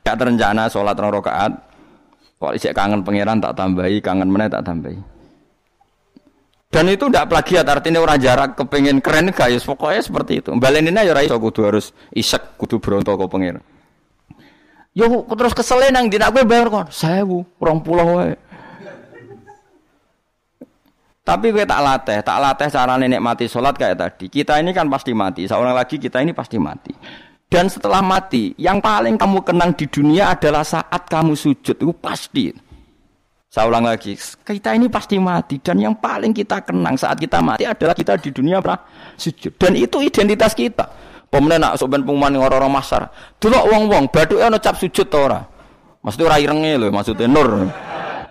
Gak 0.03 0.17
terencana 0.19 0.67
sholat 0.67 0.99
rong 0.99 1.13
rakaat. 1.15 1.51
Kalau 2.43 2.51
isek 2.51 2.75
kangen 2.75 2.99
pangeran 3.07 3.39
tak 3.39 3.55
tambahi, 3.55 4.03
kangen 4.03 4.27
mana 4.27 4.51
tak 4.51 4.67
tambahi. 4.67 4.99
Dan 6.73 6.89
itu 6.89 7.07
tidak 7.07 7.29
plagiat 7.31 7.65
artinya 7.69 8.01
orang 8.01 8.19
jarak 8.19 8.57
kepengen 8.57 8.99
keren 8.99 9.31
guys 9.31 9.63
pokoknya 9.63 10.01
seperti 10.03 10.43
itu. 10.43 10.49
Baleninnya 10.57 11.07
ya 11.07 11.13
raiso 11.15 11.39
kudu 11.39 11.69
harus 11.69 11.95
isek 12.11 12.59
kudu 12.59 12.81
berontok 12.83 13.15
ke 13.15 13.25
pangeran. 13.31 13.63
Yo 14.93 15.25
terus 15.25 15.57
kesel 15.57 15.89
nang 15.89 16.05
dina 16.05 16.29
kowe 16.29 16.45
bayar 16.45 16.69
kon 16.69 16.85
1000, 16.85 17.25
20 17.57 18.13
wae. 18.13 18.37
Tapi 21.23 21.55
gue 21.55 21.63
tak 21.63 21.79
latih, 21.79 22.19
tak 22.19 22.35
latih 22.35 22.67
cara 22.67 22.99
nenek 22.99 23.23
mati 23.23 23.47
sholat 23.47 23.79
kayak 23.79 23.95
tadi. 23.95 24.27
Kita 24.27 24.59
ini 24.59 24.75
kan 24.75 24.91
pasti 24.91 25.15
mati, 25.15 25.47
seorang 25.47 25.71
lagi 25.71 25.95
kita 25.95 26.19
ini 26.19 26.35
pasti 26.35 26.59
mati. 26.59 26.91
Dan 27.47 27.71
setelah 27.71 28.03
mati, 28.03 28.51
yang 28.59 28.83
paling 28.83 29.15
kamu 29.15 29.39
kenang 29.45 29.71
di 29.71 29.87
dunia 29.87 30.35
adalah 30.35 30.67
saat 30.67 31.07
kamu 31.07 31.31
sujud, 31.37 31.79
itu 31.79 31.93
pasti. 31.95 32.51
Saya 33.47 33.69
ulang 33.71 33.87
lagi, 33.87 34.19
kita 34.19 34.75
ini 34.75 34.91
pasti 34.91 35.15
mati. 35.15 35.63
Dan 35.63 35.79
yang 35.79 35.95
paling 35.95 36.35
kita 36.35 36.59
kenang 36.59 36.99
saat 36.99 37.15
kita 37.15 37.39
mati 37.39 37.63
adalah 37.63 37.95
kita 37.95 38.19
di 38.19 38.33
dunia 38.33 38.59
pernah 38.59 38.83
sujud. 39.15 39.55
Dan 39.55 39.79
itu 39.79 40.03
identitas 40.03 40.51
kita. 40.51 40.89
Pemenang 41.33 41.73
nak 41.73 41.81
soben 41.81 42.05
pengumuman 42.05 42.37
orang-orang 42.37 42.77
masar. 42.77 43.09
Delok 43.41 43.65
wong-wong 43.65 44.05
bathuke 44.13 44.45
ana 44.45 44.61
cap 44.61 44.77
sujud 44.77 45.09
ta 45.09 45.17
ora? 45.17 45.41
Maksudnya 46.05 46.29
ora 46.29 46.37
irenge 46.37 46.71
lho, 46.77 46.93
maksudnya 46.93 47.25
nur. 47.25 47.73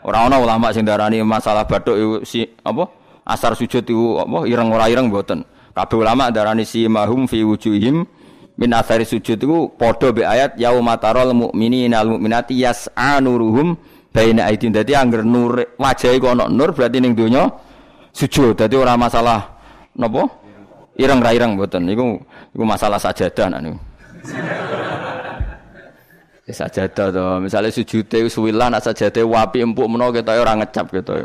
Ora 0.07 0.23
ana 0.23 0.39
ulama 0.39 0.71
sing 0.71 0.87
darani 0.87 1.19
masalah 1.27 1.67
bathuk 1.67 1.99
iku 1.99 2.15
si 2.23 2.47
apa? 2.63 2.87
Asar 3.27 3.59
sujud 3.59 3.83
iku 3.83 4.23
apa 4.23 4.47
ireng 4.47 4.71
ora 4.71 4.87
ireng 4.87 5.11
mboten. 5.11 5.43
Kabeh 5.75 5.99
ulama 5.99 6.31
darani 6.31 6.63
si 6.63 6.87
mahum 6.87 7.27
fi 7.27 7.43
wujuhim 7.43 8.07
min 8.55 8.71
asari 8.71 9.03
sujud 9.03 9.35
iku 9.35 9.75
padha 9.75 10.15
be 10.15 10.23
ayat 10.23 10.55
yauma 10.55 10.95
taral 10.95 11.35
mu'minina 11.35 12.07
al 12.07 12.15
mu'minati 12.15 12.55
yas'a 12.55 13.19
nuruhum 13.19 13.75
baina 14.15 14.47
aidin. 14.47 14.71
Dadi 14.71 14.95
angger 14.95 15.27
nur 15.27 15.75
wajah 15.75 16.15
iku 16.15 16.39
ana 16.39 16.47
nur 16.47 16.71
berarti 16.71 17.03
ning 17.03 17.19
donya 17.19 17.51
sujud. 18.15 18.55
Dadi 18.55 18.79
ora 18.79 18.95
masalah 18.95 19.59
napa? 19.99 20.42
Ireng 21.01 21.25
ra 21.25 21.33
ireng 21.33 21.57
mboten 21.57 21.89
niku 21.89 22.21
iku 22.53 22.65
masalah 22.69 23.01
sajadah 23.01 23.47
nak 23.49 23.61
niku. 23.65 23.79
Ya 26.43 26.59
sajadah 26.59 27.15
to, 27.15 27.27
misale 27.39 27.71
sujude 27.71 28.27
suwilah 28.27 28.67
nak 28.67 28.83
sajadah 28.83 29.23
wapi 29.23 29.63
empuk 29.63 29.87
menawa 29.87 30.11
kita 30.11 30.35
ora 30.35 30.59
ngecap 30.59 30.91
gitu. 30.91 31.23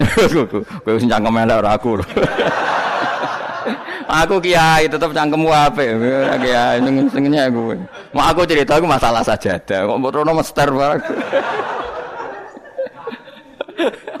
Kowe 0.80 0.96
wis 0.96 1.04
cangkem 1.04 1.36
elek 1.36 1.60
ora 1.60 1.76
aku. 1.76 2.00
aku 4.08 4.34
kiai 4.40 4.88
tetep 4.88 5.12
cangkemmu 5.12 5.52
apik. 5.52 5.88
Kiai 6.40 6.80
senengnya 7.12 7.52
aku. 7.52 7.76
Mau 8.16 8.24
aku 8.24 8.48
cerita 8.48 8.80
aku 8.80 8.88
masalah 8.88 9.20
sajadah. 9.20 9.84
Kok 9.84 9.96
mbok 10.00 10.12
rono 10.16 10.32
mester 10.32 10.68
barang. 10.72 11.00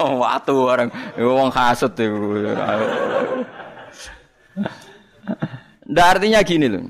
Watu 0.00 0.54
orang 0.66 0.88
wong 1.18 1.50
hasut 1.52 1.92
itu. 1.94 2.48
Nah, 5.90 6.06
artinya 6.06 6.40
gini 6.46 6.66
loh. 6.70 6.86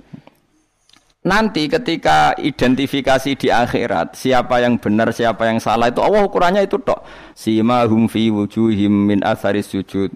Nanti 1.20 1.68
ketika 1.68 2.32
identifikasi 2.40 3.36
di 3.36 3.52
akhirat 3.52 4.16
siapa 4.16 4.64
yang 4.64 4.80
benar 4.80 5.12
siapa 5.12 5.44
yang 5.52 5.60
salah 5.60 5.92
itu 5.92 6.00
Allah 6.00 6.24
ukurannya 6.24 6.64
itu 6.64 6.80
tok. 6.80 7.04
Sima 7.36 7.84
hum 7.84 8.08
fi 8.08 8.32
wujuhim 8.32 9.12
min 9.12 9.20
atharis 9.20 9.68
sujud. 9.68 10.08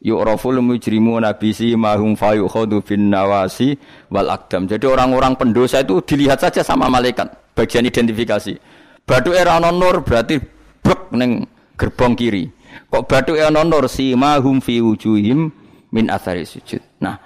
Yu'raful 0.00 0.62
mujrimuna 0.64 1.36
bi 1.36 1.52
simahum 1.52 2.16
fayukhadu 2.16 2.80
bin 2.80 3.12
nawasi 3.12 3.76
wal 4.08 4.32
akdam. 4.32 4.64
Jadi 4.64 4.88
orang-orang 4.88 5.36
pendosa 5.36 5.84
itu 5.84 6.00
dilihat 6.00 6.40
saja 6.40 6.64
sama 6.64 6.88
malaikat 6.88 7.28
bagian 7.52 7.84
identifikasi. 7.84 8.56
Batu 9.04 9.36
era 9.36 9.60
nur 9.60 10.00
berarti 10.00 10.40
brek 10.80 11.12
neng 11.12 11.44
gerbong 11.78 12.18
kiri. 12.18 12.50
Kok 12.90 13.06
batu 13.06 13.32
ana 13.38 13.62
nur 13.62 13.86
simahum 13.86 14.58
fi 14.58 14.82
wujuhim 14.82 15.48
min 15.94 16.04
athari 16.10 16.44
sujud. 16.44 16.82
Nah, 17.00 17.16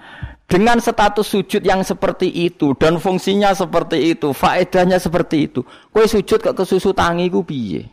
dengan 0.47 0.79
status 0.79 1.33
sujud 1.33 1.65
yang 1.65 1.81
seperti 1.81 2.29
itu 2.29 2.77
dan 2.77 3.01
fungsinya 3.01 3.57
seperti 3.57 4.13
itu, 4.13 4.37
faedahnya 4.37 5.01
seperti 5.01 5.49
itu. 5.49 5.65
Kowe 5.91 6.05
sujud 6.05 6.45
ke 6.45 6.53
kesusu 6.53 6.93
tangi 6.93 7.33
ku 7.33 7.41
piye? 7.41 7.89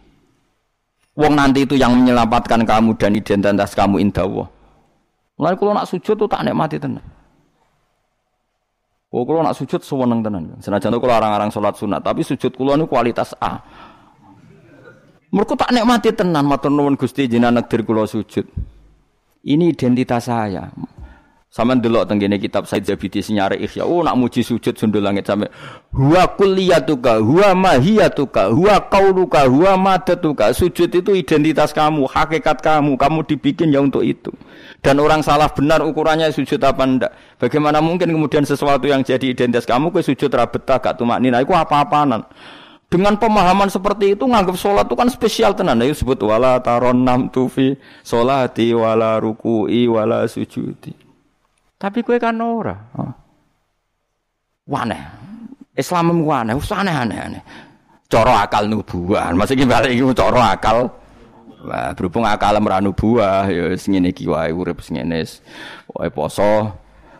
Wong 1.16 1.36
nanti 1.36 1.64
itu 1.64 1.80
yang 1.80 1.96
menyelamatkan 1.96 2.64
kamu 2.68 2.96
dan 3.00 3.16
identitas 3.16 3.72
kamu 3.76 4.04
indah 4.04 4.24
Allah. 4.24 4.48
Mulai 5.40 5.56
kalau 5.56 5.72
nak 5.72 5.88
sujud 5.88 6.16
tuh 6.20 6.28
tak 6.28 6.44
nikmati 6.44 6.76
tenan. 6.76 7.04
Oh, 9.10 9.26
kalau 9.26 9.42
nak 9.42 9.58
sujud 9.58 9.82
sewenang 9.82 10.22
tenan. 10.22 10.54
Senajan 10.62 10.94
kalau 11.00 11.16
orang-orang 11.16 11.50
sholat 11.50 11.74
sunat, 11.80 12.06
tapi 12.06 12.22
sujud 12.22 12.54
kulo 12.54 12.78
ini 12.78 12.86
kualitas 12.86 13.34
A. 13.42 13.58
Mereka 15.30 15.54
tak 15.54 15.70
nikmati 15.70 16.10
tenan 16.10 16.50
matur 16.50 16.74
nuwun 16.74 16.98
Gusti 16.98 17.30
jenengan 17.30 17.62
negdir 17.62 17.86
kula 17.86 18.10
sujud. 18.10 18.50
Ini 19.46 19.72
identitas 19.72 20.26
saya. 20.26 20.74
Sama 21.50 21.74
delok 21.74 22.06
tenggene 22.06 22.38
kitab 22.38 22.70
Said 22.70 22.86
Zabidi 22.86 23.26
senyare 23.26 23.58
ikhya. 23.58 23.82
Oh 23.82 24.06
nak 24.06 24.14
muji 24.14 24.46
sujud 24.46 24.78
sundul 24.78 25.02
langit 25.02 25.26
sampe 25.26 25.50
huwa 25.90 26.30
kulliyatuka, 26.38 27.18
huwa 27.26 27.58
mahiyatuka, 27.58 28.54
huwa 28.54 28.78
qauluka, 28.86 29.50
huwa 29.50 29.74
madatuka. 29.74 30.54
Sujud 30.54 30.94
itu 30.94 31.10
identitas 31.18 31.74
kamu, 31.74 32.06
hakikat 32.06 32.62
kamu, 32.62 33.02
kamu 33.02 33.26
dibikin 33.26 33.74
ya 33.74 33.82
untuk 33.82 34.06
itu. 34.06 34.30
Dan 34.86 35.02
orang 35.02 35.26
salah 35.26 35.50
benar 35.50 35.82
ukurannya 35.82 36.30
sujud 36.30 36.62
apa 36.62 36.86
ndak. 36.86 37.12
Bagaimana 37.42 37.82
mungkin 37.82 38.14
kemudian 38.14 38.46
sesuatu 38.46 38.86
yang 38.86 39.02
jadi 39.02 39.34
identitas 39.34 39.66
kamu 39.66 39.90
ke 39.90 40.06
sujud 40.06 40.30
rabetah 40.30 40.78
gak 40.78 41.02
tumak 41.02 41.18
nina 41.18 41.42
itu 41.42 41.50
apa-apaanan. 41.50 42.30
Dengan 42.90 43.14
pemahaman 43.22 43.70
seperti 43.70 44.18
itu 44.18 44.26
nganggap 44.26 44.58
sholat 44.58 44.90
itu 44.90 44.98
kan 44.98 45.10
spesial 45.14 45.54
tenan. 45.54 45.78
Ayo 45.78 45.94
sebut 45.94 46.18
wala 46.26 46.58
taron 46.58 47.06
nam 47.06 47.30
tufi 47.30 47.78
sholati 48.02 48.74
wala 48.74 49.22
ruku'i 49.22 49.86
wala 49.86 50.26
sujudi. 50.26 50.98
Tapi 51.78 52.02
kue 52.02 52.18
kan 52.18 52.42
ora. 52.42 52.74
Oh. 52.98 53.14
Waneh. 54.66 55.02
Islam 55.78 56.26
waneh, 56.26 56.58
wis 56.58 56.74
aneh-aneh. 56.74 57.40
Cara 58.10 58.50
akal 58.50 58.66
nubuah. 58.66 59.38
Maksudnya 59.38 59.70
balik 59.70 59.94
iki 59.94 60.04
cara 60.18 60.58
akal. 60.58 60.90
Wah, 61.62 61.94
berhubung 61.94 62.26
akal 62.26 62.58
ora 62.58 62.82
nubuah 62.82 63.46
ya 63.54 63.70
wis 63.70 63.86
ngene 63.86 64.10
iki 64.10 64.26
wae 64.26 64.50
urip 64.50 64.82
ngene. 64.82 65.30
Wae 65.94 66.10
poso 66.10 66.74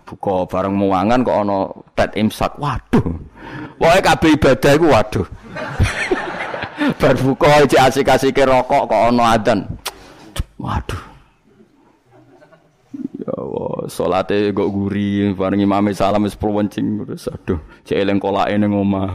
buka 0.10 0.50
bareng 0.50 0.74
muangan 0.74 1.22
kok 1.22 1.38
ana 1.46 1.70
tet 1.94 2.18
imsak. 2.18 2.58
Waduh. 2.58 3.06
Wae 3.78 4.02
kabeh 4.02 4.34
ibadah 4.34 4.72
iku 4.74 4.88
waduh. 4.90 5.28
Bar 7.00 7.16
buka 7.22 7.62
asik-asike 7.70 8.42
rokok 8.42 8.90
kok 8.90 9.04
ana 9.14 9.38
adzan. 9.38 9.70
Waduh. 10.58 11.02
Ya 13.22 13.32
Allah, 13.38 13.86
salate 13.86 14.50
kok 14.50 14.72
guri, 14.74 15.30
bareng 15.38 15.62
imame 15.62 15.94
salam 15.94 16.26
wis 16.26 16.34
prowencing 16.34 17.06
terus 17.06 17.30
aduh, 17.30 17.62
cek 17.86 18.02
eling 18.02 18.18
kolake 18.18 18.58
ning 18.58 18.74
omah. 18.74 19.14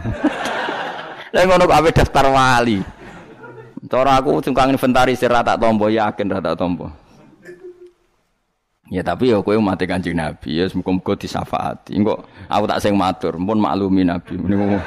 Lah 1.35 1.43
ngono 1.51 1.67
kok 1.67 1.91
daftar 1.91 2.31
wali. 2.31 2.79
Cara 3.91 4.17
aku 4.17 4.41
tukang 4.41 4.71
inventarisir 4.71 5.29
ra 5.29 5.43
tak 5.43 5.59
tombo 5.59 5.91
yakin 5.91 6.31
ra 6.31 6.39
tak 6.39 6.57
tombo. 6.57 7.04
Ya 8.95 9.03
tapi 9.03 9.35
ya 9.35 9.43
kowe 9.43 9.59
mati 9.59 9.91
Kanjeng 9.91 10.15
Nabi 10.15 10.63
ya 10.63 10.71
muga-muga 10.71 11.19
disafaati. 11.19 11.99
Engko 11.99 12.23
aku 12.47 12.65
tak 12.71 12.79
sing 12.79 12.95
matur, 12.95 13.35
pun 13.35 13.59
maklumi 13.59 14.07
Nabi. 14.07 14.39
Niku 14.39 14.79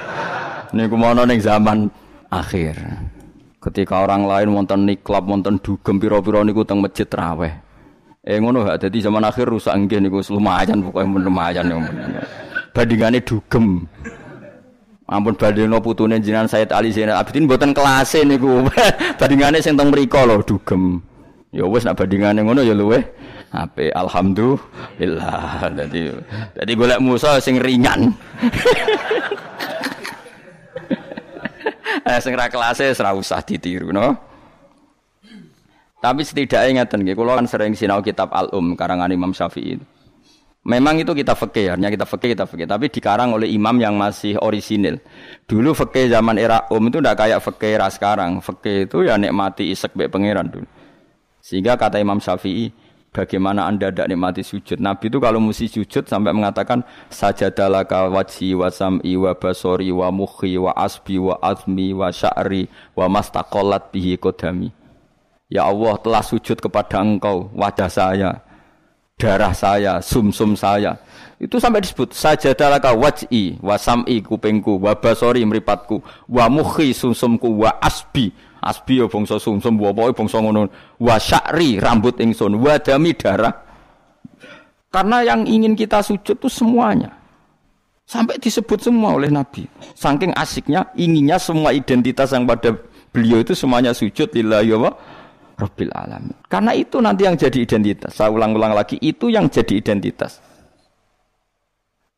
niku 0.72 0.96
mono 0.96 1.28
ning 1.28 1.44
zaman 1.44 1.92
akhir. 2.32 2.80
Ketika 3.60 4.08
orang 4.08 4.24
lain 4.24 4.56
wonten 4.56 4.88
niklab, 4.88 5.28
wonten 5.28 5.60
dugem 5.60 6.00
pira-pira 6.00 6.40
niku 6.48 6.64
teng 6.64 6.80
masjid 6.80 7.04
raweh. 7.04 7.52
Eh 8.24 8.40
ngono 8.40 8.64
gak 8.64 8.88
jadi 8.88 9.12
zaman 9.12 9.28
akhir 9.28 9.44
rusak 9.44 9.76
nggih 9.76 10.00
niku 10.00 10.24
lumayan 10.32 10.88
pokoke 10.88 11.04
lumayan 11.04 11.68
ya. 11.68 11.76
Bandingane 12.72 13.20
dugem. 13.20 13.92
Ampun 15.08 15.36
badheno 15.36 15.84
putune 15.84 16.20
jenengan 16.24 16.48
Said 16.48 16.72
Ali 16.72 16.96
Zainal 16.96 17.20
Abidin 17.20 17.44
mboten 17.44 17.76
kelase 17.76 18.24
niku. 18.24 18.64
bandingane 19.20 19.60
sing 19.60 19.76
teng 19.76 19.92
mriku 19.92 20.24
lho 20.24 20.40
dugem. 20.48 21.04
Ya 21.52 21.68
wis 21.68 21.84
nak 21.84 22.00
bandingane 22.00 22.40
ngono 22.40 22.64
ya 22.64 22.72
luweh 22.72 23.04
apik 23.52 23.92
alhamdulillah. 23.96 25.72
Dadi 25.72 26.12
dadi 26.56 26.72
golek 26.76 27.00
musa 27.00 27.40
sing 27.40 27.60
ringan. 27.60 28.12
Eh 32.08 32.24
sing 32.24 32.40
ra 32.40 32.48
ora 32.48 33.12
usah 33.12 33.44
ditiru 33.44 33.92
no. 33.92 34.16
Tapi 35.98 36.22
setidaknya 36.24 36.86
ingatan 36.88 37.04
nggih, 37.04 37.20
kula 37.20 37.36
kan 37.36 37.50
sering 37.50 37.76
sinau 37.76 38.00
kitab 38.00 38.32
Al-Um 38.32 38.80
karangan 38.80 39.12
Imam 39.12 39.36
Syafi'i. 39.36 39.76
Memang 40.68 41.00
itu 41.00 41.16
kita 41.16 41.32
fikih, 41.32 41.74
artinya 41.76 41.88
kita 41.88 42.04
fikih, 42.04 42.30
kita 42.36 42.46
fikih. 42.48 42.68
Tapi 42.68 42.92
dikarang 42.92 43.32
oleh 43.36 43.48
imam 43.56 43.76
yang 43.80 43.96
masih 43.96 44.36
orisinil. 44.36 45.00
Dulu 45.48 45.72
fikih 45.72 46.12
zaman 46.12 46.36
era 46.36 46.68
Um 46.68 46.92
itu 46.92 47.00
tidak 47.00 47.24
kayak 47.24 47.40
fikih 47.40 47.72
era 47.80 47.88
sekarang. 47.88 48.44
Fikih 48.44 48.88
itu 48.88 49.08
ya 49.08 49.16
nikmati 49.16 49.72
isek 49.72 49.96
be 49.96 50.12
pangeran 50.12 50.52
dulu. 50.52 50.68
Sehingga 51.40 51.80
kata 51.80 52.04
Imam 52.04 52.20
Syafi'i, 52.20 52.68
bagaimana 53.18 53.66
anda 53.66 53.90
tidak 53.90 54.14
nikmati 54.14 54.46
sujud? 54.46 54.78
Nabi 54.78 55.10
itu 55.10 55.18
kalau 55.18 55.42
mesti 55.42 55.66
sujud 55.66 56.06
sampai 56.06 56.38
mengatakan 56.38 56.86
sajadalaka 57.10 58.14
wajhi 58.14 58.54
wa 58.54 58.70
sam'i 58.70 59.18
wa 59.18 59.34
basori 59.34 59.90
wa 59.90 60.14
mukhi 60.14 60.62
wa 60.62 60.70
asbi 60.78 61.18
wa 61.18 61.34
azmi 61.42 61.98
wa 61.98 62.14
sya'ri 62.14 62.70
wa 62.94 63.10
mastaqolat 63.10 63.90
bihi 63.90 64.22
kodami. 64.22 64.70
Ya 65.50 65.66
Allah 65.66 65.98
telah 65.98 66.22
sujud 66.22 66.62
kepada 66.62 67.02
engkau 67.02 67.50
wajah 67.58 67.90
saya, 67.90 68.46
darah 69.18 69.58
saya, 69.58 69.98
sumsum 69.98 70.54
-sum 70.54 70.62
saya. 70.62 71.02
Itu 71.42 71.58
sampai 71.58 71.82
disebut 71.82 72.14
saja 72.14 72.54
dalaka 72.54 72.94
waj'i 72.94 73.58
wa 73.66 73.78
sam'i 73.82 74.22
kupingku 74.22 74.78
wa 74.78 74.94
basori 74.94 75.42
mripatku 75.42 76.02
wa 76.30 76.46
mukhi 76.50 76.94
sumsumku 76.94 77.66
wa 77.66 77.82
asbi 77.82 78.30
asbi 78.62 79.02
ya 79.02 79.06
bangsa 79.06 79.38
sumsum 79.38 79.78
pokoke 79.78 80.18
bangsa 80.18 80.38
ngono 80.42 80.70
wa 81.02 81.16
sya'ri 81.18 81.78
rambut 81.82 82.18
ingsun 82.22 82.58
wa 82.58 82.78
dami 82.78 83.14
darah. 83.14 83.54
Karena 84.88 85.22
yang 85.22 85.44
ingin 85.46 85.76
kita 85.76 86.00
sujud 86.02 86.40
itu 86.40 86.50
semuanya. 86.50 87.12
Sampai 88.08 88.40
disebut 88.40 88.80
semua 88.80 89.20
oleh 89.20 89.28
Nabi. 89.28 89.68
Saking 89.92 90.32
asiknya, 90.32 90.88
inginnya 90.96 91.36
semua 91.36 91.76
identitas 91.76 92.32
yang 92.32 92.48
pada 92.48 92.72
beliau 93.12 93.44
itu 93.44 93.52
semuanya 93.52 93.92
sujud 93.92 94.32
lillahi 94.32 94.72
wa 94.80 94.96
Rabbil 95.58 95.90
alamin. 95.90 96.38
Karena 96.46 96.72
itu 96.78 97.02
nanti 97.02 97.26
yang 97.26 97.34
jadi 97.34 97.66
identitas. 97.66 98.14
Saya 98.14 98.30
ulang-ulang 98.30 98.78
lagi, 98.78 99.02
itu 99.02 99.34
yang 99.34 99.50
jadi 99.50 99.82
identitas. 99.82 100.38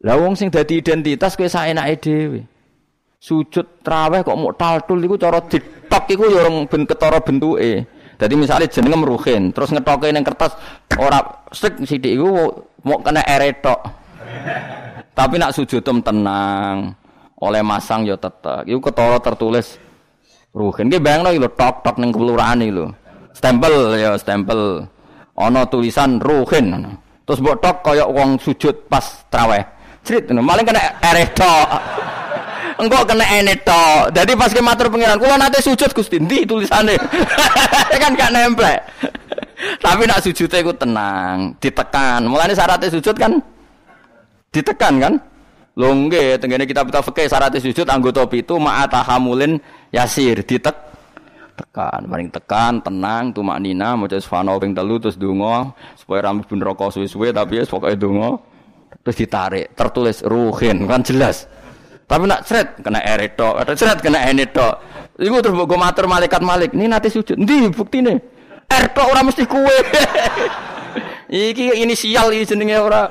Lah 0.03 0.15
wong 0.19 0.35
sing 0.35 0.51
dadi 0.51 0.79
identitas 0.79 1.39
kowe 1.39 1.47
saenake 1.47 2.03
dhewe. 2.03 2.43
Sujud 3.19 3.83
traweh 3.83 4.23
kok 4.23 4.35
mau 4.39 4.55
taltul 4.55 5.03
iku 5.03 5.19
cara 5.19 5.43
ditok 5.89 6.05
iku 6.13 6.23
ya 6.29 6.45
orang 6.45 6.69
ben 6.69 6.85
ketara 6.85 7.17
bentuke. 7.17 7.89
Dadi 8.19 8.35
misalnya 8.35 8.67
jenenge 8.67 8.99
meruhin, 8.99 9.49
terus 9.55 9.71
ngetoke 9.71 10.11
ning 10.11 10.27
kertas 10.27 10.53
ora 10.99 11.23
sik 11.49 11.81
sithik 11.81 12.13
iku 12.13 12.51
mau 12.85 13.01
kena 13.01 13.25
eretok. 13.25 13.79
Tapi 15.17 15.35
nak 15.41 15.55
sujud 15.55 15.81
tenang, 15.81 16.93
oleh 17.41 17.61
masang 17.65 18.05
ya 18.05 18.19
tetep. 18.19 18.67
Iku 18.69 18.79
ketara 18.83 19.17
tertulis 19.23 19.79
ruhin. 20.53 20.91
Ki 20.91 20.99
bayangno 21.01 21.31
lho 21.31 21.49
tok 21.49 21.81
tok 21.81 21.97
ning 21.97 22.11
kelurahan 22.13 22.59
iki 22.61 22.75
lho 22.75 22.93
stempel 23.39 23.95
ya 23.95 24.19
stempel 24.19 24.83
ana 25.39 25.63
tulisan 25.63 26.19
ruhin 26.19 26.99
terus 27.23 27.39
mbok 27.39 27.63
tok 27.63 27.77
kaya 27.87 28.03
wong 28.03 28.35
sujud 28.35 28.89
pas 28.91 29.23
traweh 29.31 29.63
crit 30.03 30.27
maling 30.27 30.67
kena 30.67 30.99
ereto 30.99 31.55
engkau 32.79 33.03
kena 33.03 33.25
eneto 33.27 34.09
jadi 34.15 34.31
pas 34.39 34.49
ke 34.49 34.63
matur 34.63 34.87
pengiran 34.87 35.19
kula 35.19 35.35
nate 35.35 35.59
sujud 35.59 35.91
Gusti. 35.91 36.17
Ndi 36.17 36.47
tulisane? 36.47 36.95
Kan 38.01 38.15
gak 38.15 38.31
nempel 38.31 38.79
tapi 39.85 40.07
nak 40.07 40.23
sujudnya 40.23 40.63
itu 40.63 40.73
tenang 40.75 41.37
ditekan. 41.59 42.21
Mulane 42.23 42.55
syaratnya 42.55 42.87
sujud 42.91 43.15
kan? 43.19 43.31
Ditekan 44.49 44.93
kan? 44.97 45.13
Lho 45.79 45.89
nggih, 45.95 46.39
tenggene 46.41 46.67
kitab-kitab 46.67 47.03
fikih 47.07 47.27
syaratnya 47.27 47.59
sujud 47.63 47.87
anggota 47.87 48.27
itu 48.35 48.55
ma'atahamulin 48.59 49.59
yasir, 49.95 50.43
ditek 50.43 50.75
tekan 51.59 52.07
paling 52.07 52.31
tekan 52.31 52.73
tenang 52.79 53.35
tumak 53.35 53.59
nina 53.59 53.91
mau 53.99 54.07
subhanahu 54.07 54.63
ping 54.63 54.71
telu 54.71 54.95
terus 54.95 55.19
dungo 55.19 55.75
supaya 55.99 56.31
rambut 56.31 56.47
pun 56.47 56.55
rokok 56.55 56.95
suwe-suwe 56.95 57.35
tapi 57.35 57.59
ya 57.59 57.67
pokoknya 57.67 57.99
dungo 57.99 58.39
terus 59.03 59.19
ditarik 59.19 59.75
tertulis 59.75 60.23
ruhin 60.23 60.87
kan 60.87 61.03
jelas 61.03 61.51
tapi 62.09 62.25
nak 62.25 62.41
seret 62.49 62.81
kena 62.81 62.99
ereto 63.05 63.53
seret 63.77 64.01
kena 64.01 64.25
eneto 64.25 64.81
itu 65.21 65.37
terus 65.45 65.53
gue 65.53 65.77
mater 65.77 66.09
malaikat 66.09 66.41
malik 66.41 66.73
ini 66.73 66.89
nanti 66.89 67.13
sujud 67.13 67.37
di 67.37 67.69
bukti 67.69 68.01
nih 68.01 68.17
erto 68.65 69.05
orang 69.05 69.29
mesti 69.29 69.45
kue 69.45 69.77
iki 71.53 71.77
inisial 71.77 72.33
ini 72.33 72.49
jenenge 72.49 72.77
orang 72.81 73.07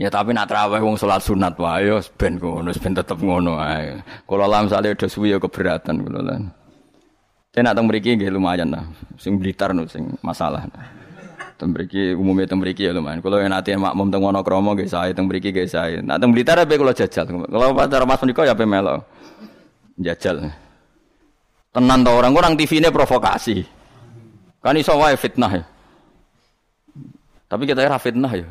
Ya 0.00 0.10
tapi 0.10 0.34
nak 0.34 0.50
terawih 0.50 0.82
wong 0.82 0.98
salat 0.98 1.22
sunat 1.22 1.54
wae 1.62 1.86
yo 1.86 2.02
ben 2.18 2.34
ngono, 2.34 2.74
ben 2.74 2.90
tetep 2.90 3.22
ngono 3.22 3.54
ae. 3.62 4.02
Kula 4.26 4.50
lam 4.50 4.66
sale 4.66 4.98
do 4.98 5.06
suwi 5.06 5.30
yo 5.30 5.38
keberatan 5.38 6.02
kula 6.02 6.20
lan. 6.26 6.50
Saya 7.54 7.70
nak 7.70 7.78
teng 7.78 7.86
mriki 7.86 8.18
nggih 8.18 8.34
lumayan 8.34 8.74
lah. 8.74 8.82
Sing 9.14 9.38
Blitar 9.38 9.70
no 9.70 9.86
sing 9.86 10.10
masalah. 10.18 10.66
Umume 11.62 12.42
teng 12.44 12.58
mriki 12.58 12.90
ya 12.90 12.92
lumayan. 12.92 13.22
Kula 13.22 13.42
yen 13.42 13.54
ate 13.54 13.78
makmum 13.78 14.10
teng 14.10 14.22
Wonokromo 14.22 14.74
nggih 14.74 14.90
sae, 14.90 15.14
teng 15.14 15.30
mriki 15.30 15.54
nggih 15.54 15.70
sae. 15.70 16.02
Nak 16.02 16.18
teng 16.18 16.34
Blitar 16.34 16.58
ape 16.58 16.74
kula 16.74 16.90
jajal. 16.90 17.30
Kula 17.30 17.70
pacar 17.70 18.02
Mas 18.02 18.20
menika 18.20 18.42
ya 18.42 18.52
ape 18.52 18.66
melo. 18.66 19.06
Jajal. 19.96 20.50
Tenan 21.72 22.04
to 22.04 22.10
orang 22.12 22.34
orang 22.34 22.54
TV 22.58 22.82
ini 22.82 22.90
provokasi. 22.90 23.64
Kan 24.60 24.76
iso 24.76 24.94
wae 24.98 25.14
fitnah 25.16 25.52
ya. 25.62 25.64
Tapi 27.46 27.62
kita 27.64 27.84
ora 27.84 27.98
fitnah 27.98 28.32
ya. 28.32 28.46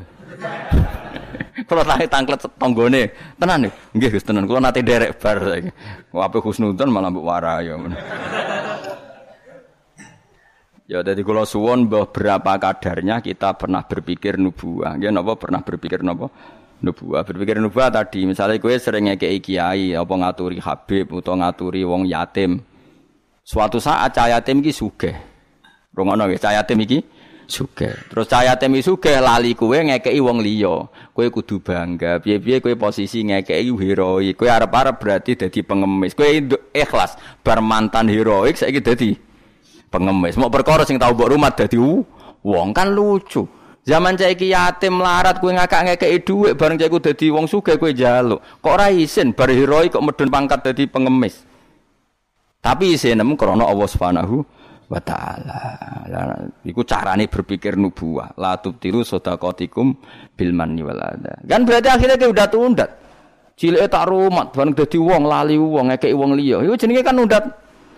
Kalau 1.68 1.84
tahe 1.84 2.04
tangklet 2.08 2.40
tonggone, 2.58 3.02
tenan 3.36 3.68
nih, 3.68 3.72
nggih 3.94 4.08
Gus 4.16 4.24
tenan. 4.24 4.48
Kalau 4.48 4.60
nanti 4.60 4.80
derek 4.80 5.20
bar 5.20 5.38
saiki. 5.40 5.70
Wape 6.10 6.38
husnudzon 6.40 6.88
malah 6.88 7.12
mbok 7.12 7.24
warai 7.24 7.68
ya. 7.68 7.76
Ya 10.92 11.00
dari 11.00 11.24
kalau 11.24 11.48
suwon 11.48 11.88
berapa 11.88 12.60
kadarnya 12.60 13.24
kita 13.24 13.56
pernah 13.56 13.80
berpikir 13.80 14.36
nubuah. 14.36 15.00
Ya 15.00 15.08
napa 15.08 15.40
pernah 15.40 15.64
berpikir 15.64 16.04
napa? 16.04 16.28
Nubuah. 16.84 17.24
Berpikir 17.24 17.56
nubuah 17.64 17.88
tadi 17.88 18.28
misalnya 18.28 18.60
gue 18.60 18.76
sering 18.76 19.08
ngekei 19.08 19.40
kiai 19.40 19.96
apa 19.96 20.12
ngaturi 20.12 20.60
habib 20.60 21.16
atau 21.16 21.32
ngaturi 21.32 21.88
wong 21.88 22.04
yatim. 22.04 22.60
Suatu 23.40 23.80
saat 23.80 24.12
cah 24.12 24.36
yatim 24.36 24.60
iki 24.60 24.68
sugih. 24.68 25.16
Rungono 25.96 26.28
nggih, 26.28 26.36
cah 26.36 26.60
yatim 26.60 26.84
iki 26.84 27.00
sugih. 27.48 27.96
Terus 28.12 28.28
cah 28.28 28.44
yatim 28.52 28.76
iki 28.76 28.84
sugih 28.84 29.16
lali 29.16 29.56
kowe 29.56 29.72
ngekei 29.72 30.20
wong 30.20 30.44
liya. 30.44 30.92
Kowe 31.16 31.24
kudu 31.32 31.64
bangga. 31.64 32.20
Piye-piye 32.20 32.60
kowe 32.60 32.76
posisi 32.76 33.24
ngekei 33.24 33.64
heroik. 33.64 34.36
Kowe 34.36 34.52
arep-arep 34.52 35.00
berarti 35.00 35.40
dadi 35.40 35.64
pengemis. 35.64 36.12
Kowe 36.12 36.28
ikhlas 36.76 37.16
bar 37.40 37.64
mantan 37.64 38.12
heroik 38.12 38.60
saiki 38.60 38.84
dadi 38.84 39.31
pengemis. 39.92 40.40
Mau 40.40 40.48
perkara 40.48 40.88
sing 40.88 40.96
tau 40.96 41.12
mbok 41.12 41.36
rumah 41.36 41.52
dadi 41.52 41.76
wong 42.40 42.68
kan 42.72 42.88
lucu. 42.88 43.44
Zaman 43.82 44.14
cah 44.14 44.30
yatim 44.30 45.02
melarat 45.02 45.42
kowe 45.42 45.50
ngakak 45.50 45.90
ngekeki 45.90 46.18
dhuwit 46.22 46.52
bareng 46.54 46.78
cah 46.78 46.86
iku 46.86 47.02
dadi 47.02 47.26
wong 47.34 47.44
kowe 47.50 47.90
njaluk. 47.92 48.40
Kok 48.62 48.72
ora 48.72 48.88
isin 48.88 49.36
bar 49.36 49.52
heroi 49.52 49.90
kok 49.92 50.00
medun 50.00 50.30
pangkat 50.32 50.64
dadi 50.64 50.86
pengemis. 50.88 51.44
Tapi 52.62 52.94
isin 52.94 53.18
nemu 53.18 53.34
krana 53.34 53.66
Allah 53.66 53.88
Subhanahu 53.90 54.38
wa 54.86 55.00
taala. 55.02 55.60
Iku 56.62 56.86
carane 56.86 57.26
berpikir 57.26 57.74
nubuah. 57.74 58.38
La 58.38 58.54
tubtilu 58.54 59.02
sadaqatikum 59.02 59.98
bil 60.38 60.52
manni 60.54 60.86
wal 60.86 61.02
Kan 61.42 61.66
berarti 61.66 61.90
akhirnya 61.90 62.14
kowe 62.16 62.30
udah 62.30 62.48
tundat. 62.48 62.90
Cilik 63.58 63.84
tak 63.90 64.06
rumat 64.06 64.54
bareng 64.54 64.78
dadi 64.78 64.96
wong 64.96 65.26
lali 65.26 65.58
wong 65.58 65.90
ngekeki 65.90 66.14
wong 66.14 66.38
liya. 66.38 66.62
Iku 66.62 66.78
jenenge 66.78 67.02
kan 67.02 67.18
undat. 67.18 67.44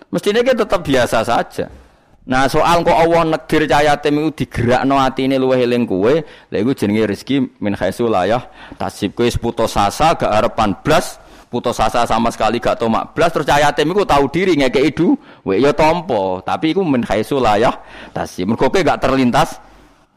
Mestinya 0.09 0.41
kita 0.41 0.65
tetap 0.65 0.81
biasa 0.81 1.21
saja. 1.21 1.84
Nah 2.25 2.49
soal 2.49 2.81
kok 2.81 2.97
Allah 2.97 3.37
negdir 3.37 3.69
cahaya 3.69 3.93
tim 4.01 4.17
itu 4.17 4.45
digerakno 4.45 4.97
atine 4.97 5.37
luwih 5.37 5.61
eling 5.61 5.85
kowe, 5.85 6.09
lha 6.25 6.57
iku 6.57 6.73
jenenge 6.73 7.05
rezeki 7.13 7.61
min 7.61 7.77
khaisu 7.77 8.09
layah 8.09 8.41
tasib 8.81 9.13
kowe 9.13 9.29
putus 9.37 9.77
asa 9.77 10.17
gak 10.17 10.33
arepan 10.33 10.73
blas, 10.81 11.21
putus 11.53 11.77
asa 11.77 12.01
sama 12.09 12.33
sekali 12.33 12.57
gak 12.57 12.81
tomak 12.81 13.13
blas 13.13 13.29
terus 13.29 13.45
cahaya 13.45 13.69
tim 13.69 13.93
iku 13.93 14.01
tahu 14.09 14.25
diri 14.33 14.57
ngekeki 14.57 14.91
duwe 14.97 15.61
ya 15.61 15.69
tampa, 15.69 16.41
tapi 16.41 16.73
iku 16.73 16.81
min 16.81 17.05
khaisu 17.05 17.37
layah 17.37 17.77
tasib. 18.09 18.49
Mergo 18.49 18.73
gak 18.73 18.97
terlintas 18.97 19.61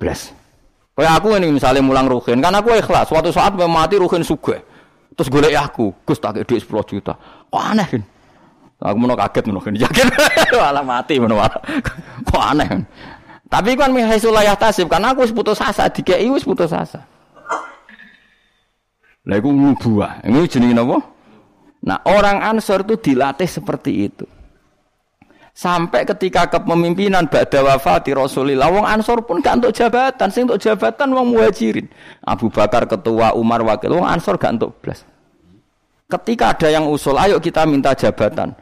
blas. 0.01 0.33
Kayak 0.97 1.15
aku 1.23 1.37
ini 1.39 1.55
misalnya 1.55 1.79
mulang 1.79 2.11
ruhin, 2.11 2.43
kan 2.43 2.51
aku 2.51 2.75
ikhlas. 2.75 3.07
Suatu 3.07 3.31
saat 3.31 3.55
mati 3.55 4.01
ruhin 4.03 4.27
sugih. 4.27 4.59
Terus 5.15 5.31
golek 5.31 5.55
aku, 5.55 5.95
Gus 6.03 6.19
tak 6.19 6.43
duit 6.43 6.59
10 6.59 6.67
juta. 6.91 7.15
Kok 7.47 7.63
aneh? 7.63 7.87
Aku 8.79 8.95
mau 8.95 9.19
kaget 9.19 9.45
mau 9.51 9.59
yakin 9.83 10.07
malah 10.55 10.85
mati 10.87 11.19
mau. 11.19 11.35
Kok 12.23 12.45
aneh. 12.55 12.87
Tapi 13.49 13.75
kan 13.75 13.91
mihaisul 13.91 14.31
layah 14.31 14.55
tasib 14.55 14.87
karena 14.87 15.11
aku 15.11 15.27
putus 15.35 15.59
asa 15.59 15.91
dikei 15.91 16.31
wis 16.31 16.47
putus 16.47 16.71
asa. 16.71 17.03
Lah 19.29 19.37
iku 19.37 19.51
nubuah. 19.51 20.23
Ini 20.25 20.47
jenenge 20.47 20.73
napa? 20.73 20.99
Nah, 21.85 22.01
orang 22.09 22.43
Ansor 22.43 22.83
itu 22.89 23.13
dilatih 23.13 23.47
seperti 23.47 24.09
itu. 24.09 24.27
Sampai 25.59 26.07
ketika 26.07 26.47
kepemimpinan 26.47 27.27
ba'da 27.27 27.67
wafati 27.67 28.15
Rasulillah, 28.15 28.71
wong 28.71 28.87
Ansor 28.87 29.27
pun 29.27 29.43
gak 29.43 29.59
untuk 29.59 29.75
jabatan, 29.75 30.29
sing 30.31 30.47
untuk 30.47 30.63
jabatan 30.63 31.11
wong 31.11 31.35
Muhajirin. 31.35 31.91
Abu 32.23 32.47
Bakar 32.47 32.87
ketua, 32.87 33.35
Umar 33.35 33.67
wakil, 33.67 33.99
wong 33.99 34.07
Ansor 34.07 34.39
gak 34.39 34.55
untuk 34.55 34.79
belas. 34.79 35.03
Ketika 36.09 36.55
ada 36.55 36.71
yang 36.71 36.87
usul, 36.87 37.19
ayo 37.19 37.43
kita 37.43 37.67
minta 37.67 37.91
jabatan. 37.93 38.55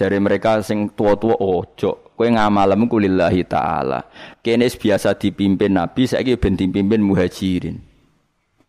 Jari 0.00 0.16
mereka 0.16 0.64
sing 0.64 0.96
tua-tua 0.96 1.36
ojo, 1.36 2.16
kowe 2.16 2.24
ngamalem 2.24 2.88
kulillahi 2.88 3.44
taala. 3.44 4.00
Kene 4.40 4.64
biasa 4.72 5.12
dipimpin 5.12 5.76
Nabi, 5.76 6.08
saiki 6.08 6.40
ben 6.40 6.56
dipimpin 6.56 7.04
muhajirin. 7.04 7.76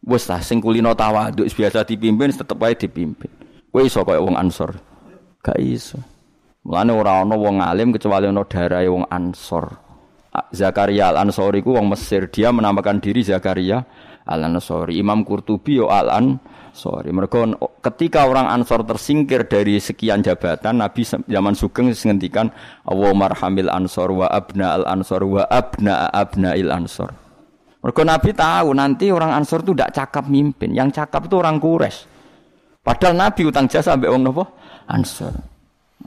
Wes 0.03 0.27
ta 0.27 0.43
sing 0.43 0.59
kulino 0.59 0.91
tawaduk 0.91 1.47
biasa 1.47 1.87
dipimpin 1.87 2.35
tetep 2.35 2.59
wae 2.59 2.75
dipimpin. 2.75 3.31
Kowe 3.71 3.79
iso 3.79 4.03
kaya 4.03 4.19
wong 4.19 4.35
Ansor. 4.35 4.75
Gak 5.39 5.55
iso. 5.55 6.03
Mulane 6.67 6.91
ora 6.91 7.23
ana 7.23 7.39
wong 7.39 7.63
alim 7.63 7.95
kecuali 7.95 8.27
ana 8.27 8.43
darahe 8.43 8.91
wong 8.91 9.07
Ansor. 9.07 9.71
Zakaria 10.51 11.15
Al-Ansori 11.15 11.63
ku 11.63 11.79
wong 11.79 11.95
Mesir, 11.95 12.27
dia 12.27 12.51
menamakan 12.51 12.99
diri 12.99 13.23
Zakaria 13.23 13.87
Al-Ansori. 14.27 14.99
Imam 14.99 15.23
Qurtubi 15.23 15.79
yo 15.79 15.87
Al-Ansori 15.87 16.50
Sorry, 16.71 17.11
mereka 17.11 17.43
ketika 17.83 18.23
orang 18.23 18.47
Ansor 18.47 18.87
tersingkir 18.87 19.43
dari 19.43 19.75
sekian 19.75 20.23
jabatan, 20.23 20.79
Nabi 20.79 21.03
zaman 21.03 21.51
Sugeng 21.51 21.91
menghentikan 21.91 22.47
Allah 22.87 23.11
marhamil 23.11 23.67
Ansor 23.67 24.15
wa 24.15 24.31
abna 24.31 24.79
al 24.79 24.87
Ansor 24.87 25.27
wa 25.27 25.43
abna 25.51 26.07
abna 26.15 26.55
il 26.55 26.71
Ansor. 26.71 27.11
Mereka 27.83 28.01
Nabi 28.07 28.31
tahu 28.31 28.71
nanti 28.71 29.11
orang 29.11 29.35
Ansor 29.35 29.67
itu 29.67 29.75
tidak 29.75 29.91
cakap 29.91 30.31
mimpin, 30.31 30.71
yang 30.71 30.87
cakap 30.95 31.27
itu 31.27 31.35
orang 31.35 31.59
Quraisy. 31.59 32.07
Padahal 32.81 33.19
Nabi 33.19 33.41
utang 33.51 33.67
jasa 33.67 33.91
sampai 33.93 34.07
orang 34.07 34.31
nopo 34.31 34.43
Ansor. 34.87 35.35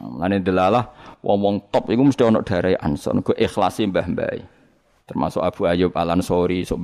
Mulane 0.01 0.41
delalah 0.41 0.85
wong-wong 1.21 1.69
top 1.69 1.93
itu 1.93 2.01
mesti 2.01 2.25
ono 2.25 2.41
dari 2.41 2.73
Ansor, 2.73 3.21
gue 3.21 3.37
ikhlasi 3.37 3.85
mbah-mbah 3.93 4.54
termasuk 5.05 5.45
Abu 5.45 5.69
Ayyub 5.69 5.93
Al 5.97 6.17
Ansori 6.17 6.65
sok 6.65 6.81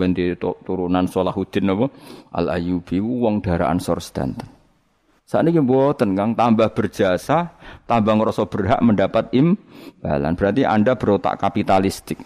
turunan 0.65 1.09
Salahuddin 1.09 1.73
apa? 1.73 1.87
Al 2.37 2.47
Ayyubi 2.61 3.01
wong 3.01 3.41
darah 3.41 3.73
Ansor 3.73 4.01
sedanten. 4.01 4.49
Saat 5.31 5.47
ini 5.47 5.63
mboten 5.63 6.19
kang 6.19 6.35
tambah 6.35 6.75
berjasa 6.75 7.55
tambah 7.87 8.19
ngerasa 8.19 8.51
berhak 8.51 8.83
mendapat 8.83 9.31
imbalan. 9.31 10.35
Berarti 10.35 10.67
anda 10.67 10.99
berotak 10.99 11.39
kapitalistik. 11.39 12.19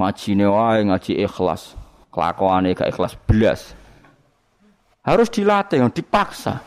Ngaji 0.00 0.32
wae 0.48 0.80
ngaji 0.88 1.12
ikhlas. 1.20 1.76
Kelakuan 2.08 2.72
gak 2.72 2.88
ikhlas 2.88 3.14
belas. 3.28 3.76
Harus 5.04 5.28
dilatih 5.28 5.84
dipaksa. 5.92 6.64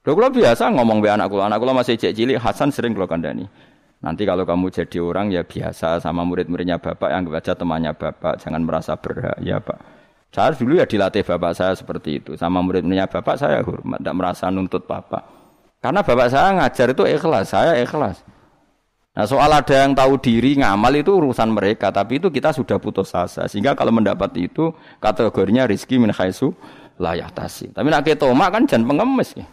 Lho 0.00 0.16
kula 0.16 0.32
biasa 0.32 0.72
ngomong 0.72 1.04
be 1.04 1.12
anak 1.12 1.28
kula, 1.28 1.50
anak 1.50 1.60
kula 1.60 1.76
masih 1.76 1.98
cek 2.00 2.16
cilik 2.16 2.40
Hasan 2.40 2.72
sering 2.72 2.96
kula 2.96 3.04
kandani. 3.04 3.44
Nanti 4.00 4.24
kalau 4.24 4.48
kamu 4.48 4.72
jadi 4.72 4.98
orang 5.04 5.28
ya 5.28 5.44
biasa 5.44 6.00
sama 6.00 6.24
murid-muridnya 6.24 6.80
bapak 6.80 7.08
yang 7.12 7.28
baca 7.28 7.52
temannya 7.52 7.92
bapak, 7.92 8.40
jangan 8.40 8.64
merasa 8.64 8.96
berhak 8.96 9.36
ya 9.44 9.60
pak. 9.60 9.76
Saya 10.32 10.56
dulu 10.56 10.80
ya 10.80 10.88
dilatih 10.88 11.20
bapak 11.20 11.52
saya 11.52 11.76
seperti 11.76 12.24
itu, 12.24 12.32
sama 12.40 12.64
murid-muridnya 12.64 13.04
bapak 13.04 13.36
saya 13.36 13.60
hormat, 13.60 14.00
tidak 14.00 14.16
merasa 14.16 14.48
nuntut 14.48 14.88
bapak. 14.88 15.20
Karena 15.84 16.00
bapak 16.00 16.28
saya 16.32 16.48
ngajar 16.56 16.96
itu 16.96 17.04
ikhlas, 17.04 17.52
saya 17.52 17.76
ikhlas. 17.76 18.24
Nah 19.10 19.26
soal 19.28 19.52
ada 19.52 19.74
yang 19.84 19.92
tahu 19.92 20.16
diri 20.16 20.56
ngamal 20.56 20.96
itu 20.96 21.12
urusan 21.12 21.52
mereka, 21.52 21.92
tapi 21.92 22.22
itu 22.22 22.32
kita 22.32 22.56
sudah 22.56 22.80
putus 22.80 23.12
asa. 23.12 23.44
Sehingga 23.50 23.76
kalau 23.76 23.92
mendapat 23.92 24.32
itu 24.40 24.72
kategorinya 24.96 25.68
rizki 25.68 26.00
min 26.00 26.14
khaisu 26.14 26.56
layak 26.96 27.36
tasi. 27.36 27.68
Tapi 27.68 27.90
nak 27.92 28.06
ketoma 28.06 28.48
kan 28.48 28.64
jangan 28.64 28.96
pengemis 28.96 29.36
ya. 29.36 29.44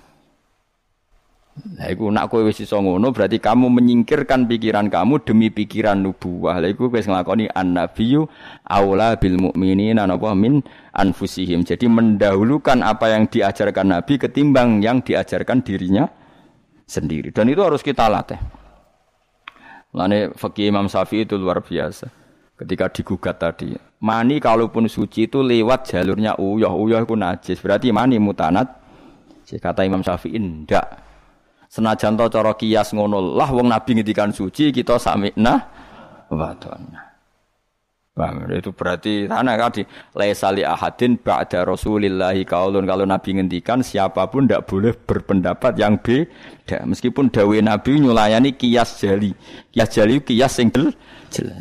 Lah 1.58 1.89
iku 1.89 2.14
nak 2.14 2.30
kowe 2.30 2.45
wis 2.45 2.62
iso 2.62 2.78
ngono 2.78 3.10
berarti 3.10 3.41
kamu 3.41 3.74
menyingkirkan 3.74 4.45
pikiran 4.45 4.93
kamu 4.93 5.26
demi 5.26 5.49
pikiran 5.49 5.97
nubuwah. 5.97 6.62
Lah 6.62 6.70
iku 6.70 6.86
wis 6.93 7.10
nglakoni 7.10 7.49
an-nabiyyu 7.49 8.30
aula 8.62 9.18
bil 9.18 9.41
mukminina 9.41 10.05
napa 10.05 10.38
min 10.38 10.62
anfusihim. 10.93 11.66
Jadi 11.66 11.89
mendahulukan 11.89 12.86
apa 12.86 13.10
yang 13.10 13.26
diajarkan 13.26 13.89
Nabi 13.89 14.22
ketimbang 14.22 14.86
yang 14.86 15.01
diajarkan 15.01 15.66
dirinya 15.66 16.05
sendiri. 16.86 17.34
Dan 17.34 17.49
itu 17.49 17.66
harus 17.66 17.82
kita 17.82 18.05
latih. 18.05 18.38
Lane 19.97 20.30
fakih 20.38 20.70
Imam 20.70 20.86
Syafi'i 20.86 21.26
itu 21.26 21.41
luar 21.41 21.66
biasa. 21.66 22.05
Ketika 22.58 22.89
digugat 22.89 23.38
tadi, 23.38 23.74
mani 24.01 24.41
kalaupun 24.41 24.89
suci 24.89 25.30
itu 25.30 25.45
lewat 25.45 25.93
jalurnya 25.93 26.38
uyah, 26.38 26.74
uyah 26.74 27.01
itu 27.05 27.14
najis. 27.18 27.58
Berarti 27.62 27.89
mani 27.89 28.22
mutanat. 28.22 28.86
Kata 29.47 29.88
Imam 29.88 30.03
Syafi'i, 30.03 30.36
ndak 30.36 31.07
Senajan 31.68 32.15
to 32.15 32.26
cara 32.32 32.55
kias 32.55 32.95
ngono 32.95 33.36
lah 33.36 33.51
wong 33.51 33.68
nabi 33.68 33.99
ngendikan 33.99 34.32
suci 34.32 34.72
kita 34.72 34.95
sami'na 34.95 35.53
wa 36.32 36.55
Bang, 38.18 38.49
itu 38.49 38.74
berarti 38.74 39.30
karena 39.30 39.53
tadi 39.61 39.86
laisa 40.18 40.49
li 40.49 40.65
ahadin 40.65 41.22
ba'da 41.22 41.61
Rasulillahi 41.61 42.49
kaulun. 42.49 42.89
Kalau 42.89 43.05
Nabi 43.05 43.38
ngendikan 43.38 43.86
siapa 43.86 44.26
pun 44.34 44.49
tidak 44.49 44.65
boleh 44.65 44.97
berpendapat 44.97 45.78
yang 45.78 46.01
beda. 46.01 46.82
Meskipun 46.89 47.30
dawe 47.30 47.53
Nabi 47.61 48.01
nyulayani 48.01 48.57
kias 48.57 49.05
jali. 49.05 49.38
Kias 49.70 49.93
jali 49.93 50.18
kias 50.26 50.49
sing 50.49 50.74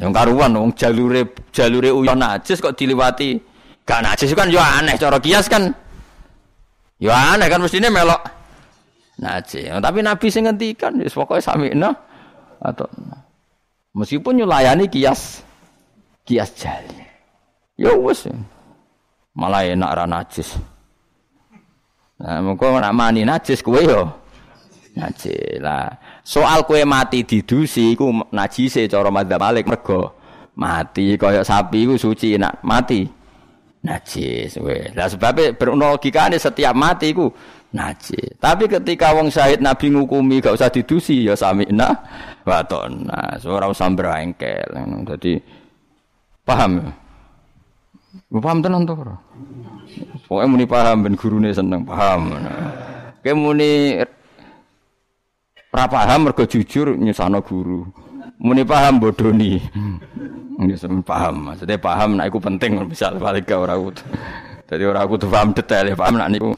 yang 0.01 0.17
karuan 0.17 0.57
wong 0.57 0.73
jalure 0.73 1.29
jalure 1.53 1.93
uyon 1.93 2.17
najis 2.17 2.57
kok 2.65 2.73
diliwati. 2.73 3.37
Gak 3.85 4.01
najis 4.01 4.33
kan 4.33 4.49
yo 4.49 4.57
aneh 4.57 4.97
cara 4.97 5.21
kias 5.21 5.53
kan. 5.53 5.77
Yo 6.97 7.13
aneh 7.13 7.53
kan 7.53 7.61
mestine 7.61 7.93
melok 7.93 8.36
Naji. 9.17 9.73
Tapi 9.73 9.99
Nabi 10.05 10.27
sing 10.29 10.45
ngendikan 10.45 11.01
wis 11.01 11.17
pokoke 11.17 11.41
samikna 11.41 11.97
atau 12.61 12.89
meskipun 13.97 14.45
nyulayani 14.45 14.93
kias 14.93 15.41
kias 16.29 16.53
jali. 16.53 17.01
Ya 17.81 17.97
wis. 17.97 18.29
Malah 19.37 19.69
enak 19.69 19.93
ra 19.93 20.05
najis. 20.09 20.57
Nah, 22.17 22.41
mengko 22.41 22.81
nak 22.81 22.97
mani 22.97 23.29
najis 23.29 23.61
kowe 23.61 23.77
yo 23.77 24.09
Najis. 24.97 25.61
Lah, 25.61 25.93
soal 26.25 26.65
kue 26.65 26.81
mati 26.89 27.21
didusi 27.21 27.93
iku 27.93 28.33
najise 28.33 28.89
cara 28.89 29.13
madzhab 29.13 29.45
Malik 29.45 29.69
mergo 29.69 30.17
mati 30.57 31.21
kaya 31.21 31.45
sapi 31.45 31.85
iku 31.85 32.01
suci 32.01 32.41
nak 32.41 32.65
mati 32.65 33.05
najis 33.85 34.57
we. 34.57 34.89
Lah 34.97 35.13
sebabnya 35.13 35.53
berlogikane 35.53 36.41
setiap 36.41 36.73
mati 36.73 37.13
iku 37.13 37.29
najis. 37.77 38.41
Tapi 38.41 38.65
ketika 38.65 39.13
wong 39.13 39.29
syahid 39.29 39.61
Nabi 39.61 39.93
ngukumi 39.93 40.41
gak 40.41 40.57
usah 40.57 40.73
didusi 40.73 41.29
ya 41.29 41.37
samina 41.37 41.93
wa 42.49 42.65
tonna. 42.65 43.37
Ora 43.45 43.69
usah 43.69 43.93
brengkel. 43.93 44.73
Dadi 45.05 45.37
paham 46.41 46.81
ya? 46.81 46.89
Paham 48.41 48.65
tenan 48.65 48.89
to 48.89 48.97
ora? 48.97 49.17
Pokoke 50.25 50.47
muni 50.49 50.65
paham 50.65 51.05
ben 51.05 51.15
gurune 51.15 51.53
seneng 51.53 51.85
paham. 51.85 52.33
Kayak 53.21 53.37
muni 53.37 54.01
Ora 55.77 55.93
paham 55.93 56.25
mergo 56.25 56.49
jujur 56.49 56.97
nyusano 56.97 57.45
guru. 57.45 57.85
Muni 58.41 58.65
paham 58.65 58.97
bodoni. 58.97 59.61
Nyusun 60.57 61.05
paham, 61.05 61.53
maksudnya 61.53 61.77
paham 61.77 62.17
nek 62.17 62.33
iku 62.33 62.41
penting 62.41 62.81
misal 62.89 63.21
balik 63.21 63.53
ora 63.53 63.77
kudu. 63.77 64.01
Dadi 64.65 64.85
ora 64.89 65.05
kudu 65.05 65.29
paham 65.29 65.53
detail, 65.53 65.93
ya, 65.93 65.97
paham 66.01 66.17
nek 66.17 66.33
niku 66.33 66.57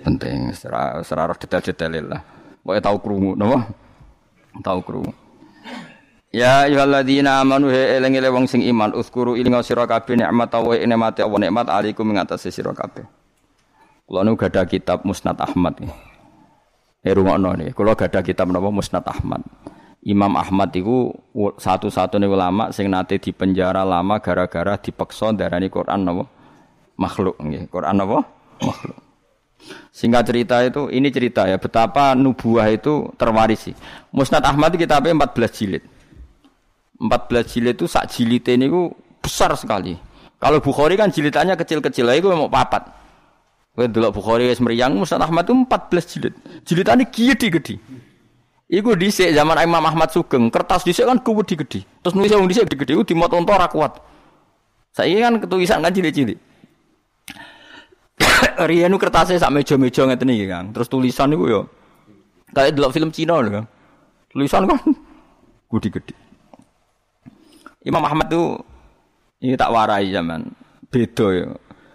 penting 0.00 0.50
secara 0.56 1.32
detail-detail 1.36 2.04
lah. 2.08 2.22
Pokoke 2.60 2.80
tau 2.80 2.96
krungu 3.00 3.32
napa? 3.36 3.68
Tau 4.64 4.80
krungu. 4.82 5.12
Ya 6.30 6.62
ayyuhalladzina 6.62 7.42
amanu 7.42 7.74
he 7.74 7.98
eling-eling 7.98 8.30
wong 8.30 8.46
sing 8.46 8.62
iman 8.62 8.94
uskuru 8.94 9.34
ilinga 9.34 9.66
sira 9.66 9.82
kabeh 9.82 10.14
nikmat 10.14 10.54
wa 10.54 10.78
nikmate 10.78 11.26
Allah 11.26 11.40
nikmat 11.42 11.66
alaikum 11.66 12.06
ing 12.14 12.22
atase 12.22 12.54
sira 12.54 12.70
kabeh. 12.70 13.02
Kula 14.06 14.22
nu 14.22 14.38
gadah 14.38 14.62
kitab 14.66 15.02
Musnad 15.02 15.38
Ahmad. 15.42 15.82
Eh 17.00 17.10
rungokno 17.10 17.58
nih, 17.58 17.74
kalau 17.74 17.98
gak 17.98 18.14
ada 18.14 18.20
kitab 18.22 18.46
menapa 18.46 18.70
Musnad 18.70 19.02
Ahmad. 19.10 19.42
Imam 20.06 20.32
Ahmad 20.38 20.70
itu 20.70 21.10
satu-satunya 21.34 22.30
ulama 22.30 22.70
sing 22.70 22.88
nate 22.88 23.18
di 23.18 23.34
penjara 23.34 23.82
lama 23.82 24.22
gara-gara 24.22 24.78
dipaksa 24.78 25.34
darani 25.34 25.66
Quran 25.66 26.06
napa? 26.06 26.24
Makhluk 26.94 27.42
nggih. 27.42 27.66
Quran 27.66 27.98
napa? 27.98 28.22
Makhluk. 28.62 28.98
Singkat 29.90 30.22
cerita 30.26 30.56
itu, 30.64 30.88
ini 30.88 31.08
cerita 31.12 31.44
ya 31.46 31.60
betapa 31.60 32.14
nubuah 32.16 32.70
itu 32.70 33.10
terwarisi. 33.14 33.76
Musnad 34.10 34.42
Ahmad 34.46 34.74
kitabnya 34.74 35.12
14 35.14 35.56
jilid. 35.56 35.82
14 37.00 37.52
jilid 37.52 37.74
itu 37.76 37.86
sak 37.88 38.08
jilid 38.12 38.44
ini 38.48 38.66
besar 39.20 39.52
sekali. 39.56 39.96
Kalau 40.40 40.58
Bukhari 40.64 40.96
kan 40.96 41.12
jilidannya 41.12 41.56
kecil-kecil, 41.56 42.08
itu 42.16 42.28
mau 42.32 42.48
papat. 42.48 42.88
Kowe 43.76 43.86
delok 43.86 44.16
Bukhari 44.16 44.50
wis 44.50 44.58
mriyang 44.58 44.96
Musnad 44.96 45.22
Ahmad 45.22 45.46
itu 45.46 45.54
14 45.54 46.10
jilid. 46.10 46.34
Jilidane 46.66 47.04
gede-gede. 47.06 47.78
Iku 48.70 48.94
dhisik 48.94 49.34
zaman 49.34 49.58
Imam 49.66 49.82
Ahmad 49.82 50.14
Sugeng, 50.14 50.46
kertas 50.50 50.86
dhisik 50.86 51.06
kan 51.06 51.18
gede-gede. 51.18 51.82
Terus 52.02 52.14
nulis 52.14 52.30
wong 52.30 52.46
dhisik 52.50 52.70
gede-gede 52.70 52.98
iku 52.98 53.04
dimot 53.06 53.30
unta 53.34 53.58
ora 53.58 53.66
kuat. 53.66 53.98
Saiki 54.90 55.22
kan 55.22 55.38
ketulisan 55.38 55.82
kan 55.82 55.94
cilik-cilik. 55.94 56.38
Rianu 58.68 58.96
kertasnya 59.00 59.40
sak 59.40 59.52
meja-meja 59.52 60.04
ngeten 60.04 60.32
iki, 60.32 60.46
Kang. 60.48 60.72
Terus 60.76 60.88
tulisan 60.88 61.32
niku 61.32 61.48
yo 61.48 61.60
kayak 62.52 62.76
delok 62.76 62.92
film 62.92 63.10
Cina 63.14 63.40
lho, 63.40 63.50
Kang. 63.60 63.66
Tulisan 64.30 64.68
kan 64.68 64.78
gede-gede. 65.72 66.14
Imam 67.80 68.04
Ahmad 68.04 68.28
tuh 68.28 68.60
ini 69.40 69.56
tak 69.56 69.72
warai 69.72 70.12
zaman 70.12 70.52
beda 70.92 71.26
ya. 71.32 71.48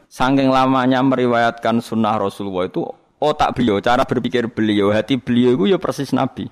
Saking 0.10 0.50
lamanya 0.50 1.04
meriwayatkan 1.04 1.84
sunnah 1.84 2.16
Rasulullah 2.16 2.66
itu 2.66 2.88
otak 3.20 3.58
beliau, 3.58 3.84
cara 3.84 4.08
berpikir 4.08 4.48
beliau, 4.48 4.90
hati 4.96 5.20
beliau 5.20 5.54
itu 5.60 5.76
ya 5.76 5.78
persis 5.78 6.16
Nabi. 6.16 6.48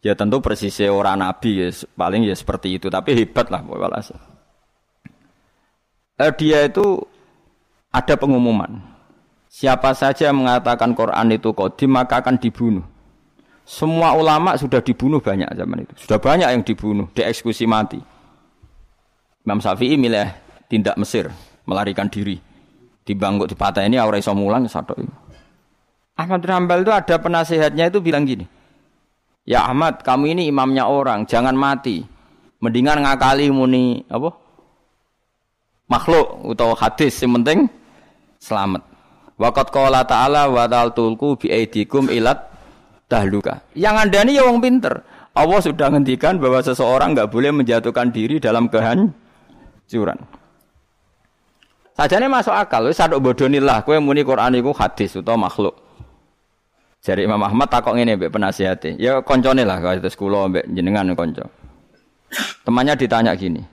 Ya 0.00 0.16
tentu 0.16 0.40
persis 0.40 0.80
orang 0.86 1.20
Nabi 1.20 1.60
ya 1.60 1.68
paling 1.92 2.24
ya 2.24 2.32
seperti 2.32 2.80
itu, 2.80 2.86
tapi 2.88 3.12
hebat 3.18 3.52
lah. 3.52 3.60
Eh, 6.20 6.32
dia 6.38 6.68
itu 6.68 7.02
ada 7.90 8.14
pengumuman. 8.16 8.89
Siapa 9.50 9.90
saja 9.98 10.30
yang 10.30 10.46
mengatakan 10.46 10.94
Quran 10.94 11.34
itu 11.34 11.50
kodim 11.50 11.98
maka 11.98 12.22
akan 12.22 12.38
dibunuh. 12.38 12.86
Semua 13.66 14.14
ulama 14.14 14.54
sudah 14.54 14.78
dibunuh 14.78 15.18
banyak 15.18 15.50
zaman 15.58 15.82
itu. 15.82 16.06
Sudah 16.06 16.22
banyak 16.22 16.48
yang 16.54 16.62
dibunuh, 16.62 17.10
dieksekusi 17.10 17.66
mati. 17.66 17.98
Imam 19.42 19.58
Syafi'i 19.58 19.98
milih 19.98 20.30
tindak 20.70 20.94
Mesir, 20.94 21.34
melarikan 21.66 22.06
diri 22.06 22.38
di 23.02 23.12
bangkuk 23.18 23.50
di 23.50 23.56
patah 23.58 23.82
ini 23.82 23.98
aura 23.98 24.22
iso 24.22 24.30
mulang 24.38 24.70
satu 24.70 24.94
ini. 24.94 25.14
Ahmad 26.14 26.44
bin 26.44 26.84
itu 26.86 26.92
ada 26.92 27.16
penasehatnya 27.18 27.90
itu 27.90 27.98
bilang 27.98 28.28
gini. 28.28 28.46
Ya 29.48 29.66
Ahmad, 29.66 30.04
kamu 30.04 30.36
ini 30.36 30.42
imamnya 30.46 30.86
orang, 30.86 31.26
jangan 31.26 31.56
mati. 31.56 32.04
Mendingan 32.60 33.02
ngakali 33.02 33.48
muni 33.48 34.04
apa? 34.06 34.30
Makhluk 35.88 36.54
atau 36.54 36.76
hadis 36.76 37.18
yang 37.24 37.40
penting 37.40 37.58
selamat. 38.36 38.89
Waqat 39.40 39.72
qala 39.72 40.04
ta'ala 40.04 40.52
wa 40.52 40.68
tulku 40.92 41.40
bi 41.40 41.48
aidikum 41.48 42.12
ilat 42.12 42.44
dahluka. 43.08 43.64
Yang 43.72 43.96
anda 43.96 44.18
ini 44.28 44.36
ya 44.36 44.44
wong 44.44 44.60
pinter. 44.60 45.00
Allah 45.32 45.60
sudah 45.64 45.88
ngendikan 45.88 46.36
bahwa 46.36 46.60
seseorang 46.60 47.16
nggak 47.16 47.32
boleh 47.32 47.48
menjatuhkan 47.48 48.12
diri 48.12 48.36
dalam 48.36 48.68
kehancuran. 48.68 50.18
Sajane 51.96 52.28
masuk 52.28 52.52
akal, 52.52 52.84
wis 52.88 53.00
sadok 53.00 53.20
bodoni 53.20 53.60
lah 53.60 53.80
kowe 53.80 53.96
muni 53.96 54.24
Quran 54.24 54.60
iku 54.60 54.76
hadis 54.76 55.16
utawa 55.16 55.48
makhluk. 55.48 55.72
Jari 57.00 57.24
Imam 57.24 57.40
Ahmad 57.40 57.72
takok 57.72 57.96
ngene 57.96 58.20
mbek 58.20 58.28
penasihate. 58.28 59.00
Ya 59.00 59.24
koncone 59.24 59.64
lah 59.64 59.80
kalau 59.80 59.96
itu 59.96 60.08
kula 60.20 60.52
mbek 60.52 60.68
jenengan 60.68 61.08
konco. 61.16 61.48
Temannya 62.68 62.92
ditanya 62.92 63.32
gini. 63.32 63.64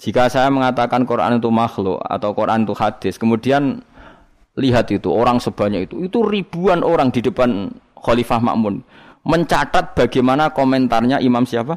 Jika 0.00 0.32
saya 0.32 0.48
mengatakan 0.48 1.04
Quran 1.04 1.36
itu 1.42 1.50
makhluk 1.52 2.00
atau 2.00 2.30
Quran 2.32 2.64
itu 2.64 2.72
hadis, 2.72 3.20
kemudian 3.20 3.84
lihat 4.58 4.90
itu 4.90 5.08
orang 5.08 5.38
sebanyak 5.38 5.88
itu, 5.88 6.04
itu 6.04 6.18
ribuan 6.26 6.82
orang 6.82 7.14
di 7.14 7.22
depan 7.22 7.70
Khalifah 7.94 8.42
Makmun 8.42 8.82
mencatat 9.28 9.92
bagaimana 9.92 10.50
komentarnya 10.50 11.20
Imam 11.20 11.44
siapa? 11.44 11.76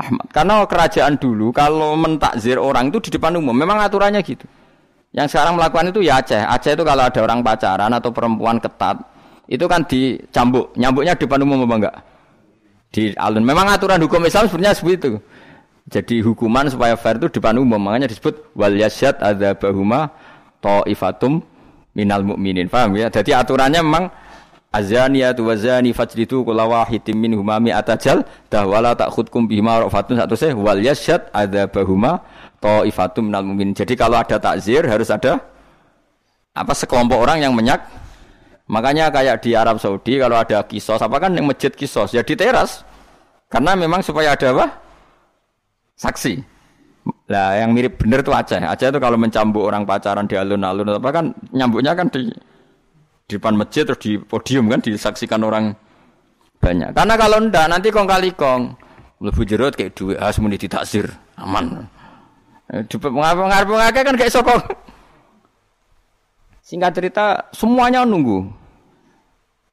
Ahmad. 0.00 0.26
Karena 0.32 0.64
kerajaan 0.64 1.20
dulu 1.20 1.52
kalau 1.52 1.94
mentakzir 1.94 2.56
orang 2.56 2.88
itu 2.88 2.98
di 3.08 3.10
depan 3.14 3.36
umum, 3.36 3.52
memang 3.52 3.78
aturannya 3.78 4.24
gitu. 4.24 4.48
Yang 5.12 5.36
sekarang 5.36 5.58
melakukan 5.58 5.90
itu 5.90 6.00
ya 6.06 6.22
Aceh. 6.22 6.40
Aceh 6.40 6.72
itu 6.74 6.84
kalau 6.86 7.02
ada 7.06 7.20
orang 7.20 7.44
pacaran 7.44 7.90
atau 7.92 8.10
perempuan 8.14 8.56
ketat, 8.62 8.96
itu 9.50 9.64
kan 9.66 9.84
dicambuk. 9.84 10.72
Nyambuknya 10.78 11.18
depan 11.18 11.38
umum 11.44 11.66
apa 11.66 11.74
enggak? 11.76 11.96
Di 12.90 13.02
alun. 13.18 13.42
Memang 13.42 13.66
aturan 13.70 14.00
hukum 14.00 14.22
Islam 14.24 14.46
sebenarnya 14.46 14.74
seperti 14.74 14.94
itu. 14.96 15.10
Jadi 15.90 16.16
hukuman 16.22 16.70
supaya 16.70 16.94
fair 16.94 17.18
itu 17.18 17.26
depan 17.26 17.58
umum. 17.58 17.78
Makanya 17.78 18.06
disebut 18.06 18.54
wal 18.54 18.74
yasyad 18.78 19.18
ada 19.18 19.58
bahuma 19.58 20.14
ta'ifatum 20.62 21.42
minal 21.94 22.22
mukminin. 22.22 22.70
Paham 22.70 22.96
ya? 22.96 23.10
Jadi 23.10 23.34
aturannya 23.34 23.80
memang 23.82 24.04
azaniyatu 24.70 25.42
wazani 25.46 25.90
fajlidu 25.90 26.46
kula 26.46 26.62
wahidin 26.66 27.18
minhuma 27.18 27.58
mi'atajal 27.58 28.22
dahwala 28.46 28.94
ta'khudkum 28.94 29.50
bihima 29.50 29.82
rafatun 29.82 30.22
satu 30.22 30.38
seh 30.38 30.54
wal 30.54 30.78
yasyad 30.78 31.26
ada 31.34 31.66
bahuma 31.66 32.22
ta'ifatum 32.62 33.30
minal 33.30 33.42
mu'minin. 33.42 33.74
Jadi 33.74 33.98
kalau 33.98 34.22
ada 34.22 34.38
takzir 34.38 34.86
harus 34.86 35.10
ada 35.10 35.42
apa 36.54 36.72
sekelompok 36.74 37.18
orang 37.18 37.42
yang 37.42 37.54
menyak. 37.54 37.82
Makanya 38.70 39.10
kayak 39.10 39.42
di 39.42 39.58
Arab 39.58 39.82
Saudi 39.82 40.22
kalau 40.22 40.38
ada 40.38 40.62
kisos 40.62 41.02
apa 41.02 41.18
kan 41.18 41.34
yang 41.34 41.50
masjid 41.50 41.74
kisos 41.74 42.14
ya 42.14 42.22
di 42.22 42.38
teras. 42.38 42.86
Karena 43.50 43.74
memang 43.74 43.98
supaya 43.98 44.38
ada 44.38 44.54
apa? 44.54 44.66
Saksi. 45.98 46.59
Lah 47.30 47.56
yang 47.56 47.72
mirip 47.72 47.96
bener 47.96 48.20
tuh 48.20 48.34
Aceh. 48.34 48.58
Aceh 48.60 48.90
itu 48.90 48.98
kalau 49.00 49.16
mencambuk 49.16 49.62
orang 49.62 49.86
pacaran 49.86 50.26
di 50.26 50.36
alun-alun 50.36 50.98
apa 50.98 51.08
kan 51.14 51.24
nyambuknya 51.54 51.94
kan 51.94 52.10
di, 52.10 52.28
di 53.30 53.34
depan 53.38 53.54
masjid 53.56 53.86
terus 53.86 54.00
di 54.02 54.18
podium 54.18 54.66
kan 54.68 54.82
disaksikan 54.82 55.40
orang 55.46 55.72
banyak. 56.60 56.92
Karena 56.92 57.14
kalau 57.16 57.36
ndak 57.40 57.66
nanti 57.70 57.88
kong 57.88 58.08
kali 58.08 58.30
kong 58.36 58.76
lebih 59.20 59.44
jerut 59.48 59.72
kayak 59.76 59.96
duit 59.96 60.16
harus 60.20 60.40
muni 60.40 60.60
ditaksir 60.60 61.08
aman. 61.40 61.88
Eh, 62.70 62.84
di 62.86 62.96
pengarap 62.96 63.66
ngake 63.66 64.00
kan 64.06 64.14
kayak 64.14 64.32
sokong. 64.32 64.62
Singkat 66.62 66.92
cerita, 66.94 67.26
semuanya 67.50 68.06
nunggu. 68.06 68.46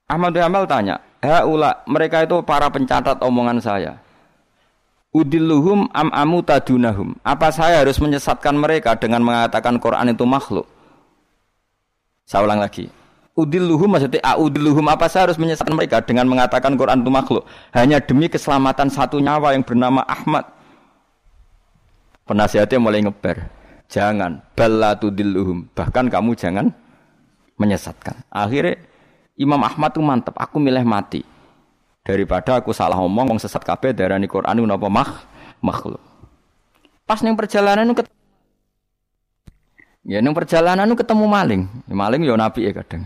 Ahmad 0.10 0.34
Hamal 0.34 0.66
tanya, 0.66 0.98
ula 1.46 1.84
mereka 1.86 2.26
itu 2.26 2.42
para 2.42 2.72
pencatat 2.72 3.22
omongan 3.22 3.62
saya. 3.62 4.02
Udilluhum 5.18 5.89
am 5.97 6.13
amu 6.13 6.45
tadunahum. 6.45 7.18
Apa 7.26 7.49
saya 7.49 7.82
harus 7.82 7.97
menyesatkan 7.97 8.53
mereka 8.53 8.93
dengan 8.93 9.26
mengatakan 9.26 9.82
Quran 9.82 10.13
itu 10.13 10.30
makhluk? 10.30 10.70
Saya 12.30 12.45
ulang 12.45 12.61
lagi. 12.61 12.93
Udilluhum 13.34 13.97
maksudnya 13.97 14.22
audilluhum 14.22 14.86
apa 14.86 15.09
saya 15.09 15.30
harus 15.30 15.41
menyesatkan 15.41 15.74
mereka 15.74 16.01
dengan 16.05 16.26
mengatakan 16.26 16.74
Quran 16.74 17.05
itu 17.05 17.09
makhluk 17.13 17.45
hanya 17.70 18.01
demi 18.01 18.26
keselamatan 18.26 18.89
satu 18.89 19.22
nyawa 19.22 19.53
yang 19.53 19.61
bernama 19.61 20.01
Ahmad 20.09 20.41
Penasihatnya 22.28 22.78
mulai 22.84 22.99
ngeber. 22.99 23.47
Jangan 23.88 24.43
balatu 24.51 25.07
dilluhum. 25.07 25.72
Bahkan 25.72 26.11
kamu 26.11 26.36
jangan 26.36 26.68
menyesatkan. 27.55 28.20
Akhirnya 28.28 28.84
Imam 29.39 29.63
Ahmad 29.63 29.95
tuh 29.95 30.03
mantep. 30.03 30.36
Aku 30.36 30.59
milih 30.59 30.84
mati 30.84 31.24
daripada 32.08 32.64
aku 32.64 32.72
salah 32.72 32.95
ngomong 32.95 33.36
wong 33.36 33.39
sesat 33.43 33.60
kabeh 33.68 33.91
darani 33.91 34.32
Quran 34.32 34.64
napa 34.64 34.88
mah 34.88 35.28
makhluk. 35.60 35.99
Pas 37.03 37.20
ning 37.20 37.36
perjalanan 37.36 37.91
ketemu 37.91 38.16
Ya 40.08 40.24
ning 40.24 40.32
perjalanan 40.32 40.88
ketemu 40.95 41.28
maling. 41.28 41.62
Ya, 41.84 41.93
maling 41.99 42.24
ya 42.24 42.39
nabi 42.39 42.64
ya 42.64 42.72
kadang. 42.72 43.03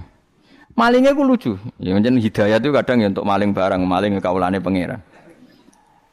Malingnya 0.77 1.17
ku 1.17 1.25
lucu. 1.25 1.57
Ya 1.81 1.97
menjen 1.97 2.21
hidayah 2.21 2.61
itu 2.61 2.69
kadang 2.69 3.01
ya 3.01 3.09
untuk 3.09 3.25
maling 3.25 3.57
barang, 3.57 3.81
maling 3.81 4.21
kaulane 4.21 4.61
pangeran. 4.61 5.01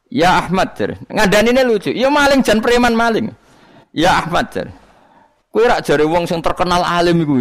Ya 0.09 0.41
Ahmad 0.41 0.72
jar. 0.72 0.97
Ngadanine 1.12 1.61
lucu. 1.68 1.93
Ya 1.93 2.09
maling 2.09 2.41
jan 2.41 2.64
preman 2.64 2.97
maling. 2.97 3.28
Ya 3.93 4.16
Ahmad 4.16 4.49
jar. 4.49 4.72
Kowe 5.53 5.64
rak 5.68 5.84
jare 5.84 6.09
wong 6.09 6.24
sing 6.24 6.41
terkenal 6.41 6.80
alim 6.80 7.20
iku. 7.20 7.36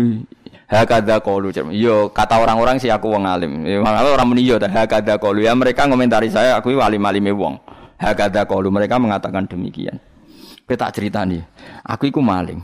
Hakada 0.68 1.24
qalu. 1.24 1.56
Yo 1.72 2.12
kata 2.12 2.44
orang-orang 2.44 2.76
sih 2.76 2.92
aku 2.92 3.08
wong 3.08 3.24
alim. 3.24 3.64
Ya 3.64 3.80
orang 3.80 4.28
muni 4.28 4.44
yo 4.44 4.60
hakada 4.60 5.16
qalu. 5.16 5.48
Ya 5.48 5.56
mereka 5.56 5.88
ngomentari 5.88 6.28
saya 6.28 6.60
aku 6.60 6.76
alim-alime 6.76 7.32
wong. 7.32 7.56
Hakada 7.96 8.44
qalu 8.44 8.68
mereka 8.68 9.00
mengatakan 9.00 9.48
demikian. 9.48 9.96
Tak 10.68 10.92
ceritani. 10.92 11.40
Aku 11.88 12.12
iku 12.12 12.20
maling. 12.20 12.60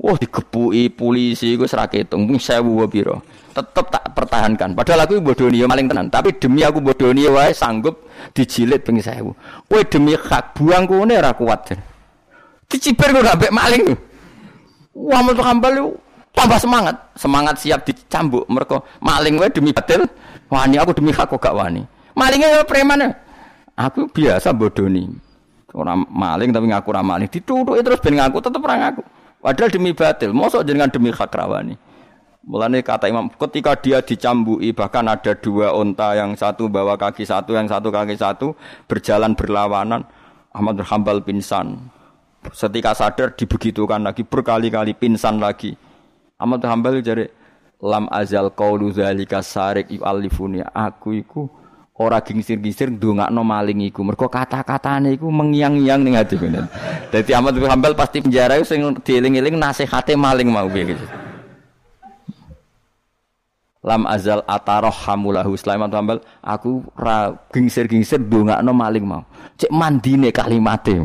Wah 0.00 0.16
digepuki 0.16 0.88
polisi 0.88 1.58
iku 1.58 1.68
ora 1.68 1.84
ketung 1.90 2.24
mung 2.24 2.40
1000 2.40 2.62
pira. 2.88 3.20
Tetep 3.52 3.86
tak 3.90 4.04
pertahankan. 4.16 4.72
Padahal 4.72 5.04
aku 5.04 5.20
bodoni 5.20 5.60
ya 5.60 5.68
maling 5.68 5.90
tenan, 5.90 6.08
tapi 6.08 6.38
demi 6.38 6.64
aku 6.64 6.80
bodoni 6.80 7.28
wae 7.28 7.52
sanggup 7.52 8.08
dijilid 8.32 8.80
ping 8.80 9.02
1000. 9.02 9.20
Kowe 9.68 9.80
demi 9.84 10.16
hak 10.16 10.56
buang 10.56 10.88
kene 10.88 11.20
ora 11.20 11.34
kuat. 11.36 11.76
Diciber 12.70 13.12
kok 13.12 13.34
ambek 13.34 13.52
maling. 13.52 13.84
Wah 14.94 15.20
metu 15.20 15.42
kambal 15.42 15.98
tambah 16.34 16.58
semangat, 16.58 16.96
semangat 17.14 17.54
siap 17.60 17.80
dicambuk 17.84 18.44
mereka 18.48 18.80
maling 19.02 19.36
wae 19.38 19.50
demi 19.50 19.70
batil. 19.74 20.06
Wani 20.50 20.82
aku 20.82 20.90
demi 20.90 21.14
hak 21.14 21.30
gak 21.30 21.54
wani. 21.54 21.86
Malingnya 22.18 22.58
ya 22.58 22.62
preman. 22.66 23.14
Aku 23.78 24.10
biasa 24.10 24.50
bodoni. 24.50 25.06
Orang 25.70 26.10
maling 26.10 26.50
tapi 26.50 26.66
ngaku 26.66 26.90
ora 26.90 27.06
maling. 27.06 27.30
Dituthuk 27.30 27.78
terus 27.78 28.02
ben 28.02 28.18
ngaku 28.18 28.42
tetep 28.42 28.58
ora 28.58 28.76
ngaku. 28.76 29.02
Padahal 29.40 29.70
demi 29.72 29.94
batil, 29.96 30.36
mosok 30.36 30.66
dengan 30.66 30.90
demi 30.92 31.08
hak 31.08 31.32
rawani. 31.32 31.78
Mulane 32.44 32.80
kata 32.84 33.08
Imam, 33.08 33.28
ketika 33.28 33.76
dia 33.76 34.00
dicambui 34.00 34.72
bahkan 34.72 35.04
ada 35.04 35.32
dua 35.36 35.72
onta 35.76 36.16
yang 36.16 36.36
satu 36.36 36.68
bawa 36.68 36.96
kaki 36.96 37.24
satu, 37.24 37.52
yang 37.56 37.68
satu 37.68 37.88
kaki 37.92 38.16
satu 38.16 38.52
berjalan 38.84 39.32
berlawanan. 39.32 40.04
Ahmad 40.50 40.82
bin 40.82 40.84
Hambal 40.84 41.22
pingsan. 41.22 41.78
Setika 42.50 42.90
sadar 42.96 43.36
dibegitukan 43.38 44.02
lagi 44.02 44.26
berkali-kali 44.26 44.98
pingsan 44.98 45.38
lagi. 45.38 45.78
Ahmad 46.40 46.64
Hambal 46.64 47.04
jadi 47.04 47.28
lam 47.84 48.08
azal 48.08 48.48
qaulu 48.56 48.88
zalika 48.96 49.44
sarik 49.44 49.92
yu'allifuni 49.92 50.64
aku 50.72 51.20
iku 51.20 51.48
ora 52.00 52.16
gingsir-gingsir 52.24 52.88
ndongakno 52.88 53.44
maling 53.44 53.92
iku 53.92 54.00
mergo 54.00 54.24
kata-katane 54.24 55.20
iku 55.20 55.28
mengiang-iang 55.28 56.00
ning 56.00 56.16
ati 56.16 56.40
ngene. 56.40 56.64
Dadi 57.12 57.30
Ahmad 57.36 57.60
bin 57.60 57.68
Hambal 57.68 57.92
pasti 57.92 58.24
penjara 58.24 58.56
sing 58.64 58.80
dieling-eling 59.04 59.60
nasihate 59.60 60.16
maling 60.16 60.48
mau 60.48 60.64
piye 60.64 60.96
gitu. 60.96 61.04
Lam 63.84 64.08
azal 64.08 64.40
ataroh 64.48 64.92
hamulahu 64.92 65.56
Sulaiman 65.60 65.92
Hambal 65.92 66.24
aku 66.40 66.84
ra 66.96 67.36
gingsir-gingsir 67.52 68.16
ndongakno 68.16 68.72
maling 68.72 69.04
mau. 69.04 69.24
Cek 69.60 69.68
mandine 69.68 70.32
kalimate. 70.32 71.04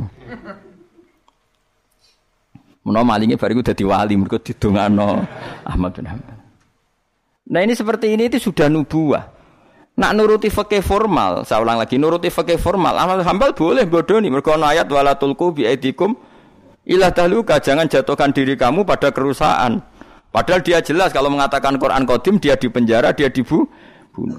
Menawa 2.86 3.18
malingnya 3.18 3.42
bariku 3.42 3.66
dadi 3.66 3.82
wali 3.82 4.14
mergo 4.14 4.38
didongakno 4.38 5.26
Ahmad 5.66 5.92
bin 5.98 6.06
Hambal. 6.06 6.38
Nah 7.50 7.60
ini 7.66 7.74
seperti 7.74 8.14
ini 8.14 8.30
itu 8.30 8.38
sudah 8.38 8.70
nubuah. 8.70 9.34
Nak 9.96 10.12
nuruti 10.12 10.52
fakih 10.52 10.84
formal, 10.84 11.48
saya 11.48 11.64
ulang 11.64 11.80
lagi 11.80 11.96
nuruti 11.96 12.28
fakih 12.28 12.60
formal. 12.60 13.00
Amal 13.00 13.24
hambal 13.24 13.56
boleh 13.56 13.88
bodoh 13.88 14.20
nih. 14.20 14.28
Mereka 14.28 14.60
ayat 14.60 14.92
wala 14.92 15.16
tulku 15.16 15.56
bi 15.56 15.64
aidikum 15.64 16.20
ilah 16.84 17.16
tahluka 17.16 17.64
jangan 17.64 17.88
jatuhkan 17.88 18.36
diri 18.36 18.60
kamu 18.60 18.84
pada 18.84 19.10
kerusakan. 19.16 19.82
Padahal 20.36 20.60
dia 20.62 20.84
jelas 20.84 21.16
kalau 21.16 21.32
mengatakan 21.32 21.80
Quran 21.80 22.04
Qadim 22.04 22.44
dia 22.44 22.60
di 22.60 22.68
penjara, 22.68 23.16
dia 23.16 23.32
dibunuh. 23.32 23.66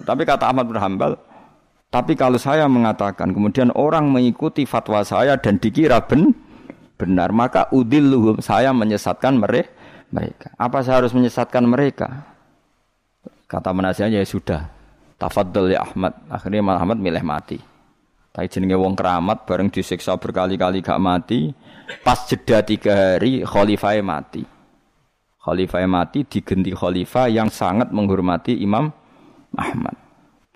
Tapi 0.04 0.28
kata 0.28 0.52
Ahmad 0.52 0.68
bin 0.68 0.76
Hambal, 0.76 1.16
tapi 1.88 2.12
kalau 2.12 2.36
saya 2.36 2.68
mengatakan 2.68 3.32
kemudian 3.32 3.72
orang 3.72 4.12
mengikuti 4.12 4.68
fatwa 4.68 5.00
saya 5.00 5.40
dan 5.40 5.56
dikira 5.56 6.04
ben, 6.04 6.36
benar, 6.96 7.30
maka 7.30 7.68
udilluhum 7.70 8.40
saya 8.40 8.72
menyesatkan 8.72 9.36
mereka. 9.36 10.52
Apa 10.56 10.80
saya 10.80 11.04
harus 11.04 11.12
menyesatkan 11.12 11.64
mereka? 11.64 12.24
Kata 13.46 13.70
penasihatnya 13.70 14.24
ya 14.24 14.26
sudah, 14.26 14.60
Tafadhol 15.16 15.72
ya 15.76 15.84
Ahmad. 15.84 16.12
Akhirnya 16.28 16.60
Imam 16.60 16.76
Ahmad 16.76 16.98
milih 16.98 17.22
mati. 17.22 17.58
Tapi 18.36 18.52
jenenge 18.52 18.76
wong 18.76 18.92
keramat 18.92 19.48
bareng 19.48 19.72
disiksa 19.72 20.12
berkali-kali 20.20 20.84
gak 20.84 21.00
mati. 21.00 21.52
Pas 22.04 22.20
jeda 22.28 22.60
tiga 22.60 23.16
hari 23.16 23.40
khalifah 23.46 23.96
mati. 24.04 24.44
Khalifah 25.40 25.86
mati 25.88 26.26
digenti 26.26 26.74
khalifah 26.74 27.32
yang 27.32 27.48
sangat 27.48 27.94
menghormati 27.94 28.60
Imam 28.60 28.92
Ahmad. 29.56 30.05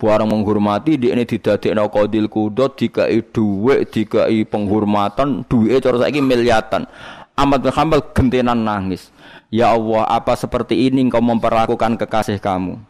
Barang 0.00 0.32
menghormati 0.32 0.96
di 0.96 1.12
ini 1.12 1.28
didadekno 1.28 1.92
qadil 1.92 2.32
kudot 2.32 2.72
dikai 2.72 3.20
dhuwit, 3.20 3.92
dikai 3.92 4.48
penghormatan, 4.48 5.44
duwe 5.44 5.76
cara 5.76 6.00
saiki 6.00 6.24
miliatan. 6.24 6.88
Ahmad 7.36 7.60
bin 7.60 7.68
Hanbal 7.68 8.08
gentenan 8.16 8.64
nangis. 8.64 9.12
Ya 9.52 9.76
Allah, 9.76 10.08
apa 10.08 10.40
seperti 10.40 10.88
ini 10.88 11.04
engkau 11.04 11.20
memperlakukan 11.20 12.00
kekasih 12.00 12.40
kamu? 12.40 12.80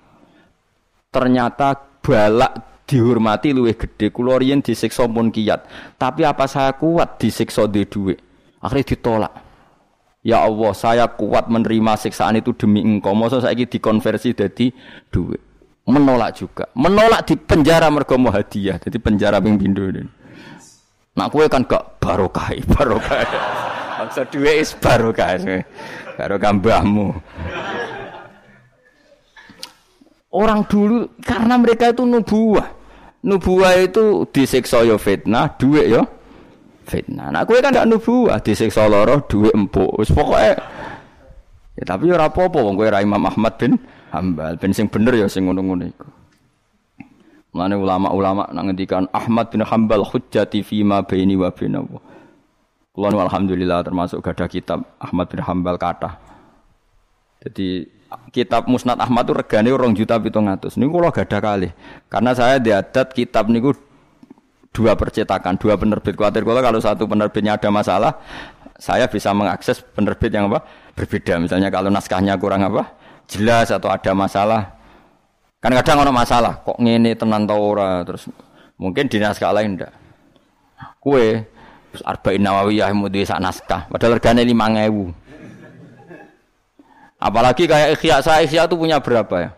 ternyata 1.10 1.74
balak 2.00 2.86
dihormati 2.86 3.50
luwih 3.50 3.74
gede 3.74 4.14
kula 4.14 4.38
riyen 4.38 4.62
disiksa 4.62 5.06
pun 5.10 5.30
kiat 5.34 5.66
tapi 5.98 6.22
apa 6.22 6.46
saya 6.46 6.74
kuat 6.74 7.18
disiksa 7.18 7.66
di 7.66 7.86
duit 7.86 8.18
akhirnya 8.62 8.94
ditolak 8.94 9.32
ya 10.22 10.46
Allah 10.46 10.72
saya 10.74 11.04
kuat 11.10 11.50
menerima 11.50 11.98
siksaan 11.98 12.38
itu 12.38 12.54
demi 12.54 12.82
engkau 12.82 13.14
masa 13.14 13.42
saya 13.42 13.58
dikonversi 13.58 14.38
jadi 14.38 14.70
duit 15.10 15.42
menolak 15.90 16.30
juga 16.38 16.64
menolak 16.78 17.26
di 17.26 17.34
penjara 17.36 17.90
mergo 17.90 18.14
hadiah 18.30 18.78
jadi 18.78 18.96
penjara 19.02 19.42
ping 19.42 19.58
pindho 19.58 19.90
nak 21.18 21.28
kue 21.34 21.44
kan 21.50 21.66
gak 21.66 21.98
barokah 21.98 22.54
barokah 22.72 23.26
maksud 24.00 24.26
duit 24.30 24.62
is 24.62 24.70
barokah 24.78 25.36
barokah 26.16 26.52
mbahmu 26.54 27.18
Orang 30.30 30.62
dulu 30.70 31.10
karena 31.26 31.58
mereka 31.58 31.90
itu 31.90 32.06
nubuah. 32.06 32.70
Nubuah 33.26 33.82
itu 33.82 34.24
disiksa 34.30 34.86
yo 34.86 34.94
ya 34.94 34.96
fitnah, 34.96 35.58
duit 35.58 35.90
yo 35.90 36.00
ya 36.00 36.02
fitnah. 36.86 37.34
Nah, 37.34 37.42
kowe 37.42 37.58
kan 37.58 37.74
gak 37.74 37.90
nubuah, 37.90 38.38
disiksa 38.38 38.86
loro, 38.86 39.26
duit 39.26 39.50
empuk. 39.50 39.90
Wis 39.98 40.14
Ya 41.78 41.84
tapi 41.86 42.12
ora 42.12 42.30
apa-apa 42.30 42.62
wong 42.62 42.78
kowe 42.78 42.86
Imam 42.94 43.26
Ahmad 43.26 43.58
bin 43.58 43.74
Hambal, 44.10 44.58
ben 44.58 44.74
sing 44.74 44.90
bener 44.90 45.14
ya 45.14 45.26
sing 45.30 45.46
ngono-ngono 45.46 45.86
iku. 45.86 46.08
Mulane 47.50 47.74
ulama-ulama 47.78 48.46
nang 48.54 48.70
ngendikan 48.70 49.10
Ahmad 49.10 49.50
bin 49.50 49.62
Hambal 49.66 50.06
hujjati 50.06 50.62
fi 50.62 50.86
ma 50.86 51.02
baini 51.02 51.34
wa 51.34 51.50
bainahu. 51.50 51.98
Kula 52.90 53.10
alhamdulillah 53.10 53.86
termasuk 53.86 54.22
gadah 54.22 54.50
kitab 54.50 54.82
Ahmad 54.98 55.30
bin 55.30 55.42
Hambal 55.42 55.78
kata. 55.78 56.18
Jadi 57.42 57.86
kitab 58.34 58.66
Musnad 58.66 58.98
Ahmad 58.98 59.26
itu 59.26 59.34
regane 59.34 59.70
orang 59.70 59.94
juta 59.94 60.18
pitung 60.18 60.50
kalau 60.50 61.10
gak 61.10 61.30
ada 61.30 61.38
kali. 61.38 61.68
Karena 62.10 62.30
saya 62.34 62.58
diadat 62.58 63.14
kitab 63.14 63.46
niku 63.46 63.74
dua 64.70 64.94
percetakan, 64.94 65.58
dua 65.58 65.78
penerbit. 65.78 66.14
Khawatir 66.14 66.42
kalau 66.42 66.62
kalau 66.62 66.78
satu 66.82 67.06
penerbitnya 67.06 67.58
ada 67.58 67.70
masalah, 67.70 68.12
saya 68.78 69.06
bisa 69.06 69.30
mengakses 69.34 69.82
penerbit 69.82 70.30
yang 70.30 70.50
apa 70.50 70.66
berbeda. 70.94 71.38
Misalnya 71.42 71.70
kalau 71.70 71.90
naskahnya 71.90 72.34
kurang 72.38 72.66
apa 72.66 72.99
jelas 73.30 73.70
atau 73.70 73.86
ada 73.86 74.10
masalah. 74.10 74.74
Kan 75.62 75.70
kadang 75.76 76.02
orang 76.02 76.16
masalah, 76.26 76.58
kok 76.66 76.80
ngene 76.80 77.14
tenan 77.14 77.46
ora 77.46 78.02
terus 78.02 78.26
mungkin 78.80 79.06
di 79.06 79.22
naskah 79.22 79.54
lain 79.54 79.78
ndak. 79.78 79.92
Kue 80.98 81.44
Arba'in 82.00 82.40
Nawawiyah 82.42 82.90
mau 82.96 83.12
di 83.12 83.22
naskah, 83.22 83.86
padahal 83.90 84.18
regane 84.18 84.42
5000. 84.46 85.12
Apalagi 87.20 87.68
kayak 87.68 88.00
Ikhya, 88.00 88.24
saya 88.24 88.40
Ikhya 88.40 88.64
itu 88.64 88.80
punya 88.80 88.96
berapa 88.96 89.34
ya? 89.36 89.50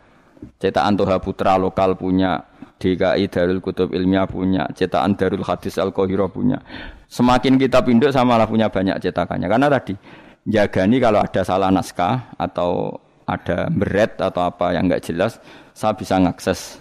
Cetakan 0.58 0.98
Toha 0.98 1.22
Putra 1.22 1.54
lokal 1.54 1.94
punya, 1.94 2.42
DKI 2.82 3.30
Darul 3.30 3.62
Kutub 3.62 3.94
Ilmiah 3.94 4.26
punya, 4.26 4.66
cetakan 4.74 5.14
Darul 5.14 5.46
Hadis 5.46 5.78
Al 5.78 5.94
Qahira 5.94 6.26
punya. 6.26 6.58
Semakin 7.06 7.54
kita 7.62 7.78
pinduk 7.86 8.10
sama 8.10 8.34
lah 8.34 8.50
punya 8.50 8.66
banyak 8.66 8.98
cetakannya. 8.98 9.46
Karena 9.46 9.70
tadi 9.70 9.94
jagani 10.42 10.98
kalau 10.98 11.22
ada 11.22 11.46
salah 11.46 11.70
naskah 11.70 12.34
atau 12.34 12.98
ada 13.26 13.70
beret 13.70 14.18
atau 14.18 14.48
apa 14.48 14.74
yang 14.74 14.90
nggak 14.90 15.02
jelas, 15.04 15.38
saya 15.72 15.94
bisa 15.94 16.18
ngakses. 16.18 16.78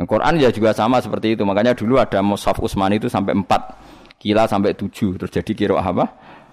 Al 0.00 0.08
Quran 0.08 0.40
ya 0.40 0.48
juga 0.48 0.72
sama 0.72 0.98
seperti 0.98 1.36
itu. 1.36 1.42
Makanya 1.44 1.76
dulu 1.76 2.00
ada 2.00 2.18
Mushaf 2.24 2.58
Usmani 2.58 2.98
itu 2.98 3.06
sampai 3.06 3.36
4, 3.36 4.18
kila 4.18 4.48
sampai 4.48 4.74
7. 4.74 5.20
Terus 5.20 5.30
jadi 5.30 5.52
kira 5.52 5.78
apa? 5.78 6.08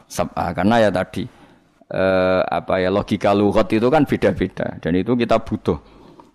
Sabah. 0.05 0.51
Karena 0.53 0.84
ya 0.84 0.89
tadi 0.91 1.24
eh, 1.89 2.41
apa 2.43 2.84
ya 2.84 2.89
logika 2.91 3.34
lugat 3.34 3.72
itu 3.74 3.88
kan 3.89 4.03
beda-beda 4.05 4.78
dan 4.78 4.91
itu 4.93 5.16
kita 5.16 5.39
butuh. 5.41 5.78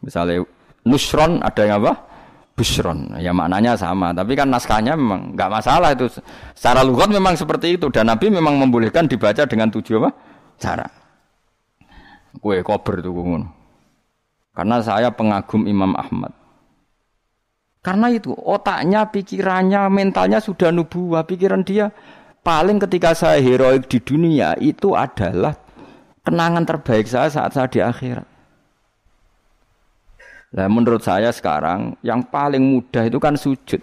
Misalnya 0.03 0.43
nusron 0.85 1.41
ada 1.45 1.63
yang 1.65 1.81
apa? 1.85 2.15
busron. 2.55 3.11
Ya 3.19 3.35
maknanya 3.35 3.75
sama, 3.75 4.15
tapi 4.15 4.39
kan 4.39 4.47
naskahnya 4.49 4.95
memang 4.95 5.35
nggak 5.35 5.51
masalah 5.51 5.91
itu. 5.93 6.07
Secara 6.55 6.87
lugat 6.87 7.11
memang 7.11 7.35
seperti 7.35 7.77
itu 7.77 7.91
dan 7.91 8.09
Nabi 8.09 8.31
memang 8.31 8.57
membolehkan 8.63 9.11
dibaca 9.11 9.43
dengan 9.45 9.69
tujuh 9.69 9.99
apa? 9.99 10.11
Cara. 10.63 10.87
Kue 12.39 12.63
kober 12.67 13.03
tuh 13.03 13.15
ngono. 13.15 13.49
Karena 14.55 14.79
saya 14.83 15.11
pengagum 15.11 15.67
Imam 15.67 15.95
Ahmad. 15.99 16.31
Karena 17.85 18.09
itu 18.09 18.33
otaknya, 18.33 19.05
pikirannya, 19.13 19.93
mentalnya 19.93 20.41
sudah 20.41 20.73
nubuah. 20.73 21.29
Pikiran 21.29 21.67
dia 21.67 21.93
paling 22.41 22.81
ketika 22.81 23.13
saya 23.13 23.43
heroik 23.45 23.91
di 23.91 24.01
dunia 24.01 24.57
itu 24.57 24.97
adalah 24.97 25.53
kenangan 26.25 26.65
terbaik 26.65 27.05
saya 27.05 27.29
saat 27.29 27.53
saya 27.53 27.69
di 27.69 27.85
akhirat. 27.85 28.25
Nah, 30.55 30.71
menurut 30.71 31.03
saya 31.03 31.35
sekarang 31.35 31.99
yang 32.01 32.23
paling 32.31 32.63
mudah 32.63 33.05
itu 33.05 33.19
kan 33.19 33.35
sujud. 33.35 33.83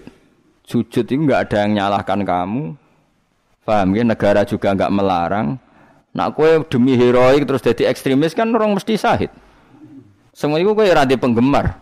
Sujud 0.63 1.03
itu 1.03 1.19
nggak 1.19 1.51
ada 1.51 1.67
yang 1.67 1.83
nyalahkan 1.83 2.23
kamu. 2.23 2.63
Paham 3.67 3.91
ya? 3.91 4.07
Negara 4.07 4.47
juga 4.47 4.71
nggak 4.71 4.93
melarang. 4.95 5.59
Nak 6.11 6.35
kue 6.35 6.59
demi 6.67 6.99
heroik 6.99 7.47
terus 7.47 7.63
jadi 7.63 7.87
ekstremis 7.87 8.35
kan 8.35 8.51
orang 8.51 8.75
mesti 8.75 8.99
sahid. 8.99 9.31
Semua 10.35 10.59
itu 10.59 10.75
kue 10.75 10.87
rada 10.87 11.15
penggemar. 11.15 11.79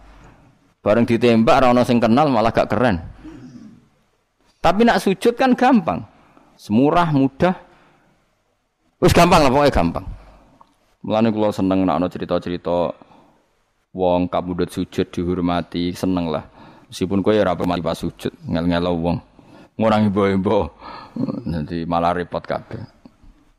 Bareng 0.79 1.03
ditembak 1.03 1.59
orang 1.65 1.83
sing 1.83 1.97
kenal 1.99 2.31
malah 2.31 2.53
gak 2.53 2.71
keren. 2.71 3.01
Tapi 4.59 4.85
nak 4.87 5.01
sujud 5.01 5.35
kan 5.35 5.55
gampang. 5.55 6.03
Semurah, 6.59 7.11
mudah. 7.15 7.55
Wis 8.99 9.15
gampang 9.15 9.47
lah 9.47 9.51
pokoknya 9.51 9.71
gampang. 9.71 10.05
Mulane 10.99 11.31
kula 11.31 11.55
seneng 11.55 11.87
nak 11.87 12.03
cerita-cerita 12.11 12.91
wong 13.95 14.29
kabudut 14.29 14.69
sujud 14.69 15.09
dihormati 15.09 15.97
seneng 15.97 16.29
lah 16.29 16.45
meskipun 16.89 17.25
kowe 17.25 17.33
ora 17.33 17.57
mati 17.57 17.81
pas 17.81 17.97
sujud 17.97 18.33
ngel-ngel 18.45 18.85
wong 18.93 19.17
ngurang 19.79 20.09
ibu-ibu 20.13 20.69
nanti 21.49 21.85
malah 21.89 22.13
repot 22.13 22.43
kabeh 22.43 22.98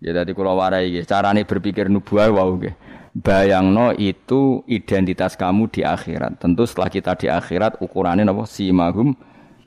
ya 0.01 0.17
tadi 0.17 0.33
kalau 0.33 0.57
warai 0.57 0.91
gitu 0.91 1.07
carane 1.07 1.45
berpikir 1.45 1.87
nubuah 1.93 2.33
wow 2.33 2.51
gitu 2.59 2.75
bayangno 3.15 3.93
itu 3.95 4.65
identitas 4.67 5.35
kamu 5.37 5.69
di 5.71 5.85
akhirat 5.85 6.41
tentu 6.41 6.67
setelah 6.67 6.91
kita 6.91 7.13
di 7.19 7.27
akhirat 7.29 7.79
ukurannya 7.85 8.27
apa 8.27 8.45
simahum 8.47 9.15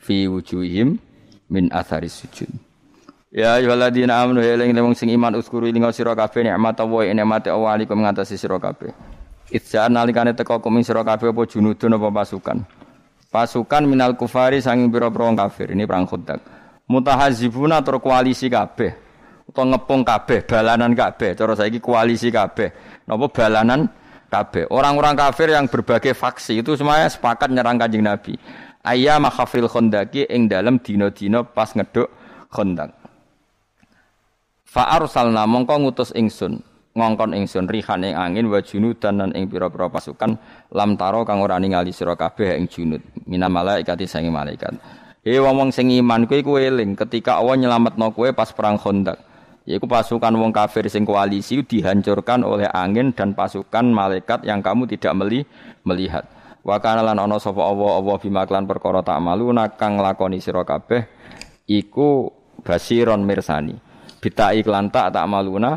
fi 0.01 0.27
wujuhim 0.27 0.99
min 1.47 1.69
athari 1.71 2.09
sujud 2.11 2.49
Ya 3.33 3.57
ayyuhalladzina 3.57 4.13
amanu 4.21 4.45
ya 4.45 4.53
eling 4.53 4.77
wong 4.77 4.93
sing 4.93 5.09
iman 5.09 5.33
uskuru 5.33 5.65
ing 5.65 5.81
sira 5.89 6.13
kabeh 6.13 6.45
nikmat 6.45 6.77
Allah 6.77 7.17
nikmat 7.17 7.49
Allah 7.49 7.81
alikum 7.81 7.97
ngatasi 7.97 8.37
sira 8.37 8.61
kabeh 8.61 8.93
Itja 9.53 9.85
nalikane 9.85 10.33
teko 10.33 10.57
kuming 10.57 10.81
sira 10.81 11.05
kabeh 11.05 11.29
apa 11.29 11.45
junudun 11.45 11.93
apa 11.93 12.09
pasukan. 12.09 12.65
Pasukan 13.29 13.85
minal 13.85 14.17
kufari 14.17 14.57
sanging 14.57 14.89
pira-pira 14.89 15.29
kafir. 15.45 15.73
Ini 15.77 15.85
perang 15.85 16.09
Khandaq. 16.09 16.41
Mutahazibuna 16.89 17.85
tur 17.85 18.01
koalisi 18.01 18.49
kabeh. 18.49 19.02
Utawa 19.53 19.77
ngepung 19.77 20.01
kabeh, 20.01 20.49
balanan 20.49 20.97
kabeh. 20.97 21.37
Cara 21.37 21.53
saiki 21.53 21.77
koalisi 21.77 22.33
kabeh. 22.33 22.73
Napa 23.05 23.29
balanan 23.29 23.85
kabeh. 24.25 24.65
Orang-orang 24.73 25.13
kafir 25.13 25.53
yang 25.53 25.69
berbagai 25.69 26.17
faksi 26.17 26.65
itu 26.65 26.73
semuanya 26.73 27.05
sepakat 27.05 27.53
nyerang 27.53 27.77
Kanjeng 27.77 28.01
Nabi. 28.01 28.33
Ayya 28.81 29.21
makhafil 29.21 29.69
Khandaqi 29.69 30.25
ing 30.25 30.49
dalam 30.49 30.81
dina-dina 30.81 31.45
pas 31.45 31.69
ngeduk 31.69 32.09
Khandaq. 32.49 32.97
Fa 34.65 34.89
arsalna 34.97 35.45
mongko 35.45 35.85
ngutus 35.85 36.17
ingsun 36.17 36.57
ngongkon 36.97 37.37
ingsun 37.37 37.69
rihan 37.69 38.01
ing 38.01 38.17
angin 38.17 38.49
wa 38.49 38.57
junudan 38.57 39.21
dan 39.21 39.29
ing 39.37 39.45
pira-pira 39.49 39.85
pasukan 39.89 40.33
lam 40.73 40.97
taro 40.97 41.21
kang 41.25 41.41
ora 41.41 41.57
ningali 41.57 41.93
sira 41.93 42.13
kabeh 42.13 42.57
ing 42.57 42.69
junud 42.69 43.01
mina 43.25 43.49
malaikat 43.49 43.97
sange 44.05 44.29
malaikat 44.29 44.77
he 45.25 45.41
wong 45.41 45.73
sing 45.73 45.89
iman 45.89 46.29
kuwi 46.29 46.45
kuwi 46.45 46.69
eling 46.69 46.93
ketika 46.93 47.41
Allah 47.41 47.57
nyelametno 47.57 48.13
kowe 48.13 48.29
pas 48.29 48.53
perang 48.53 48.77
Khandaq 48.77 49.32
yaiku 49.63 49.87
pasukan 49.87 50.35
wong 50.35 50.51
kafir 50.51 50.87
sing 50.91 51.07
koalisi 51.07 51.63
dihancurkan 51.63 52.43
oleh 52.43 52.67
angin 52.67 53.15
dan 53.15 53.31
pasukan 53.31 53.87
malaikat 53.89 54.43
yang 54.43 54.59
kamu 54.59 54.87
tidak 54.91 55.13
meli 55.15 55.47
melihat. 55.87 56.27
Wa 56.63 56.79
kana 56.79 57.03
lan 57.03 57.19
ana 57.19 57.35
sapa 57.39 57.59
Allah 57.59 57.99
Allah 57.99 58.15
bima 58.19 58.47
klan 58.47 58.63
perkara 58.63 59.03
tak 59.03 59.19
malu 59.19 59.51
kang 59.75 59.99
lakoni 59.99 60.39
sira 60.39 60.63
kabeh 60.63 61.03
iku 61.67 62.31
basiron 62.63 63.23
mirsani. 63.27 63.75
Bita 64.23 64.55
iklan 64.55 64.87
tak 64.87 65.11
tak 65.11 65.27
maluna. 65.27 65.75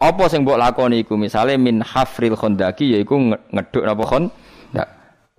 Apa 0.00 0.32
sing 0.32 0.48
mbok 0.48 0.56
lakoni 0.56 1.04
iku? 1.04 1.20
Misale 1.20 1.60
min 1.60 1.84
hafril 1.84 2.32
khondaki 2.32 2.96
yaiku 2.96 3.20
ngeduk 3.52 3.84
napa 3.84 4.04
khon. 4.08 4.24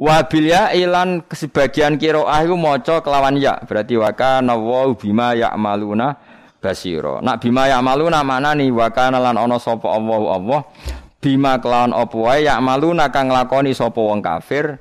Wa 0.02 0.26
bil 0.26 0.50
ya 0.50 0.74
ilan 0.74 1.22
sebagian 1.30 2.02
qiraah 2.02 2.42
iku 2.42 2.58
maca 2.58 3.06
kelawan 3.06 3.38
ya. 3.38 3.62
Berarti 3.62 3.98
wa 4.02 4.10
kana 4.14 4.58
wa 4.58 4.90
bima 4.98 5.38
ya'maluna 5.38 6.31
basira. 6.62 7.20
Nak 7.20 7.42
bima 7.42 7.66
ya'maluna 7.66 8.22
maknani 8.22 8.70
wa 8.70 8.88
kana 8.94 9.18
lan 9.18 9.36
ana 9.36 9.58
sapa 9.58 9.90
Allah 9.90 10.22
Allah 10.38 10.62
bima 11.18 11.58
kelawan 11.58 11.92
apa 11.92 12.16
wae 12.16 12.46
ya'maluna 12.46 13.10
kang 13.10 13.34
lakoni 13.34 13.74
sapa 13.74 13.98
wong 13.98 14.22
kafir 14.22 14.78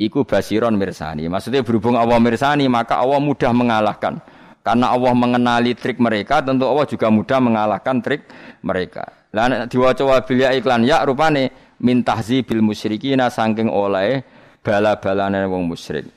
iku 0.00 0.24
basiron 0.24 0.74
mirsani. 0.80 1.28
Maksudnya 1.28 1.60
berhubung 1.60 2.00
Allah 2.00 2.16
mirsani 2.16 2.64
maka 2.66 2.96
Allah 2.98 3.20
mudah 3.20 3.52
mengalahkan. 3.52 4.18
Karena 4.66 4.90
Allah 4.90 5.14
mengenali 5.14 5.78
trik 5.78 6.02
mereka, 6.02 6.42
tentu 6.42 6.66
Allah 6.66 6.90
juga 6.90 7.06
mudah 7.06 7.38
mengalahkan 7.38 8.02
trik 8.02 8.26
mereka. 8.66 9.06
Lah 9.30 9.70
diwaca 9.70 10.02
wabil 10.02 10.42
ya 10.42 10.50
iklan 10.58 10.82
ya 10.82 11.06
rupane 11.06 11.54
min 11.78 12.02
tahzibil 12.02 12.66
musyrikina 12.66 13.30
saking 13.30 13.70
oleh 13.70 14.26
bala-balane 14.66 15.46
wong 15.46 15.70
musyrik. 15.70 16.10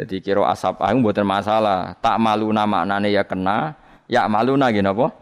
Jadi 0.00 0.24
kira 0.24 0.48
asap 0.48 0.80
aku 0.80 0.96
mboten 0.96 1.28
masalah. 1.28 1.92
Tak 2.00 2.16
maluna 2.16 2.64
maknane 2.64 3.12
ya 3.12 3.28
kena, 3.28 3.76
ya 4.08 4.26
maluna 4.28 4.70
gini 4.70 4.88
apa? 4.88 5.12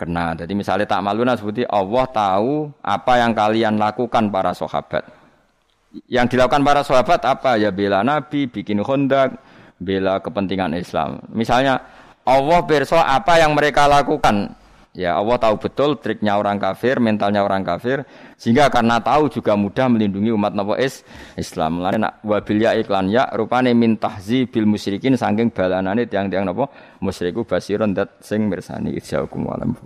Kena. 0.00 0.32
Jadi 0.32 0.52
misalnya 0.56 0.88
tak 0.88 1.04
maluna 1.04 1.36
seperti 1.36 1.68
Allah 1.68 2.04
tahu 2.08 2.72
apa 2.80 3.12
yang 3.20 3.32
kalian 3.36 3.74
lakukan 3.76 4.32
para 4.32 4.56
sahabat. 4.56 5.04
Yang 6.08 6.36
dilakukan 6.36 6.62
para 6.64 6.80
sahabat 6.80 7.20
apa? 7.26 7.60
Ya 7.60 7.68
bela 7.68 8.00
Nabi, 8.00 8.48
bikin 8.48 8.80
hondak, 8.80 9.36
bela 9.76 10.22
kepentingan 10.24 10.72
Islam. 10.78 11.20
Misalnya 11.32 11.84
Allah 12.24 12.60
berso 12.64 12.96
apa 12.96 13.40
yang 13.40 13.52
mereka 13.52 13.84
lakukan. 13.88 14.56
Ya 14.90 15.14
Allah 15.14 15.38
tahu 15.38 15.54
betul 15.62 16.02
triknya 16.02 16.34
orang 16.34 16.58
kafir, 16.58 16.98
mentalnya 16.98 17.46
orang 17.46 17.62
kafir, 17.62 18.02
sehingga 18.34 18.66
karena 18.74 18.98
tahu 18.98 19.30
juga 19.30 19.54
mudah 19.54 19.86
melindungi 19.86 20.34
umat 20.34 20.50
Nabi 20.50 20.82
is 20.82 21.06
Islam. 21.38 21.78
Lain 21.78 22.02
nak 22.02 22.18
wabilya 22.26 22.74
iklan 22.82 23.06
ya 23.06 23.30
rupane 23.30 23.70
min 23.70 23.94
tahzi 24.02 24.50
bil 24.50 24.66
musyrikin 24.66 25.14
saking 25.14 25.54
balanane 25.54 26.10
tiang-tiang 26.10 26.42
napa 26.42 26.66
musyriku 26.98 27.46
basiron 27.46 27.94
dat 27.94 28.18
sing 28.18 28.50
mirsani 28.50 28.98
isyaukum 28.98 29.46
walam. 29.46 29.78